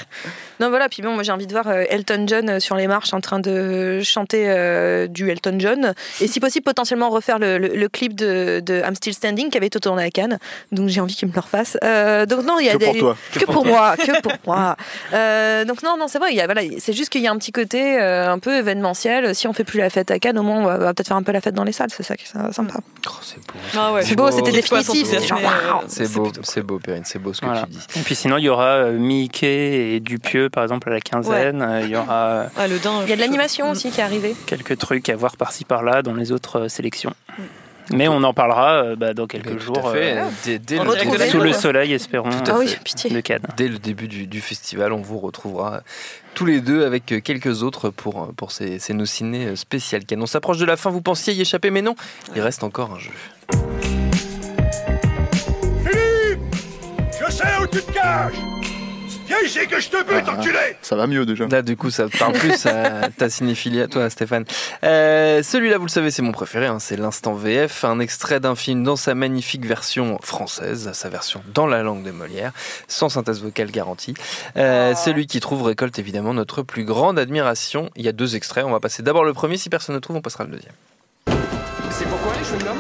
[0.60, 2.88] Non, voilà, puis bon, moi j'ai envie de voir euh, Elton John euh, sur les
[2.88, 5.93] marches en train de chanter euh, du Elton John.
[6.22, 9.57] Et si possible, potentiellement refaire le, le- le clip de, de I'm Still Standing qui
[9.57, 10.38] avait été tourné à Cannes.
[10.72, 11.78] Donc j'ai envie qu'il me le refasse.
[11.84, 12.86] Euh, donc non, il y a Que des.
[12.86, 13.18] pour toi.
[13.34, 14.76] Que pour moi, que pour moi.
[15.14, 17.32] Euh, donc non, non, c'est vrai, il y a, voilà, c'est juste qu'il y a
[17.32, 19.34] un petit côté euh, un peu événementiel.
[19.34, 21.18] Si on fait plus la fête à Cannes, au moins on va, va peut-être faire
[21.18, 22.76] un peu la fête dans les salles, c'est ça qui est sympa.
[23.07, 23.60] Oh, c'est beau.
[23.76, 24.03] Ah ouais.
[24.03, 25.07] C'est beau, c'était définitif.
[25.88, 27.64] C'est beau, c'est beau, Perrine, c'est beau ce que Voilà.
[27.64, 27.80] tu dis.
[27.99, 31.62] Et puis sinon, il y aura euh, Mickey et Dupieux, par exemple, à la quinzaine.
[31.62, 33.02] Euh, Il y aura Ah, le din.
[33.04, 34.36] Il y a de l'animation aussi qui est arrivée.
[34.45, 37.14] quelques trucs à voir par-ci par-là dans les autres euh, sélections.
[37.91, 39.82] Mais on en parlera euh, bah, dans quelques Mais jours.
[39.82, 40.18] Tout à fait.
[40.18, 40.91] euh, Dès, dès le,
[41.28, 42.84] sous le Tout soleil, espérons, Tout à Ah oui, fait.
[42.84, 43.10] pitié.
[43.10, 43.41] de Cannes.
[43.58, 45.82] dès le début du, du festival, on vous retrouvera
[46.36, 50.22] tous les deux avec quelques autres pour, pour ces, ces nos ciné spéciales Cannes.
[50.22, 51.95] On s'approche de la fin, vous pensiez y échapper, mais non,
[52.36, 53.12] il reste encore un jeu.
[57.26, 58.34] Je sais où tu te caches
[59.30, 61.46] Viens ici que je te bute, enculé Ça va mieux déjà.
[61.48, 64.44] Là, du coup, ça parle plus à ta cinéphilie à toi, Stéphane.
[64.84, 66.66] Euh, Celui-là, vous le savez, c'est mon préféré.
[66.66, 71.44] hein, c'est l'instant VF, un extrait d'un film dans sa magnifique version française, sa version
[71.54, 72.52] dans la langue de Molière,
[72.88, 74.16] sans synthèse vocale garantie.
[74.58, 77.92] Euh, Celui qui trouve récolte évidemment notre plus grande admiration.
[77.96, 78.66] Il y a deux extraits.
[78.66, 79.58] On va passer d'abord le premier.
[79.58, 80.74] Si personne ne trouve, on passera le deuxième.
[81.92, 82.80] C'est pourquoi les chewing-gums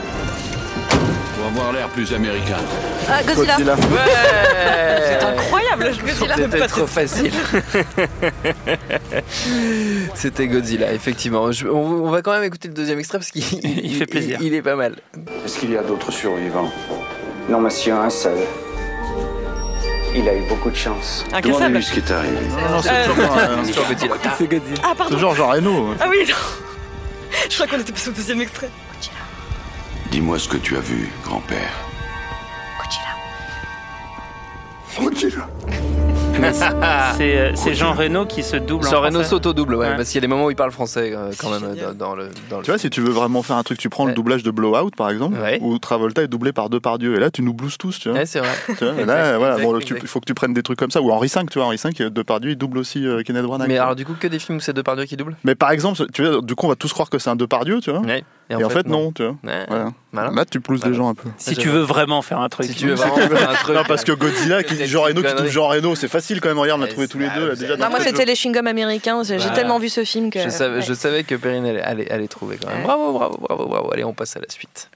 [1.35, 2.57] Pour avoir l'air plus américain.
[3.07, 3.55] Ah, Godzilla.
[3.57, 3.75] Godzilla.
[5.07, 5.58] C'est incroyable,
[5.93, 7.31] je me dis là, C'était trop facile.
[10.15, 11.51] C'était Godzilla, effectivement.
[11.51, 14.37] Je- on, on va quand même écouter le deuxième extrait parce qu'il Il fait plaisir.
[14.41, 14.95] Il, il est pas mal.
[15.45, 16.71] Est-ce qu'il y a d'autres survivants?
[17.49, 18.37] Non, monsieur, un seul.
[20.15, 21.23] Il a eu beaucoup de chance.
[21.33, 21.83] Incassable.
[21.83, 22.35] ce qui est arrivé.
[22.49, 24.15] Non, non, c'est Euh, toujours, euh, C'est sur Godzilla.
[24.83, 25.13] Ah, pardon.
[25.15, 25.93] toujours Jean Reno.
[25.99, 26.35] Ah oui, non.
[27.49, 28.69] Je crois qu'on était passé au deuxième extrait.
[30.11, 31.69] Dis-moi ce que tu as vu, grand-père.
[37.17, 39.29] C'est euh, c'est Jean Reno qui se double en Jean Reno français.
[39.29, 39.95] s'auto-double, ouais, Ouais.
[39.97, 41.75] parce qu'il y a des moments où il parle français euh, quand C'est même euh,
[41.75, 41.97] génial.
[41.97, 43.89] dans, dans le, dans le Tu vois, si tu veux vraiment faire un truc, tu
[43.89, 44.11] prends Ouais.
[44.11, 45.59] le doublage de Blowout par exemple, Ouais.
[45.61, 47.15] où Travolta est doublé par Depardieu.
[47.15, 48.19] Et là, tu nous blouses tous, tu vois.
[48.19, 48.49] Ouais, c'est vrai.
[48.77, 50.03] Tu vois, et là, voilà, bon, Exact, tu- exact.
[50.03, 51.01] il faut que tu prennes des trucs comme ça.
[51.01, 53.67] Ou Henri V, tu vois, Henri V, Depardieu, il double aussi euh, Kenneth Branagh.
[53.67, 55.35] Mais alors, du coup, que des films où c'est Depardieu qui double?
[55.43, 57.81] Mais par exemple, tu vois, du coup, on va tous croire que c'est un Depardieu,
[57.81, 57.99] tu vois.
[57.99, 58.23] Ouais.
[58.51, 59.35] Et, en fait, non, tu vois.
[59.43, 59.65] Ouais.
[60.11, 60.31] Voilà.
[60.31, 60.81] Là, tu Malin.
[60.87, 61.29] les gens un peu.
[61.37, 62.65] Si tu veux vraiment faire un truc.
[62.65, 63.75] Si tu veux vraiment faire un truc.
[63.75, 65.37] Non, parce que Godzilla, qui dit Jean Reno, qui Connerie.
[65.37, 66.57] double Jean Reno, c'est facile quand même.
[66.57, 67.51] Regarde, on a trouvé tous les deux.
[67.51, 69.21] Ah, déjà, moi c'était les chewing-gums américains.
[69.23, 70.39] J'ai tellement vu ce film que.
[70.39, 72.83] Je savais, que Perrine allait, trouver quand même.
[72.83, 73.93] Bravo, bravo, bravo, bravo.
[73.93, 74.89] Allez, on passe à la suite.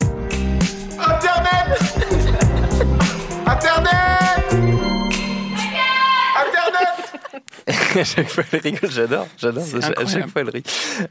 [1.00, 1.80] Internet
[3.46, 4.13] Internet
[8.00, 9.64] à chaque fois, elle rigole, j'adore, j'adore,
[9.98, 10.64] à chaque- fois, elle rit.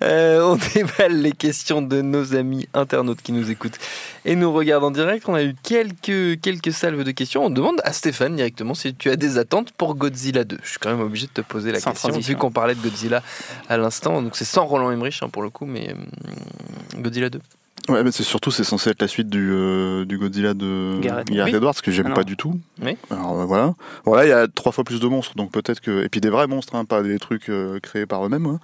[0.03, 3.79] Euh, on déballe les questions de nos amis internautes qui nous écoutent
[4.25, 5.25] et nous regardent en direct.
[5.29, 7.45] On a eu quelques, quelques salves de questions.
[7.47, 10.59] On demande à Stéphane directement si tu as des attentes pour Godzilla 2.
[10.63, 12.33] Je suis quand même obligé de te poser la Sans question, transition.
[12.35, 13.23] vu qu'on parlait de Godzilla
[13.69, 14.23] à l'instant.
[14.23, 17.41] Donc c'est sans Roland Emmerich hein, pour le coup, mais hum, Godzilla 2.
[17.89, 21.29] Ouais, mais c'est surtout, c'est censé être la suite du, euh, du Godzilla de Gareth.
[21.31, 21.41] Oui.
[21.41, 22.59] Edwards, que j'aime Ah pas du tout.
[22.81, 22.97] Oui.
[23.11, 23.75] Alors euh, voilà.
[24.05, 26.05] Voilà, il y a trois fois plus de monstres, donc peut-être que.
[26.05, 28.47] Et puis des vrais monstres, hein, pas des trucs euh, créés par eux-mêmes.
[28.47, 28.61] hein.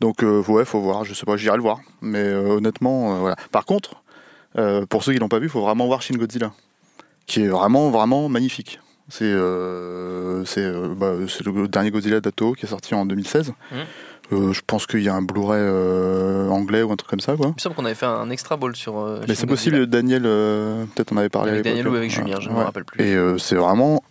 [0.00, 1.04] Donc ouais, faut voir.
[1.04, 1.80] Je sais pas, j'irai le voir.
[2.00, 3.36] Mais honnêtement, voilà.
[3.52, 4.02] Par contre,
[4.88, 6.52] pour ceux qui l'ont pas vu, il faut vraiment voir Shin Godzilla,
[7.26, 8.80] qui est vraiment, vraiment magnifique.
[9.08, 9.34] C'est
[10.46, 13.52] c'est bah, le dernier Godzilla d'Ato qui est sorti en 2016.
[13.72, 13.78] Mhm.
[14.32, 17.36] Euh, je pense qu'il y a un Blu-ray euh, anglais ou un truc comme ça,
[17.36, 17.48] quoi.
[17.48, 18.98] Il me semble qu'on avait fait un extra ball sur.
[18.98, 21.78] euh, Mais c'est possible, Daniel, euh, peut-être on avait parlé Avec l'époque.
[21.78, 22.10] Daniel ou avec.
[22.10, 22.64] Julien, je ne me Ouais.
[22.64, 23.04] rappelle plus.
[23.04, 24.02] Et euh, c'est vraiment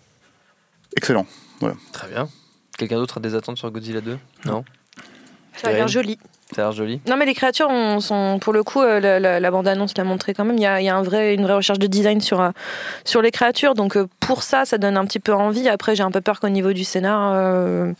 [0.95, 1.25] excellent.
[1.93, 2.27] Très bien.
[2.77, 4.63] Quelqu'un d'autre a des attentes sur Godzilla 2 Non
[5.55, 6.17] Ça a l'air joli.
[6.55, 7.01] Ça a l'air joli.
[7.07, 10.03] Non, mais les créatures on- sont, pour le coup, euh, la, la- la bande-annonce l'a
[10.03, 10.57] montré quand même.
[10.57, 12.49] Il y a, il y a un vrai, une vraie recherche de design sur, euh,
[13.05, 13.73] sur les créatures.
[13.75, 15.69] Donc, euh, pour ça, ça donne un petit peu envie.
[15.69, 17.93] Après, j'ai un peu peur qu'au niveau du scénar, euh,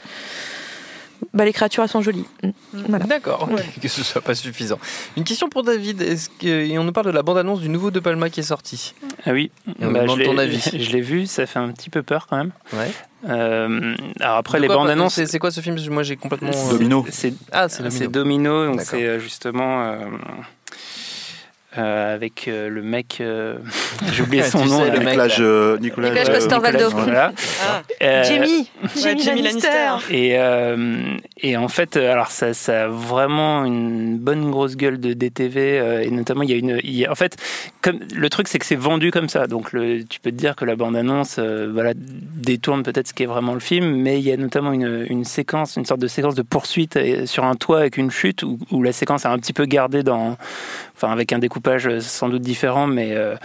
[1.34, 2.26] bah, les créatures, elles sont jolies.
[2.44, 2.50] Mm.
[2.90, 3.06] Voilà.
[3.06, 3.50] D'accord,
[3.82, 4.80] que ce soit pas suffisant.
[5.18, 6.02] Une question pour David.
[6.02, 6.48] Est-ce que...
[6.48, 8.94] et on nous parle de la bande-annonce du nouveau De Palma qui est sorti.
[9.26, 9.52] Ah oui,
[9.82, 10.60] on Bah, demande je l'ai- ton avis.
[10.74, 12.52] Je l'ai vu, ça fait un petit peu peur quand même.
[12.74, 12.92] Ouais.
[13.30, 15.14] Euh, alors après, De les quoi, bandes annonces.
[15.14, 15.78] C'est c'est quoi ce film?
[15.90, 16.52] Moi j'ai complètement.
[16.52, 17.06] euh, Domino.
[17.10, 18.50] C'est Ah, c'est c'est Domino.
[18.50, 18.90] Domino, donc D'accord.
[18.92, 19.98] c'est euh, justement euh,
[21.78, 23.18] euh, avec euh, le mec.
[23.22, 23.56] euh,
[24.14, 24.80] J'ai oublié son nom.
[24.84, 25.36] sais, le mec, Nicolas, là.
[25.40, 26.90] euh, Nicolas, Nicolas euh, Coster-Waldau.
[26.92, 27.32] Voilà.
[27.66, 28.70] Ah, Euh, Jamie,
[29.02, 29.68] Jamie, Jamie Lannister.
[29.70, 30.16] Lannister.
[30.16, 35.14] Et, euh, et en fait, alors ça, ça a vraiment une bonne grosse gueule de
[35.14, 37.38] DTV euh, et notamment il y a une, il y a- en fait,
[37.82, 40.56] comme le truc c'est que c'est vendu comme ça, donc le, tu peux te dire
[40.56, 44.26] que la bande annonce, voilà, détourne peut-être ce qui est vraiment le film, mais il
[44.28, 47.80] y a notamment une, une séquence, une sorte de séquence de poursuite sur un toit
[47.80, 50.38] avec une chute où, où la séquence est un petit peu gardée dans,
[51.12, 53.36] avec un découpage euh, sans doute différent, mais euh,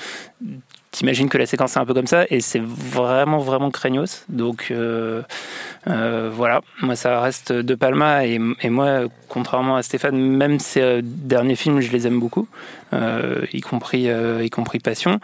[0.91, 4.25] T'imagines que la séquence est un peu comme ça et c'est vraiment vraiment craignos.
[4.31, 5.23] Donc euh,
[5.85, 11.01] voilà, moi ça reste De Palma et, et moi contrairement à Stéphane, même ces euh,
[11.03, 12.49] derniers films je les aime beaucoup,
[12.93, 15.21] euh, y compris euh, y compris Passion.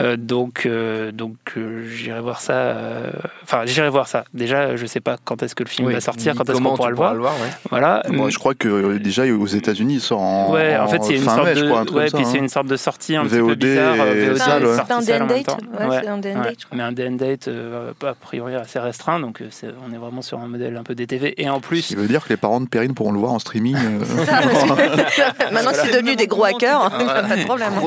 [0.00, 2.52] Euh, donc euh, donc euh, j'irai voir ça.
[2.52, 3.10] euh,
[3.42, 4.24] Enfin j'irai voir ça.
[4.34, 6.74] Déjà je sais pas quand est-ce que le film Oui, va sortir, quand est-ce qu'on
[6.76, 7.14] pourra le voir.
[7.14, 7.50] le voir, ouais.
[7.70, 8.02] Voilà.
[8.08, 11.16] Moi, je crois que euh, déjà aux États-Unis, il sort en, Ouais, en fait, c'est
[11.16, 12.42] une sorte mai, de, je crois, un truc ouais, comme puis ça, c'est hein.
[12.42, 13.96] une sorte de sortie un petit peu bizarre.
[13.96, 14.36] VOD,
[15.02, 15.56] C'est un date.
[15.78, 16.20] Ouais, un ouais.
[16.22, 16.56] date.
[16.72, 20.46] Mais un and date, euh, a priori assez restreint, donc on est vraiment sur un
[20.48, 21.34] modèle un peu DTV.
[21.40, 23.32] Et en plus, Ce qui veut dire que les parents de Perrine pourront le voir
[23.32, 23.76] en streaming.
[23.76, 23.98] euh,
[25.52, 27.72] Maintenant que c'est devenu des gros hackers, pas de problème.
[27.76, 27.80] hein.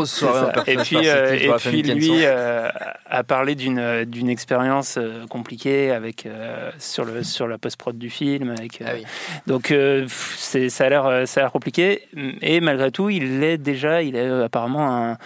[0.68, 2.70] Et puis, euh, et puis lui euh,
[3.10, 7.98] a parlé d'une d'une expérience euh, compliquée avec euh, sur le sur la post prod
[7.98, 8.50] du film.
[8.58, 9.04] Avec, euh, Ah oui.
[9.48, 10.06] Donc euh,
[10.38, 12.08] c'est ça a l'air euh, ça a l'air compliqué
[12.42, 15.18] et malgré tout il est déjà il est euh, apparemment un-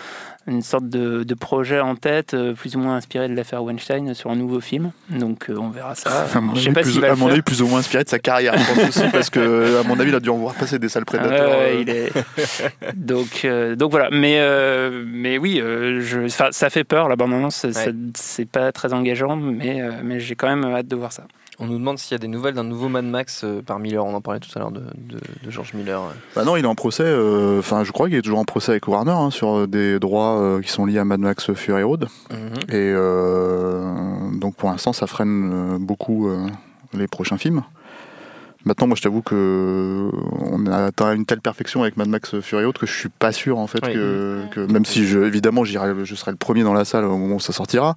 [0.48, 4.14] une sorte de, de projet en tête euh, plus ou moins inspiré de l'affaire Weinstein
[4.14, 4.92] sur un nouveau film.
[5.10, 6.28] Donc euh, on verra ça.
[6.36, 8.20] à mon Je sais avis, pas plus, à mon avis, ou moins inspiré de sa
[8.20, 10.78] carrière, je pense aussi, parce que, à mon avis, il a dû en voir passer
[10.80, 11.50] des sales prédateurs.
[11.52, 12.12] Euh, il est...
[12.96, 14.10] donc, euh, donc voilà.
[14.12, 16.26] Mais, euh, mais oui, euh, je...
[16.26, 17.56] enfin, ça fait peur, la bande-annonce.
[17.56, 21.12] ça- ça- C'est pas très engageant, mais, euh, mais j'ai quand même hâte de voir
[21.12, 21.24] ça.
[21.58, 24.04] On nous demande s'il y a des nouvelles d'un nouveau Mad Max euh, par Miller.
[24.06, 25.16] On en parlait tout à l'heure de, de,
[25.46, 26.02] de George Miller.
[26.36, 27.04] Bah non, il est en procès.
[27.06, 30.35] euh, Enfin, je crois qu'il est toujours en procès avec Warner hein, sur des droits
[30.36, 32.08] euh, qui sont liés à Mad Max Fury Road.
[32.32, 32.38] Mhm.
[32.70, 33.94] Et euh,
[34.34, 36.48] donc, pour l'instant, ça freine euh, beaucoup euh,
[36.94, 37.64] les prochains films.
[38.66, 40.10] Maintenant, moi, je t'avoue que
[40.42, 43.32] on a atteint une telle perfection avec Mad Max Fury Road que je suis pas
[43.32, 43.94] sûr en fait Oui.
[43.94, 47.16] que, que même si je, évidemment, j'irai, je serai le premier dans la salle au
[47.18, 47.96] moment où ça sortira.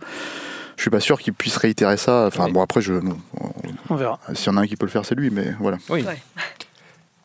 [0.76, 2.26] Je suis pas sûr qu'il puisse réitérer ça.
[2.26, 2.52] Enfin, Oui.
[2.52, 3.16] bon, après, je, non.
[3.88, 4.20] On verra.
[4.34, 5.78] S'il y en a un qui peut le faire, c'est lui, mais voilà.
[5.88, 6.04] Oui.
[6.06, 6.18] Ouais.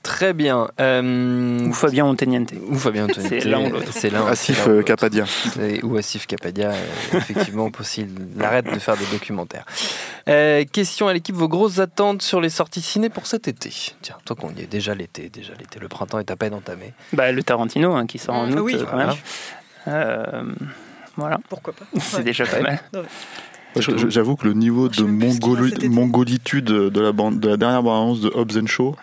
[0.04, 0.68] Très bien.
[0.82, 2.54] Euh, Ou Fabien Antoniente.
[2.70, 3.26] Ou Fabien Antoine.
[3.28, 3.88] C'est l'un ou l'autre.
[3.92, 4.26] C'est l'un.
[4.28, 4.84] Asif euh.
[4.84, 5.24] Capadia.
[5.84, 6.86] Ou Asif Kapadia, euh,
[7.18, 8.22] effectivement, possible.
[8.36, 9.66] Il arrête de faire des documentaires.
[10.28, 13.70] Euh, question à l'équipe, vos grosses attentes sur les sorties ciné pour cet été?
[14.02, 16.94] Tiens, toi qu'on y est déjà l'été, déjà l'été, le printemps est à peine entamé.
[17.14, 18.76] Bah, le Tarantino hein, qui sort en Ah août, oui.
[18.80, 19.08] quand Voilà.
[19.08, 19.16] même.
[19.88, 20.44] Euh,
[21.16, 22.24] voilà, Pourquoi pas c'est Ouais.
[22.24, 22.80] déjà pas mal.
[22.94, 28.30] Ouais, J'avoue que le niveau de mongolitude de la, bande, de la dernière bande-annonce de
[28.34, 28.96] Hobbs and Shaw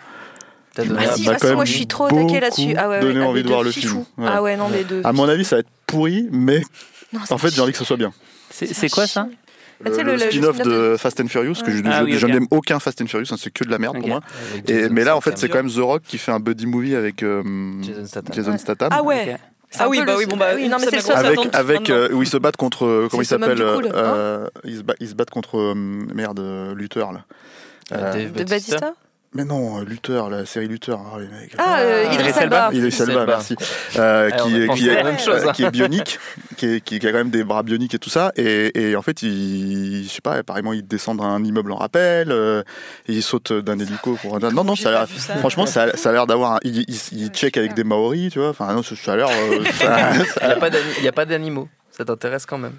[0.73, 2.73] T'as Ah, donné Ah si, bah, ah, si, moi je suis trop au taquet là-dessus.
[2.77, 4.05] Ah ouais, ouais, donné envie de voir le film.
[4.17, 4.25] Ouais.
[4.27, 5.01] Ah ouais, non, les deux.
[5.03, 6.61] À mon avis, ça va être pourri, mais
[7.13, 8.13] Non, en fait, j'ai envie que ce soit bien.
[8.49, 9.27] C'est quoi ça
[9.83, 12.25] Ah, le, le- le spin-off de Fast and Furious, que je, Ah je- oui, je
[12.27, 12.31] ok.
[12.33, 14.21] n'aime aucun Fast and Furious, hein, c'est que de la merde pour moi.
[14.67, 16.95] Et, mais là, en fait, c'est quand même The Rock qui fait un buddy movie
[16.95, 17.41] avec euh,
[17.81, 18.33] Jason Statham.
[18.35, 18.57] Jason Ouais.
[18.59, 18.89] Statham.
[18.91, 19.37] Ah ouais
[19.79, 21.39] Ah oui, bah le- oui, bon bah Ah oui, non, mais ça c'est seul avec,
[21.53, 24.93] avec euh, où ils se battent contre euh, comment il s'appelle euh, ils, se ba-
[24.99, 26.39] ils se battent contre euh, merde
[26.75, 27.23] Luther là.
[27.89, 28.43] Dave De.
[28.43, 28.93] Batista
[29.33, 31.53] mais non, euh, Luther, la série Luther, ah, les mecs.
[31.57, 32.69] Ah, euh, Ah, Idris Elba.
[32.73, 33.25] Idris Elba, Elba.
[33.27, 33.55] merci.
[33.97, 35.51] Euh, on qui, est- qui même chose, hein.
[35.53, 36.19] qui est bionique,
[36.57, 38.33] qui, est- qui- a quand même des bras bioniques et tout ça.
[38.35, 42.31] Et, et en fait, il, je sais pas, apparemment, il descend d'un immeuble en rappel,
[42.31, 42.61] euh,
[43.07, 44.17] et il saute d'un hélico.
[44.21, 44.39] Pour...
[44.39, 45.37] Non, non, ça ça.
[45.37, 48.33] franchement, ça a, ça a l'air d'avoir un, il, il, il check avec des Maoris,
[48.33, 48.49] tu vois.
[48.49, 49.29] Enfin, non, ça, a l'air.
[49.29, 50.09] euh, ça-
[50.97, 51.69] Il n'y a pas d'animaux.
[51.89, 52.73] Ça t'intéresse quand même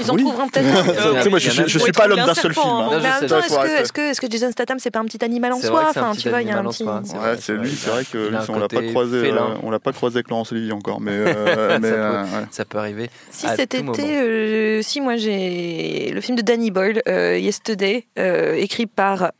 [0.00, 0.22] Ils en Oui.
[0.22, 0.66] trouveront peut-être
[1.30, 2.64] moi, je, Faut suis pas l'homme un d'un seul film.
[2.66, 2.88] hein.
[2.90, 2.90] hein.
[2.92, 4.98] Non, Mais en même temps, est-ce que, est-ce que, est-ce que Jason Statham, c'est pas
[5.00, 5.86] un petit animal en soi?
[5.88, 6.84] Enfin, tu vois, il y a un petit.
[6.84, 9.78] soi, c'est Ouais, lui, c'est vrai que lui, on l'a pas croisé, euh, on l'a
[9.78, 12.46] pas croisé avec Laurence Olivier encore, mais, euh, mais Ça euh, ouais.
[12.50, 13.10] Ça peut arriver.
[13.30, 17.38] Si à cet tout été, euh, si moi j'ai le film de Danny Boyle, euh,
[17.38, 19.32] Yesterday, euh, écrit par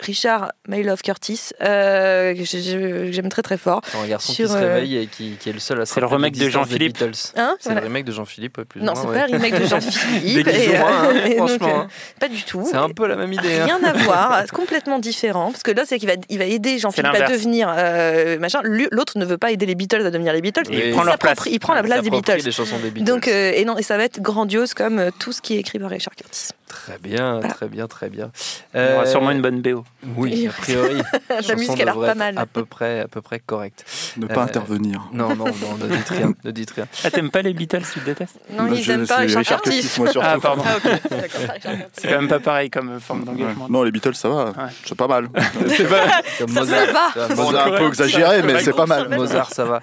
[0.00, 3.80] Richard My Love Curtis, euh, que j'ai- j'aime très très fort.
[4.00, 5.94] Un garçon Sur, qui se euh, réveille et qui, qui est le seul à se
[5.94, 6.98] C'est le remake de Jean-Philippe.
[6.98, 7.32] Beatles.
[7.36, 7.80] Hein C'est Voilà.
[7.80, 9.14] le remake de Jean-Philippe, plus ou Non, c'est ouais.
[9.16, 10.48] pas un remake de Jean-Philippe.
[10.78, 11.88] Hein, donc, franchement, euh, hein.
[12.20, 12.66] Pas du tout.
[12.70, 13.58] C'est un peu la même idée.
[13.60, 13.64] hein.
[13.64, 15.50] Rien à voir, c'est complètement différent.
[15.50, 18.60] Parce que là, c'est qu'il va, il va aider Jean-Philippe à devenir euh, machin.
[18.62, 20.62] L'autre ne veut pas aider les Beatles à devenir les Beatles.
[20.70, 20.80] Oui.
[20.86, 21.38] Il prend leur place.
[21.50, 22.40] Il prend la place des Beatles.
[22.44, 23.04] les chansons des Beatles.
[23.10, 25.58] Donc, euh, et non, et ça va être grandiose comme euh, tout ce qui est
[25.60, 26.50] écrit par Richard Curtis.
[26.68, 27.48] Très bien, Voilà.
[27.48, 28.30] très bien, très bien.
[28.74, 29.84] Il y aura Euh, sûrement une bonne BO.
[30.16, 31.00] Oui, a priori.
[31.48, 32.36] La musique a l'air pas mal.
[32.38, 33.84] À peu près, à peu près correcte.
[34.18, 35.08] Ne pas Euh, intervenir.
[35.12, 36.86] Non, non, non, ne dites rien, ne dites rien.
[37.04, 38.38] Ah, t'aimes pas les Beatles, tu détestes?
[38.50, 39.90] Non, Bah, ils je- aiment pas c'est Richard, Curtis.
[39.98, 40.26] moi surtout.
[40.30, 40.62] Ah, pardon.
[40.66, 40.82] Ah, ok.
[41.10, 41.84] D'accord, pas Richard Curtis.
[41.94, 43.26] C'est quand même pas pareil comme forme Ouais.
[43.26, 43.66] d'engagement.
[43.70, 44.44] Non, les Beatles, ça va.
[44.46, 44.52] Ouais.
[44.84, 45.28] C'est pas mal.
[46.38, 46.86] Comme Ça, Mozart.
[47.14, 47.34] ça va.
[47.34, 47.66] Mozart.
[47.66, 49.08] a un peu exagéré, mais c'est pas mal.
[49.08, 49.80] Mozart, ça va.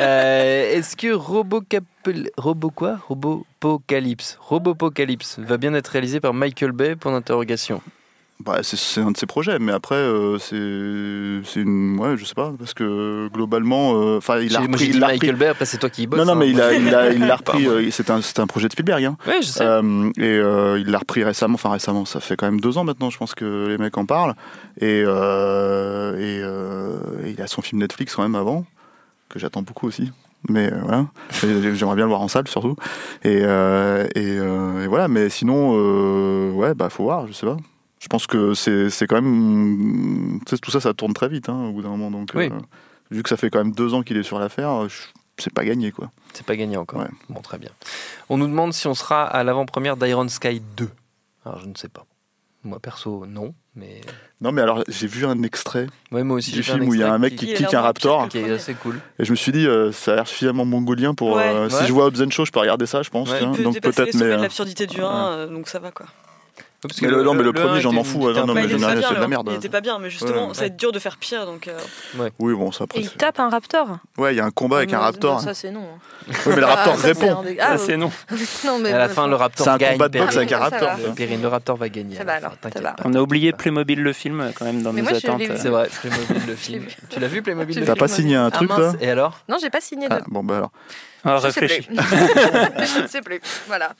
[0.00, 1.82] Euh, Est-ce que Robocapel...
[2.36, 2.98] Robo quoi?
[3.08, 4.38] Robopocalypse.
[4.40, 7.80] Robopocalypse va bien être réalisé par Michael Bay, point d'interrogation.
[8.40, 11.96] Bah, c'est- un de ses projets, mais après, euh, c'est une.
[12.00, 13.94] Ouais, je sais pas, parce que globalement.
[13.94, 14.78] euh, Enfin, il a repris.
[14.86, 16.18] j'ai dit il a repris- Michael Bay, après c'est toi qui bosses.
[16.18, 16.34] Non, non, hein.
[16.34, 17.66] mais il a, je- il a, il l'a repris.
[17.68, 19.04] Euh, C'est un, un projet de Spielberg.
[19.04, 19.16] Hein.
[19.26, 19.64] Ouais, je sais.
[19.64, 23.08] Euh, et il l'a repris récemment, enfin récemment, ça fait quand même deux ans maintenant,
[23.08, 24.34] je pense que les mecs en parlent.
[24.80, 28.66] Et, et, et il a son film Netflix quand même avant,
[29.28, 30.10] que j'attends beaucoup aussi.
[30.48, 31.06] Mais euh, voilà,
[31.74, 32.76] j'aimerais bien le voir en salle surtout.
[33.22, 37.56] Et, euh, et, euh, et voilà, mais sinon, ouais, bah faut voir, je sais pas.
[38.00, 40.40] Je pense que c'est quand même.
[40.46, 42.10] Tout ça, ça tourne très vite hein, au bout d'un moment.
[42.10, 42.50] Donc, Oui.
[43.10, 44.86] vu que ça fait quand même deux ans qu'il est sur l'affaire,
[45.38, 46.10] c'est pas gagné quoi.
[46.34, 47.00] C'est pas gagné encore.
[47.00, 47.08] Ouais.
[47.30, 47.70] Bon, très bien.
[48.28, 50.90] On nous demande si on sera à l'avant-première d'Iron Sky 2.
[51.46, 52.04] Alors, je ne sais pas.
[52.62, 53.54] Moi, perso, non.
[53.76, 54.00] Mais
[54.40, 56.88] Non, mais alors j'ai vu un extrait ouais, moi aussi, du j'ai vu un film
[56.88, 58.18] où il y a un mec qui qui- kick un raptor.
[58.20, 59.00] moins qui est assez cool.
[59.18, 61.34] Et je me suis dit, euh, ça a l'air suffisamment mongolien pour.
[61.36, 61.42] Ouais.
[61.48, 61.70] euh, Ouais.
[61.70, 63.30] Si je vois Hobbs Shaw, je peux regarder ça, je pense.
[63.40, 64.20] Il peut Donc peut-être, mais.
[64.26, 66.06] de euh, l'absurdité du 1, euh, donc ça va quoi.
[66.88, 68.62] Parce Mais le- non, mais le un premier, j'en m'en fous, était non, non, mais
[68.68, 69.48] fait de la le- merde.
[69.50, 70.54] Il était pas bien, mais justement, Ouais.
[70.54, 71.46] ça va être dur de faire pire.
[71.46, 71.78] Donc, euh,
[72.38, 72.98] Oui, bon, ça après.
[72.98, 73.98] Et il c'est- tape un raptor.
[74.18, 75.40] Ouais, il y a un combat avec un raptor.
[75.40, 75.86] Ça, c'est non.
[76.28, 77.42] Oui, mais le raptor Ah, ça, c'est répond.
[77.42, 78.10] Ça, Ah, c'est non.
[78.64, 79.92] non, mais À la fin, le Raptor C'est un gagne.
[79.92, 80.90] combat de boxe avec un raptor.
[81.42, 82.16] le Raptor va gagner.
[82.16, 82.52] Ça va alors.
[83.04, 85.42] On a oublié Playmobil le film quand même dans nos attentes.
[85.56, 86.84] C'est vrai, Playmobil le film.
[87.10, 89.10] Tu l'as vu Playmobil le vu T'as film pas signé un Ah, truc, toi Et
[89.10, 90.14] alors Non, j'ai pas signé de.
[90.14, 90.70] Ah, bon, bah alors.
[91.24, 91.66] Ah, Je sais plus.
[91.68, 91.88] réfléchis.
[92.96, 93.40] je ne sais plus.
[93.66, 93.92] Voilà.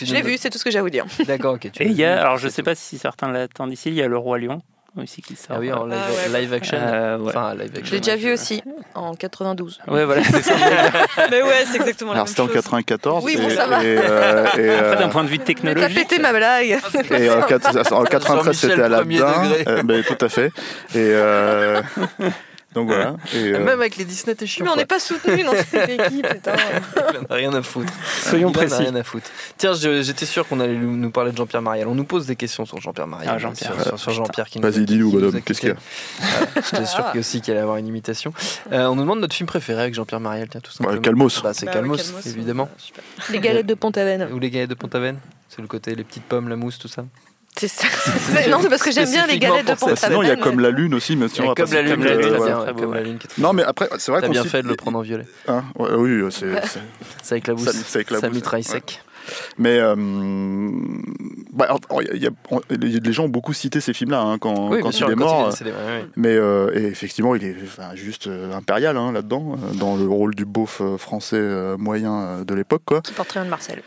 [0.00, 1.04] Je l'ai vu, c'est tout ce que j'ai à vous dire.
[1.26, 1.70] D'accord, ok.
[1.72, 2.66] tu Et il y a, alors je c'est sais tout.
[2.66, 4.60] pas si certains l'attendent ici, il y a le Roi Lion
[5.00, 5.56] aussi qui sort.
[5.56, 6.40] Ah oui, en live, Ah ouais.
[6.42, 6.76] live action.
[6.78, 7.28] Euh, ouais.
[7.30, 7.82] Enfin, live action.
[7.84, 8.62] Je l'ai déjà vu aussi
[8.94, 9.80] en 92.
[9.88, 10.38] Ouais, voilà, ça.
[11.30, 12.54] Mais ouais, c'est exactement la Alors même c'était en chose.
[12.56, 13.24] 94.
[13.24, 13.82] Oui, et, bon, ça va.
[13.82, 15.96] et, euh, et, euh, Après, d'un point de vue Mais t'as technologique.
[16.08, 16.78] pété ma blague.
[17.10, 18.98] et en, quatre- en 93, Jean-Michel, c'était à la.
[18.98, 20.48] Euh, ben, tout à fait.
[20.94, 21.80] Et euh,
[22.74, 23.16] donc voilà.
[23.34, 24.64] Et, euh, Même avec les Disney, t'es chiant.
[24.64, 26.52] Mais on n'est pas soutenu dans cette équipe, putain.
[27.12, 27.92] Il en a rien à foutre.
[28.22, 28.82] Soyons Il en a précis.
[28.82, 29.26] rien à foutre.
[29.58, 31.86] Tiens, j'étais sûr qu'on allait nous parler de Jean-Pierre Mariel.
[31.88, 33.30] On nous pose des questions sur Jean-Pierre Mariel.
[33.32, 33.74] Ah, Jean-Pierre.
[33.74, 35.76] Sur, sur- sur Jean-Pierre qui Vas-y, dis-nous, madame, qu'est-ce qu'il y a.
[36.20, 38.32] Voilà, J'étais sûr qu'il aussi qu'il allait avoir une imitation.
[38.72, 40.48] Euh, on nous demande notre film préféré avec Jean-Pierre Mariel.
[40.48, 41.00] Tiens, tout simplement.
[41.00, 41.42] Calmos.
[41.42, 42.68] Bah, c'est Bah, Calmos, évidemment.
[43.30, 44.28] Les galettes de Pont-Aven.
[44.32, 45.18] Ou les galettes de Pont-Aven.
[45.48, 47.04] C'est le côté, les petites pommes, la mousse, tout ça.
[47.56, 47.86] C'est ça.
[48.34, 49.74] C'est- Non, c'est parce que j'aime bien les galettes de.
[49.74, 49.96] Pont-Aven.
[49.96, 51.92] sinon, il y a comme la lune aussi, mais si on va comme la lune,
[51.92, 54.68] comme la est lune, est Non, mais après, c'est vrai T'as qu'on bien fait de
[54.68, 55.26] le prendre en violet.
[55.48, 56.46] Hein, ouais, oui, c'est-
[57.22, 57.64] Ça éclabousse.
[57.64, 58.68] Ça- ça éclabousse, Ça mitraille ouais.
[58.68, 59.02] sec.
[59.56, 59.94] Mais euh,
[61.52, 61.80] bah, alors,
[62.12, 64.90] il y a- on- les gens ont beaucoup cité ces films-là hein, quand, Oui, quand
[64.90, 65.48] sûr, il est quand il est mort.
[65.50, 66.06] décédé, ouais, ouais.
[66.16, 70.06] Mais euh, et effectivement, il est enfin, juste euh, impérial hein, là-dedans, euh, dans le
[70.08, 73.00] rôle du beauf euh, français euh, moyen euh, de l'époque, quoi.
[73.02, 73.82] Qui porte rien de Marcel.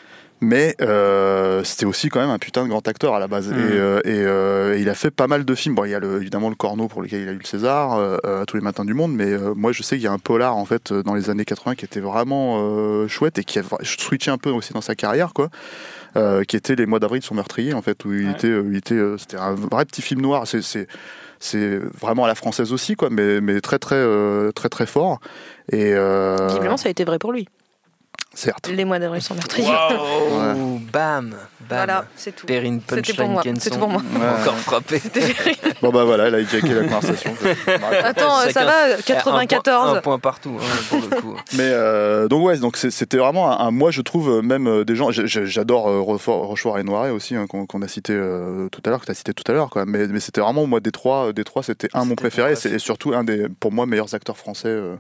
[0.48, 3.50] Mais euh, c'était aussi quand même un putain de grand acteur à la base.
[3.50, 5.74] Et, euh, et, euh, il a fait pas mal de films.
[5.74, 7.94] Bon, il y a le- évidemment le Corneau pour lequel il a eu le César,
[7.98, 9.14] euh, euh, tous les matins du monde.
[9.14, 11.30] Mais euh, moi, je sais qu'il y a un polar en fait euh, dans les
[11.32, 14.82] années 80 qui était vraiment euh, chouette et qui a switché un peu aussi dans
[14.82, 15.50] sa carrière, quoi.
[16.18, 18.32] Euh, qui était les mois d'avril sont meurtriers en fait où il Ouais.
[18.32, 20.46] était, euh, il était, euh, c'était un vrai petit film noir.
[20.48, 20.88] C'est, c'est,
[21.40, 25.20] c'est vraiment à la française aussi, quoi, mais, mais très très euh, très très fort.
[25.72, 27.48] Et euh, Visiblement, ça a été vrai pour lui.
[28.36, 28.68] Certes.
[28.68, 29.68] Les mois d'avril sont meurtriers.
[29.68, 31.36] Waouh Bam
[31.68, 32.46] Bam Voilà, c'est tout.
[32.46, 33.60] Perrine Punchline moi, Kenson.
[33.62, 34.02] c'était pour moi.
[34.42, 35.02] Encore frappé.
[35.82, 37.34] Bon bah voilà, elle a hijacké la conversation.
[38.04, 39.98] Attends, ça va, Un point- 94.
[39.98, 41.36] Un point partout, hein, pour le coup.
[41.54, 44.68] Mais euh, donc ouais, donc c'est- c'était vraiment un, un- moi je trouve euh, même
[44.68, 45.10] euh, des gens.
[45.12, 49.02] J'adore euh, Rochefort Rochefort et Noiret aussi hein, qu'on a cité euh, tout à l'heure,
[49.02, 49.70] que tu as cité tout à l'heure.
[49.70, 49.86] quoi.
[49.86, 52.80] Mais, mais c'était vraiment moi des trois, des trois, c'était un mon préféré, c'est- et
[52.80, 54.96] surtout un des pour moi meilleurs acteurs français euh,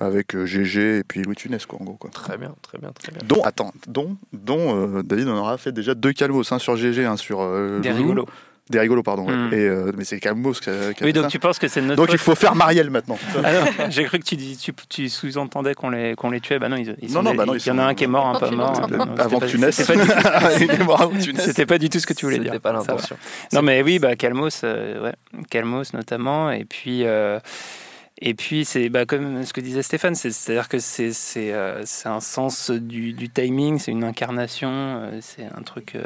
[0.00, 2.10] avec euh, GG et puis Louis Tunès quoi en gros quoi.
[2.10, 3.20] Très bien, très bien, très bien.
[3.26, 7.04] Dont attends, dont dont euh, David on aura fait déjà deux calmos, un sur GG,
[7.04, 8.26] un sur euh, Des rigolos.
[8.70, 9.26] Des rigolos, pardon.
[9.26, 9.34] ouais.
[9.34, 9.52] Mm.
[9.52, 11.28] Et, euh, mais c'est Calmos qui a, qui a Oui, fait donc ça.
[11.30, 13.18] tu penses que c'est notre Donc il faut faire Marielle maintenant.
[13.44, 16.60] Ah j'ai cru que tu, dis- tu, tu sous-entendais qu'on les, qu'on les tuait.
[16.60, 18.04] Bah non, ils, ils Non, sont non, bah non, il y en a un qui
[18.04, 19.74] est mort, un pas- que tu naisses.
[19.74, 21.46] C'était pas, du tout- Il est mort avant que tu naisses.
[21.46, 22.52] c'était pas du tout ce que tu voulais dire.
[22.52, 23.16] C'était pas l'intention.
[23.52, 25.14] Non, mais oui, bah, Calmos, euh, ouais.
[25.50, 26.52] Calmos notamment.
[26.52, 27.40] Et puis, euh,
[28.20, 31.12] et puis c'est bah, comme ce que disait Stéphane, c'est- c'est-à-dire que c'est
[31.52, 35.96] euh, un sens du, du timing, c'est une incarnation, euh, c'est un truc.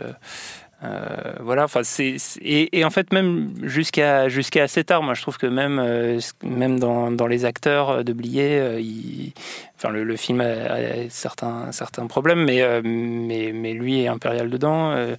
[0.83, 5.15] Euh, euh, voilà, enfin c'est et, et en fait même jusqu'à jusqu'à assez tard, moi
[5.15, 9.33] je trouve que même euh, même dans, dans les acteurs de Blier, euh, il-
[9.77, 10.79] enfin le, le film a, a
[11.11, 14.91] certains certains problèmes, mais euh, mais mais lui est impérial dedans.
[14.93, 15.17] euh,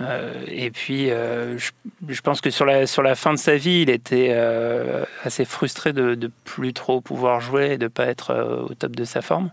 [0.00, 1.70] euh, et puis euh, je,
[2.08, 5.44] je pense que sur la sur la fin de sa vie, il était euh, assez
[5.44, 9.04] frustré de de plus trop pouvoir jouer et de pas être euh, au top de
[9.04, 9.50] sa forme.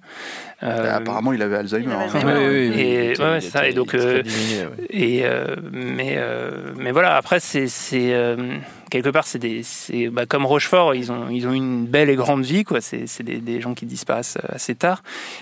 [0.61, 1.85] Euh, Bah, Apparemment, il avait Alzheimer.
[1.88, 2.38] Il avait hein.
[2.39, 4.85] Oui, oui, oui, Et- était- ouais, il c'est ça, était- et donc, euh, diminué, ouais.
[4.91, 8.57] et euh, mais euh, mais voilà après c'est euh,
[8.90, 12.15] quelque part c'est des c'est bah, comme Rochefort ils ont ils ont une belle et
[12.15, 15.02] grande vie quoi c'est c'est des, des gens qui disparaissent assez tard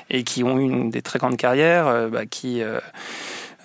[0.10, 2.80] et qui ont eu une, des très grandes carrières euh, bah, qui euh,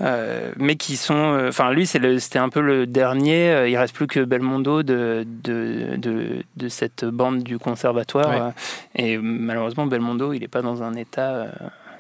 [0.03, 3.51] euh, mais qui sont, euh, enfin lui c'est le- c'était un peu le dernier.
[3.51, 8.29] euh, il reste plus que Belmondo de de, de, de cette bande du conservatoire.
[8.29, 8.41] Ouais.
[9.01, 11.49] euh, et malheureusement Belmondo il est pas dans un état euh,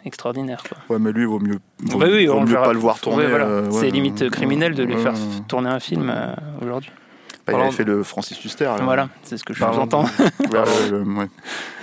[0.07, 0.63] extraordinaire.
[0.69, 0.79] Quoi.
[0.89, 2.65] Ouais, mais lui, il vaut mieux, vaut, Bah oui, vaut on mieux verra.
[2.67, 3.25] pas le voir tourner.
[3.25, 3.45] Ouais, voilà.
[3.47, 5.19] euh, ouais, c'est limite euh, criminel de lui faire ouais.
[5.49, 6.91] tourner un film euh, aujourd'hui.
[6.91, 8.65] Bah, il Parlant avait fait le Francis Huster.
[8.65, 8.77] là.
[8.83, 10.05] Voilà, c'est ce que je Parlant entends.
[10.51, 11.29] Ouais.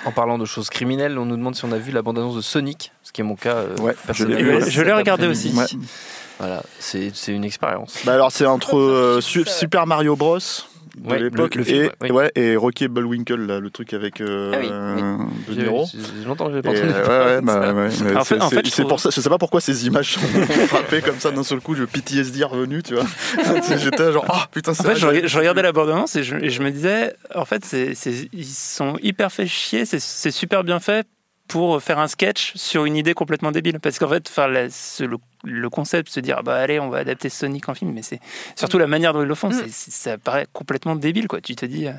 [0.06, 2.42] En parlant de choses criminelles, on nous demande si on a vu la bande-annonce de
[2.42, 3.56] Sonic, ce qui est mon cas.
[3.56, 4.70] euh, Ouais, personnel.
[4.70, 5.54] je l'ai regardé aussi.
[5.56, 5.66] Ouais.
[6.40, 8.00] Voilà, c'est une expérience.
[8.06, 10.40] Bah alors c'est entre euh, Su- Super Mario Bros
[10.98, 12.12] de Ouais, l'époque le- le film, et, ouais, oui.
[12.12, 15.18] ouais, et Rocky et Bullwinkle là, le truc avec euh, Ah oui, euh,
[15.48, 15.86] De J'ai- Niro.
[15.92, 16.88] j'ai- Longtemps que Et, pas entendu.
[16.88, 19.20] euh, ouais, bah, ouais, En fait- en fait, c'est- je c'est trouve- pour ça, je
[19.20, 20.20] sais pas pourquoi ces images sont
[20.68, 23.06] frappées comme ça d'un seul coup, je PTSD revenu, tu vois.
[23.78, 26.36] J'étais genre, ah putain, c'est En fait, vrai, je, je regardais la bande-annonce et je,
[26.36, 27.64] et je me disais, en fait,
[28.34, 30.00] ils sont hyper fait chier, c'est,
[30.32, 31.08] super bien fait
[31.48, 33.80] pour faire un sketch sur une idée complètement débile.
[33.80, 37.30] Parce qu'en fait, enfin, le, le concept, se dire, ah bah allez, on va adapter
[37.30, 38.20] Sonic en film, mais c'est
[38.56, 41.42] surtout la manière dont ils le font, c'est, c'est- ça paraît complètement débile, quoi.
[41.42, 41.92] Tu te dis, euh,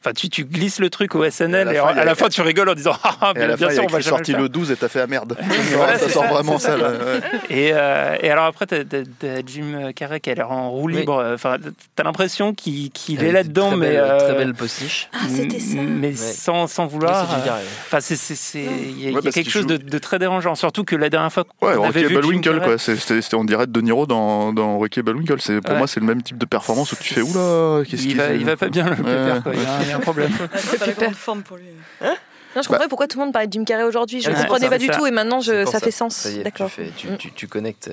[0.00, 1.96] enfin, tu, tu glisses le truc au SNL et, Et à la fin, à il
[1.96, 3.70] y a- la fin, tu rigoles en disant, ah, ah, Et à bien, la fin,
[3.74, 5.36] sûr, on va sorti le le 12 et t'as fait la merde.
[5.74, 6.68] Voilà, ça c'est sort ça, vraiment ça.
[6.72, 7.20] ça, là, ouais.
[7.50, 10.86] Et, euh, et alors après, t'as, t'as- t'as Jim Carrey qui a l'air en roue
[10.86, 10.96] Oui.
[10.98, 11.32] libre.
[11.34, 11.56] Enfin,
[11.96, 15.08] t'as l'impression qu'il, est là-dedans, très mais belle- euh, très belle postiche.
[15.14, 15.78] Ah, c'était ça.
[15.80, 16.14] mais Ouais.
[16.16, 17.28] sans, sans vouloir.
[17.32, 17.50] euh.
[17.86, 18.14] Enfin, c'est,
[18.62, 20.54] il y a, quelque chose de, très dérangeant.
[20.54, 22.78] Surtout que la dernière fois Ouais, avait Rocky et vu Carrey- quoi.
[22.84, 25.40] C'était, on dirait De Niro dans, dans Rocky Bullwinkle.
[25.40, 25.78] C'est, pour Ouais.
[25.78, 28.28] moi, c'est le même type de performance où tu fais, oula, qu'est-ce il qu'il va,
[28.28, 29.52] fait il va pas bien le pépère, quoi.
[29.54, 30.30] Il y a, un- il y a un problème.
[30.40, 31.64] Ah, C'est pas la grande forme pour lui.
[32.56, 34.20] Non, je comprenais pourquoi tout le monde parlait de Jim Carrey aujourd'hui.
[34.20, 34.92] Je ne Ouais, comprenais pas du ça.
[34.94, 36.28] tout et maintenant je, ça, fait sens.
[36.44, 36.70] D'accord.
[36.96, 37.16] tu, Mm.
[37.16, 37.90] tu- tu connectes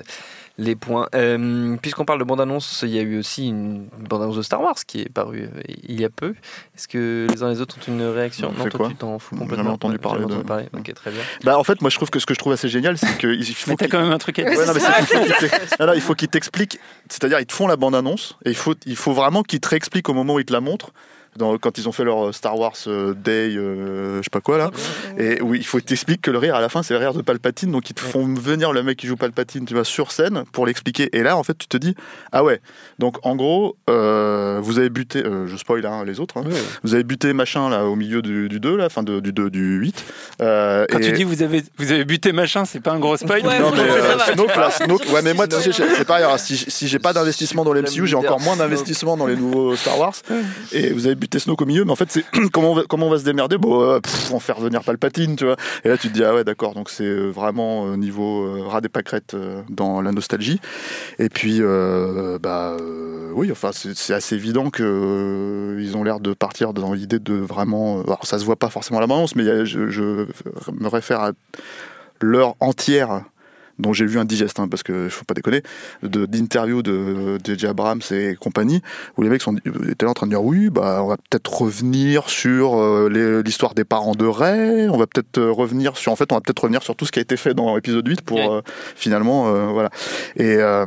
[0.58, 1.08] les points.
[1.14, 4.74] Euh, Puisqu'on parle de bande-annonce, il y a eu aussi une bande-annonce de Star Wars
[4.86, 6.34] qui est parue euh, il y a peu.
[6.76, 8.94] Est-ce que les uns et les autres ont une réaction On fait toi, quoi tu
[8.96, 9.56] t'en fous complètement.
[9.64, 10.64] jamais entendu parler jamais de- entendu parler.
[10.76, 11.22] Ok, très bien.
[11.44, 13.42] Bah, en fait, moi, je trouve que ce que je trouve assez génial, c'est qu'il
[13.54, 14.58] faut Mais t'as qu'il- quand même un truc à dire.
[14.58, 16.78] Ouais, non, mais c'est qu'il faut non, non, il faut qu'ils t'expliquent.
[17.08, 20.08] C'est-à-dire, ils te font la bande-annonce et il faut, il faut vraiment qu'ils te réexpliquent
[20.08, 20.90] au moment où ils te la montrent.
[21.38, 24.58] Dans, quand ils ont fait leur Star Wars euh, Day, euh, je sais pas quoi
[24.58, 24.70] là,
[25.16, 27.22] et où il faut t'expliquer que le rire à la fin c'est le rire de
[27.22, 30.44] Palpatine, donc ils te font venir le mec qui joue Palpatine, tu vois, sur scène
[30.52, 31.08] pour l'expliquer.
[31.16, 31.94] Et là, en fait, tu te dis,
[32.32, 32.60] ah ouais,
[32.98, 36.44] donc en gros, euh, vous avez buté, euh, je spoil hein, les autres, hein,
[36.82, 39.48] vous avez buté machin là au milieu du, du 2 là, enfin de- du 2,
[39.48, 40.04] du 8.
[40.42, 43.16] euh, Quand et- tu dis vous avez, vous avez buté machin, c'est pas un gros
[43.16, 43.46] spoil?
[43.46, 44.18] Ouais, non mais euh.
[44.34, 46.98] Snoke, là, Snoke- ouais mais moi tu sais, j'ai- c'est pareil alors, si, si j'ai
[46.98, 50.12] pas d'investissement dans l'MCU j'ai encore moins d'investissement dans les nouveaux Star Wars.
[50.72, 53.06] Et vous avez buté Snoke au milieu mais en fait c'est comment on va, comment
[53.06, 53.56] on va se démerder?
[53.56, 55.56] Bon euh, pff, on va faire venir Palpatine tu vois.
[55.84, 58.66] Et là tu te dis ah ouais d'accord donc c'est euh, vraiment euh, niveau euh,
[58.66, 59.36] rat des pâquerettes
[59.68, 60.60] dans la nostalgie.
[61.20, 61.60] Et puis
[62.40, 62.76] bah
[63.34, 67.34] oui enfin c'est assez évident que euh, ils ont l'air de partir dans l'idée de
[67.34, 70.26] vraiment alors ça se voit pas forcément à la bande mais je, je
[70.72, 71.30] me réfère à
[72.20, 73.22] l'heure entière
[73.78, 75.62] dont j'ai vu un digeste, hein, parce que faut pas déconner,
[76.02, 77.66] d'interviews de J.J.
[77.66, 78.82] Abrams et compagnie,
[79.16, 79.56] où les mecs sont,
[79.88, 83.74] étaient là en train de dire oui, bah, on va peut-être revenir sur euh, l'histoire
[83.74, 86.60] des parents de Ray, on va peut-être euh, revenir sur, en fait, on va peut-être
[86.60, 88.48] revenir sur tout ce qui a été fait dans l'épisode 8 pour Ouais.
[88.48, 88.60] euh,
[88.96, 89.90] finalement, euh, voilà.
[90.36, 90.84] Et euh,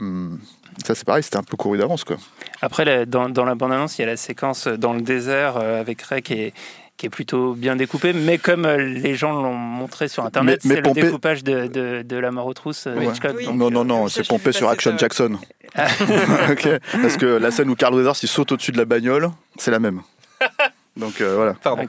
[0.86, 2.18] ça, c'est pareil, c'était un peu couru d'avance, quoi.
[2.62, 6.02] Après, dans, dans la bande-annonce, il y a la séquence dans le désert euh, avec
[6.02, 6.53] Ray qui est,
[6.98, 10.82] qui est plutôt bien découpée, mais comme euh, les gens l'ont montré sur Internet, c'est
[10.82, 13.08] pompé- le découpage de, de, de la mort aux trousses euh, Ouais.
[13.08, 13.34] Hitchcock.
[13.38, 13.46] Oui.
[13.46, 14.98] donc, non, non, non, c'est pompé sur Action ça.
[14.98, 15.38] Jackson.
[15.76, 19.80] Parce que la scène où Carl Weathers il saute au-dessus de la bagnole, c'est la
[19.80, 20.02] même.
[20.98, 21.54] Donc euh, voilà.
[21.62, 21.84] Pardon.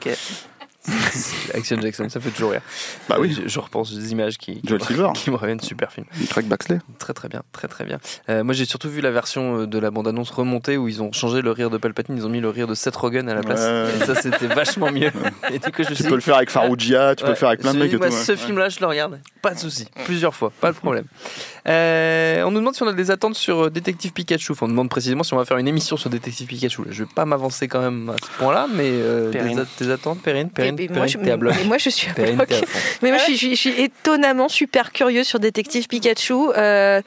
[1.53, 2.61] Action Jackson, ça fait toujours rire.
[3.09, 3.35] Bah oui.
[3.43, 5.59] Je, je repense des images qui, me- qui me reviennent.
[5.59, 6.05] Super film.
[6.29, 6.79] Craig Baxley.
[6.99, 7.99] Très très bien, très très bien.
[8.29, 11.11] Euh, moi j'ai surtout vu la version euh, de la bande-annonce remontée où ils ont
[11.11, 13.41] changé le rire de Palpatine, ils ont mis le rire de Seth Rogen à la
[13.41, 13.59] place.
[13.61, 14.01] Ouais.
[14.01, 15.11] Et ça c'était vachement mieux.
[15.51, 17.29] Et du coup je me Tu suis peux dit, le faire avec Farougia, tu peux
[17.31, 18.01] le faire avec plein de mecs et tout.
[18.03, 18.11] ouais.
[18.11, 21.05] Ce film-là, je le regarde, pas de souci, plusieurs fois, pas de problème.
[21.67, 24.53] Euh, on nous demande si on a des attentes sur Détective Pikachu.
[24.53, 26.83] Enfin, on demande précisément si on va faire une émission sur Détective Pikachu.
[26.91, 29.39] Je vais pas m'avancer quand même à ce point-là, mais euh, des,
[29.85, 31.17] des attentes, Perrine, Perrine, Moi, je,
[31.57, 32.49] mais moi, je suis à bloc.
[33.01, 36.33] Mais moi, je suis, je suis- étonnamment super curieux sur Détective Pikachu.
[36.57, 37.01] Euh,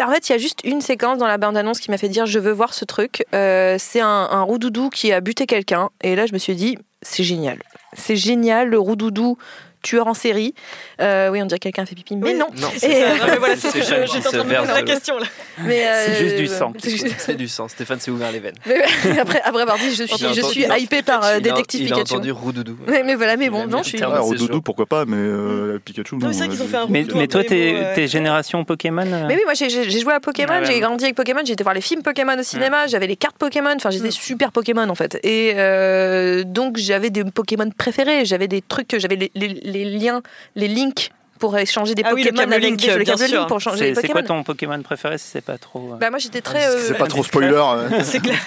[0.00, 2.26] en fait, il y a juste une séquence dans la bande-annonce qui m'a fait dire
[2.26, 3.24] je veux voir ce truc.
[3.34, 5.90] Euh, c'est un, un roudoudou qui a buté quelqu'un.
[6.02, 7.58] Et là, je me suis dit c'est génial.
[7.96, 9.38] C'est génial, le roudoudou
[9.82, 10.54] tueur en série.
[11.00, 12.34] Euh, oui, on dirait que quelqu'un a fait pipi, mais Oui.
[12.38, 12.46] non.
[12.60, 14.82] Non, c'est euh, Non, mais voilà, c'est ce que j'étais en train de me la
[14.82, 15.26] question là.
[15.64, 16.72] mais, C'est euh, juste du sang.
[16.78, 17.68] c'est- du sang.
[17.68, 18.54] Stéphane s'est ouvert les veines.
[18.66, 21.86] mais- après, après avoir dit je suis, je suis hypée par euh, Il Détective il
[21.86, 22.14] Pikachu.
[22.14, 22.76] entendu Roudoudou.
[22.88, 24.02] Mais, mais voilà, mais bon, non, je suis.
[24.04, 24.62] Rodoudou, jours.
[24.62, 27.44] pourquoi pas, mais euh, Pikachu, Non, mais c'est vrai qu'ils ont fait un Mais, toi,
[27.44, 30.80] t'es génération Pokémon euh Mais oui, moi j'ai j'ai- j'ai joué à Pokémon, Ah j'ai
[30.80, 33.74] grandi avec Pokémon, j'ai été voir les films Pokémon au cinéma, j'avais les cartes Pokémon,
[33.76, 35.18] enfin j'étais super Pokémon en fait.
[35.24, 35.54] Et
[36.44, 39.30] donc j'avais des Pokémon préférés, j'avais des trucs, j'avais les,
[39.68, 40.22] les- liens,
[40.56, 43.28] les links pour échanger des Ah oui, le Pokémon avec Link, des- le bien câble
[43.28, 43.38] sûr.
[43.38, 44.12] Link pour changer C'est les c'est Pokémon.
[44.14, 45.92] quoi ton Pokémon préféré si c'est pas trop.
[45.92, 46.66] euh, Bah moi j'étais très.
[46.66, 47.52] Euh, C'est pas trop spoiler.
[47.54, 48.00] euh.
[48.02, 48.40] C'est clair.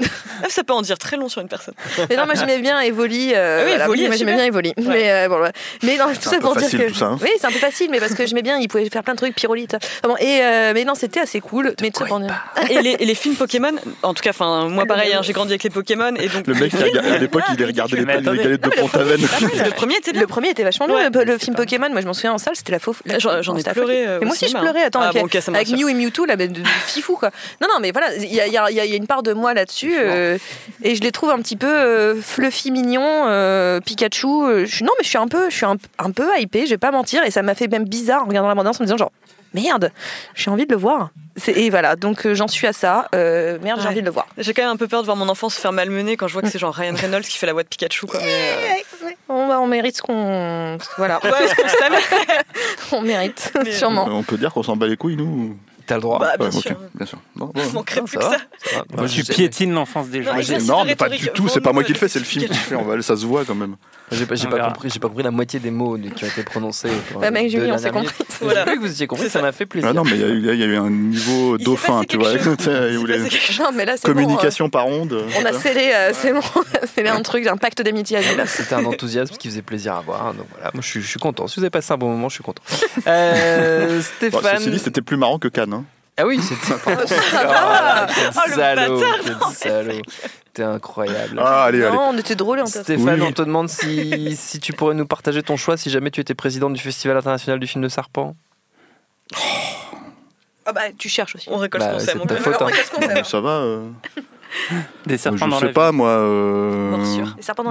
[0.46, 1.74] Ah, Ça peut en dire très long sur une personne.
[2.08, 3.32] Mais non, moi j'aimais bien Evoli.
[3.34, 4.72] euh, Ah oui, voilà, Evoli, moi j'aimais bien Evoli.
[4.78, 5.38] Mais euh, bon,
[5.82, 6.88] mais non, tout un ça peu pour dire facile, que.
[6.88, 7.18] tout ça, hein.
[7.20, 9.18] Oui, c'est un peu facile, mais parce que j'aimais bien, il pouvait faire plein de
[9.18, 9.74] trucs, pyrolite.
[9.74, 11.74] Enfin bon, et euh, mais non, c'était assez cool.
[11.82, 12.44] Mais tout ça pour dire.
[12.70, 15.52] Et les, et les films Pokémon, en tout cas, enfin moi pareil, hein, j'ai grandi
[15.52, 18.22] avec les Pokémon et donc Le mec, a- à l'époque, il regardait les, Mais les
[18.22, 19.20] galettes de Ah, mais le Pont-Aven.
[19.20, 20.20] le premier était bien.
[20.22, 21.10] Le premier était vachement bien.
[21.10, 21.24] Ouais.
[21.24, 23.00] le, film Pokémon, moi je m'en souviens en salle, c'était la fauve.
[23.18, 24.02] J'en ai pleuré.
[24.02, 25.68] Et moi au aussi je pleurais, attends, Ah avec.
[25.70, 27.30] Mew et Mewtwo, là, mais de, fifou quoi.
[27.60, 29.94] Non, non, mais voilà, il y a une part de moi là-dessus,
[30.36, 34.26] euh, et je les trouve un petit peu euh, fluffy, mignon, euh, Pikachu.
[34.26, 36.70] euh, je non, mais je suis un peu, je suis un, un peu hypée, je
[36.70, 38.84] vais pas mentir, et ça m'a fait même bizarre en regardant la bande en me
[38.84, 39.12] disant genre.
[39.54, 39.90] Merde,
[40.34, 41.10] j'ai envie de le voir.
[41.46, 43.08] Et voilà, donc euh, j'en suis à ça.
[43.14, 43.92] Euh, merde, j'ai Ouais.
[43.92, 44.26] envie de le voir.
[44.36, 46.34] J'ai quand même un peu peur de voir mon enfant se faire malmener quand je
[46.34, 48.04] vois que c'est genre Ryan Reynolds qui fait la voix de Pikachu.
[48.06, 48.26] Quoi, mais,
[49.06, 50.76] euh, On, va- on mérite ce qu'on.
[50.98, 51.30] Voilà, Ouais,
[52.92, 54.06] on mérite, Mais- sûrement.
[54.10, 55.56] On peut dire qu'on s'en bat les couilles, nous
[55.86, 56.18] T'as le droit.
[56.18, 56.76] Bah, bien Ouais, sûr.
[56.94, 57.18] bien sûr.
[57.36, 57.62] Bon, bon.
[57.62, 58.36] Je manquerais plus que va, ça.
[58.64, 58.84] ça va.
[58.96, 60.32] Moi, tu piétines l'enfance des gens.
[60.34, 62.44] Non, mais Non, pas du tout, c'est pas moi qui le fais, c'est le film
[62.44, 62.74] qui le fait.
[62.74, 63.76] On va- Ça se voit quand même.
[64.12, 64.68] J'ai pas, verra.
[64.68, 66.90] compris, j'ai pas compris la moitié des mots qui ont été prononcés.
[67.20, 68.14] Bah, mais Julie, on s'est compris.
[68.40, 68.64] Voilà.
[68.64, 69.88] Que vous étiez compris, C'est ça m'a fait plaisir.
[69.90, 72.16] Ah non, mais il y a eu- il y, a eu un niveau dauphin, tu
[72.16, 72.30] vois.
[72.36, 75.12] Non, mais là, c'est Communication par onde.
[75.12, 76.40] euh, on a scellé, euh, c'est bon,
[76.94, 78.46] scellé un truc, un pacte d'amitié à.
[78.46, 80.34] C'était un enthousiasme qui faisait plaisir à voir.
[80.34, 81.46] Donc voilà, moi je suis, je suis content.
[81.48, 82.62] Si vous avez passé un bon moment, je suis content.
[83.06, 84.58] Euh, Bon, Stéphane.
[84.58, 85.75] ceci dit, c'était plus marrant que Cannes.
[86.18, 86.22] Hein.
[86.22, 86.74] ah oui, c'était.
[86.74, 88.06] va.
[88.06, 90.02] Ah, quel Oh, le salaud, bâtard, quel salaud.
[90.54, 91.38] T'es incroyable.
[91.42, 91.94] Ah, allez, allez.
[91.94, 92.60] Non, on était drôles.
[92.60, 92.82] en fait.
[92.82, 93.26] Stéphane, Oui.
[93.28, 96.34] on te demande si, si tu pourrais nous partager ton choix si jamais tu étais
[96.34, 98.34] président du Festival international du film de Serpent.
[100.64, 101.48] Ah bah, tu cherches aussi.
[101.50, 102.68] On récolte Bah, ce qu'on c'est sait, mon ta faute, hein.
[102.92, 103.50] Qu'on Ça va.
[103.50, 103.88] euh,
[105.06, 106.08] Des serpents Je dans sais pas, moi.
[106.10, 106.96] euh.
[106.96, 107.04] Les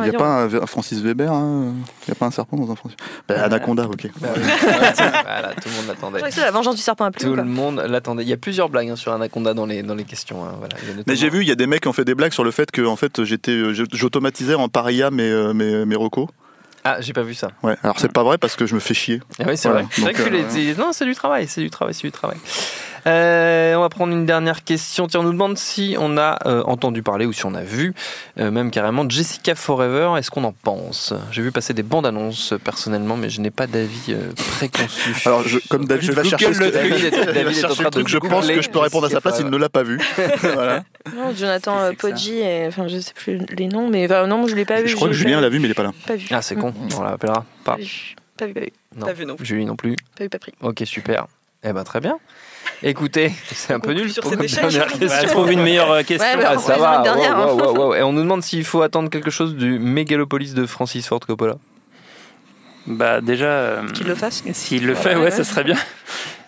[0.05, 1.73] Il n'y a pas un, un Francis Weber hein
[2.07, 2.97] Il n'y a pas un serpent dans un Francis
[3.27, 4.07] bah, Anaconda, ok.
[4.19, 4.41] Bah oui.
[4.61, 6.17] voilà, tout le monde Je l'attendait.
[6.19, 7.29] crois que c'est la vengeance du serpent à plume.
[7.29, 7.43] Tout quoi.
[7.43, 8.23] le monde l'attendait.
[8.23, 10.43] Il y a plusieurs blagues hein, sur Anaconda dans les, dans les questions.
[10.45, 10.75] hein, voilà.
[11.07, 12.51] Mais j'ai vu, il y a des mecs qui ont fait des blagues sur le
[12.51, 16.27] fait que en fait, j'étais, euh, j'automatisais en paria mes, euh, mes, mes recos.
[16.87, 17.49] Ah, j'ai pas vu ça.
[17.63, 19.19] Ouais, alors c'est pas vrai parce que je me fais chier.
[19.39, 19.85] Ah oui, c'est Voilà.
[19.85, 19.91] vrai.
[19.95, 20.75] C'est vrai que tu euh, l'as dit.
[20.77, 22.37] Non, c'est du travail, c'est du travail, c'est du travail.
[23.07, 25.05] Euh, on va prendre une dernière question.
[25.07, 27.93] Tiens, on nous demande si on a euh, entendu parler ou si on a vu,
[28.39, 30.13] euh, même carrément, Jessica Forever.
[30.17, 31.13] Est-ce qu'on en pense?
[31.31, 35.15] J'ai vu passer des bandes annonces personnellement, mais je n'ai pas d'avis euh, préconçu.
[35.25, 37.83] Alors, je- comme David Je va chercher le David David va est en chercher train
[37.83, 39.69] le de truc, je pense que je peux répondre à sa place, il ne l'a
[39.69, 39.99] pas vu.
[40.41, 40.83] Voilà.
[41.15, 44.47] Non, Jonathan euh, Poggi, et, enfin je sais plus les noms, mais enfin, non, moi
[44.49, 44.87] je l'ai pas vu.
[44.87, 45.91] Je crois que Julien l'a vu, mais il est pas là.
[46.07, 46.27] Pas vu.
[46.31, 46.73] Ah, c'est con.
[46.97, 47.75] On l'appellera pas.
[47.75, 49.05] Pas vu, pas vu, pas vu, Non.
[49.05, 49.45] Pas vu non plus.
[49.45, 49.95] Julie non plus.
[50.17, 50.53] pas vu, pas pris.
[50.61, 51.27] Ok, super.
[51.63, 52.17] Eh ben très bien.
[52.87, 54.61] Écoutez, c'est un peu nul sur pour cet notre échec.
[54.69, 55.21] dernière Bah, question.
[55.23, 56.27] Bah, trouve une meilleure euh, question.
[56.37, 56.97] Ouais, bah, Ah, on ça va va.
[56.97, 57.53] une dernière, wow, hein.
[57.53, 57.95] wow, wow, wow.
[57.95, 61.55] Et on nous demande s'il faut attendre quelque chose du Mégalopolis de Francis Ford Coppola.
[62.87, 64.43] Bah déjà, euh, Qu'il le fasse.
[64.53, 65.75] s'il le fait, ouais, ça serait bien.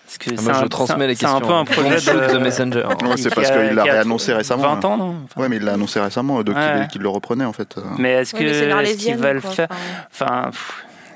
[0.05, 1.47] Parce que Ah, moi, je un- transmets les c'est un- questions.
[1.47, 2.83] C'est un peu un projet de messenger.
[3.07, 4.75] Ouais, c'est parce qu'il l'a réannoncé récemment.
[4.75, 6.87] 20 ans, non Enfin, Ouais, mais il l'a annoncé récemment, donc Ouais.
[6.91, 7.75] qu'il le reprenait en fait.
[7.97, 9.67] Mais est-ce que vers est-ce les qu'il va le quoi, faire
[10.11, 10.51] enfin, Enfin,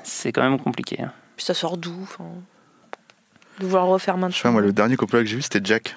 [0.02, 0.98] c'est quand même compliqué.
[1.02, 1.12] hein.
[1.36, 1.94] Puis ça sort d'où
[3.62, 4.34] De vouloir le refaire Je maintenant.
[4.36, 5.96] sais pas, moi, le dernier Coppola que j'ai vu, c'était Jack.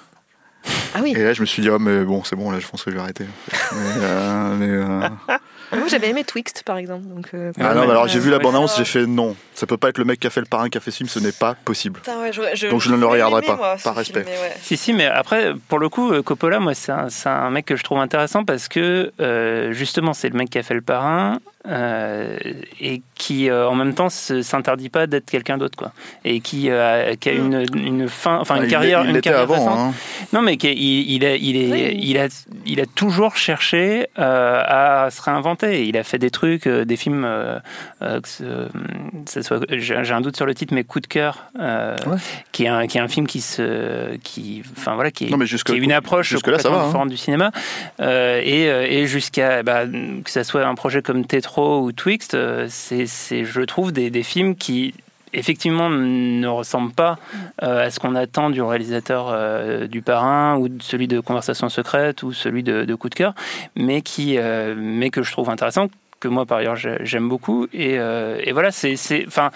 [0.96, 1.14] Ah oui.
[1.16, 2.90] Et là, je me suis dit, oh, mais bon, c'est bon, là, je pense que
[2.92, 3.26] je vais arrêter.
[3.74, 5.10] Mais, euh, mais, euh,
[5.76, 7.06] Moi j'avais aimé Twixt par exemple.
[7.08, 9.36] Donc, euh, Ah non, mais- mais alors j'ai vu la bande-annonce, j'ai fait non.
[9.56, 10.98] Ça peut pas être le mec qui a fait le parrain qui a fait ce
[10.98, 12.00] film, ce n'est pas possible.
[12.02, 14.24] Putain, ouais, j'aurais- je- Donc je ne le regarderai aimé, pas, moi, par respect.
[14.24, 14.56] film, mais ouais.
[14.62, 17.84] Si, si, mais après, pour le coup, Coppola, moi, c'est un, un mec que je
[17.84, 21.40] trouve intéressant parce que, euh, justement, c'est le mec qui a fait le parrain.
[21.68, 22.38] Euh,
[22.80, 25.92] et qui euh, en même temps s'interdit pas d'être quelqu'un d'autre quoi.
[26.24, 29.22] Et qui, euh, qui a une, une fin enfin Ah, une il carrière il une
[29.22, 29.94] carrière avant, hein.
[30.34, 32.28] non mais qui il, il, a, il, est, il, a,
[32.66, 35.86] il a toujours cherché euh, à se réinventer.
[35.88, 37.60] Il a fait des trucs euh, des films euh,
[38.02, 38.68] euh, que ce-
[39.26, 41.96] ça soit j'ai un doute sur le titre mais coup de cœur euh,
[42.52, 45.38] qui est un qui est un film qui se qui enfin voilà qui est, Non,
[45.38, 47.06] mais jusque- qui est une approche jusque-là, ça complètement va, hein.
[47.06, 47.52] du cinéma.
[48.02, 48.66] Euh, et,
[49.00, 49.84] et jusqu'à bah,
[50.24, 51.26] que ça soit un projet comme
[51.56, 53.06] Tetro ou Twixt, euh, c'est,
[53.46, 54.94] je trouve, des, films qui
[55.34, 57.18] effectivement ne ressemblent pas
[57.64, 61.70] euh, à ce qu'on attend du réalisateur euh, du Parrain ou de celui de Conversation
[61.70, 63.34] secrète ou celui de, Coup de cœur,
[63.76, 64.38] mais qui,
[64.78, 65.88] mais que je trouve intéressant
[66.22, 67.68] que moi par ailleurs j'ai- j'aime beaucoup.
[67.74, 67.98] Et,
[68.52, 68.96] voilà c'est
[69.28, 69.52] enfin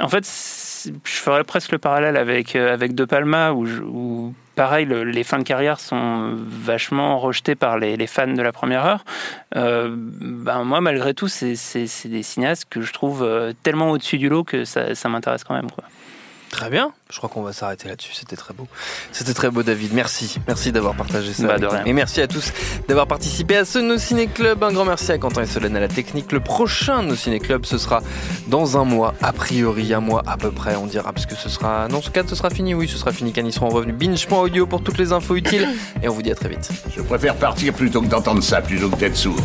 [0.00, 0.24] en fait
[1.04, 5.22] je ferais presque le parallèle avec avec De Palma où, je- où pareil le- les
[5.22, 9.04] fins de carrière sont vachement rejetées par les, fans de la première heure
[9.54, 11.54] euh, ben moi malgré tout c'est
[12.06, 15.68] des cinéastes que je trouve euh, tellement au-dessus du lot que ça, m'intéresse quand même.
[16.56, 16.90] Très bien.
[17.10, 18.14] Je crois qu'on va s'arrêter là-dessus.
[18.14, 18.66] C'était très beau.
[19.12, 19.92] C'était très beau, David.
[19.92, 20.38] Merci.
[20.46, 21.42] Merci d'avoir partagé ça.
[21.42, 21.72] Bah, avec de nous.
[21.72, 21.84] rien.
[21.84, 22.50] Et merci à tous
[22.88, 24.64] d'avoir participé à ce No Ciné Club.
[24.64, 26.32] Un grand merci à Quentin et Solène à la technique.
[26.32, 28.00] Le prochain No Ciné Club, ce sera
[28.48, 31.50] dans un mois, a priori, un mois à peu près, on dira, parce que ce
[31.50, 31.88] sera.
[31.88, 32.72] Non, ce cas, ce sera fini.
[32.72, 33.94] Oui, ce sera fini quand ils seront revenus.
[33.94, 35.68] Binge.audio pour toutes les infos utiles.
[36.02, 36.70] Et on vous dit à très vite.
[36.96, 39.36] Je préfère partir plutôt que d'entendre ça, plutôt que d'être sourd.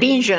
[0.00, 0.32] Binge.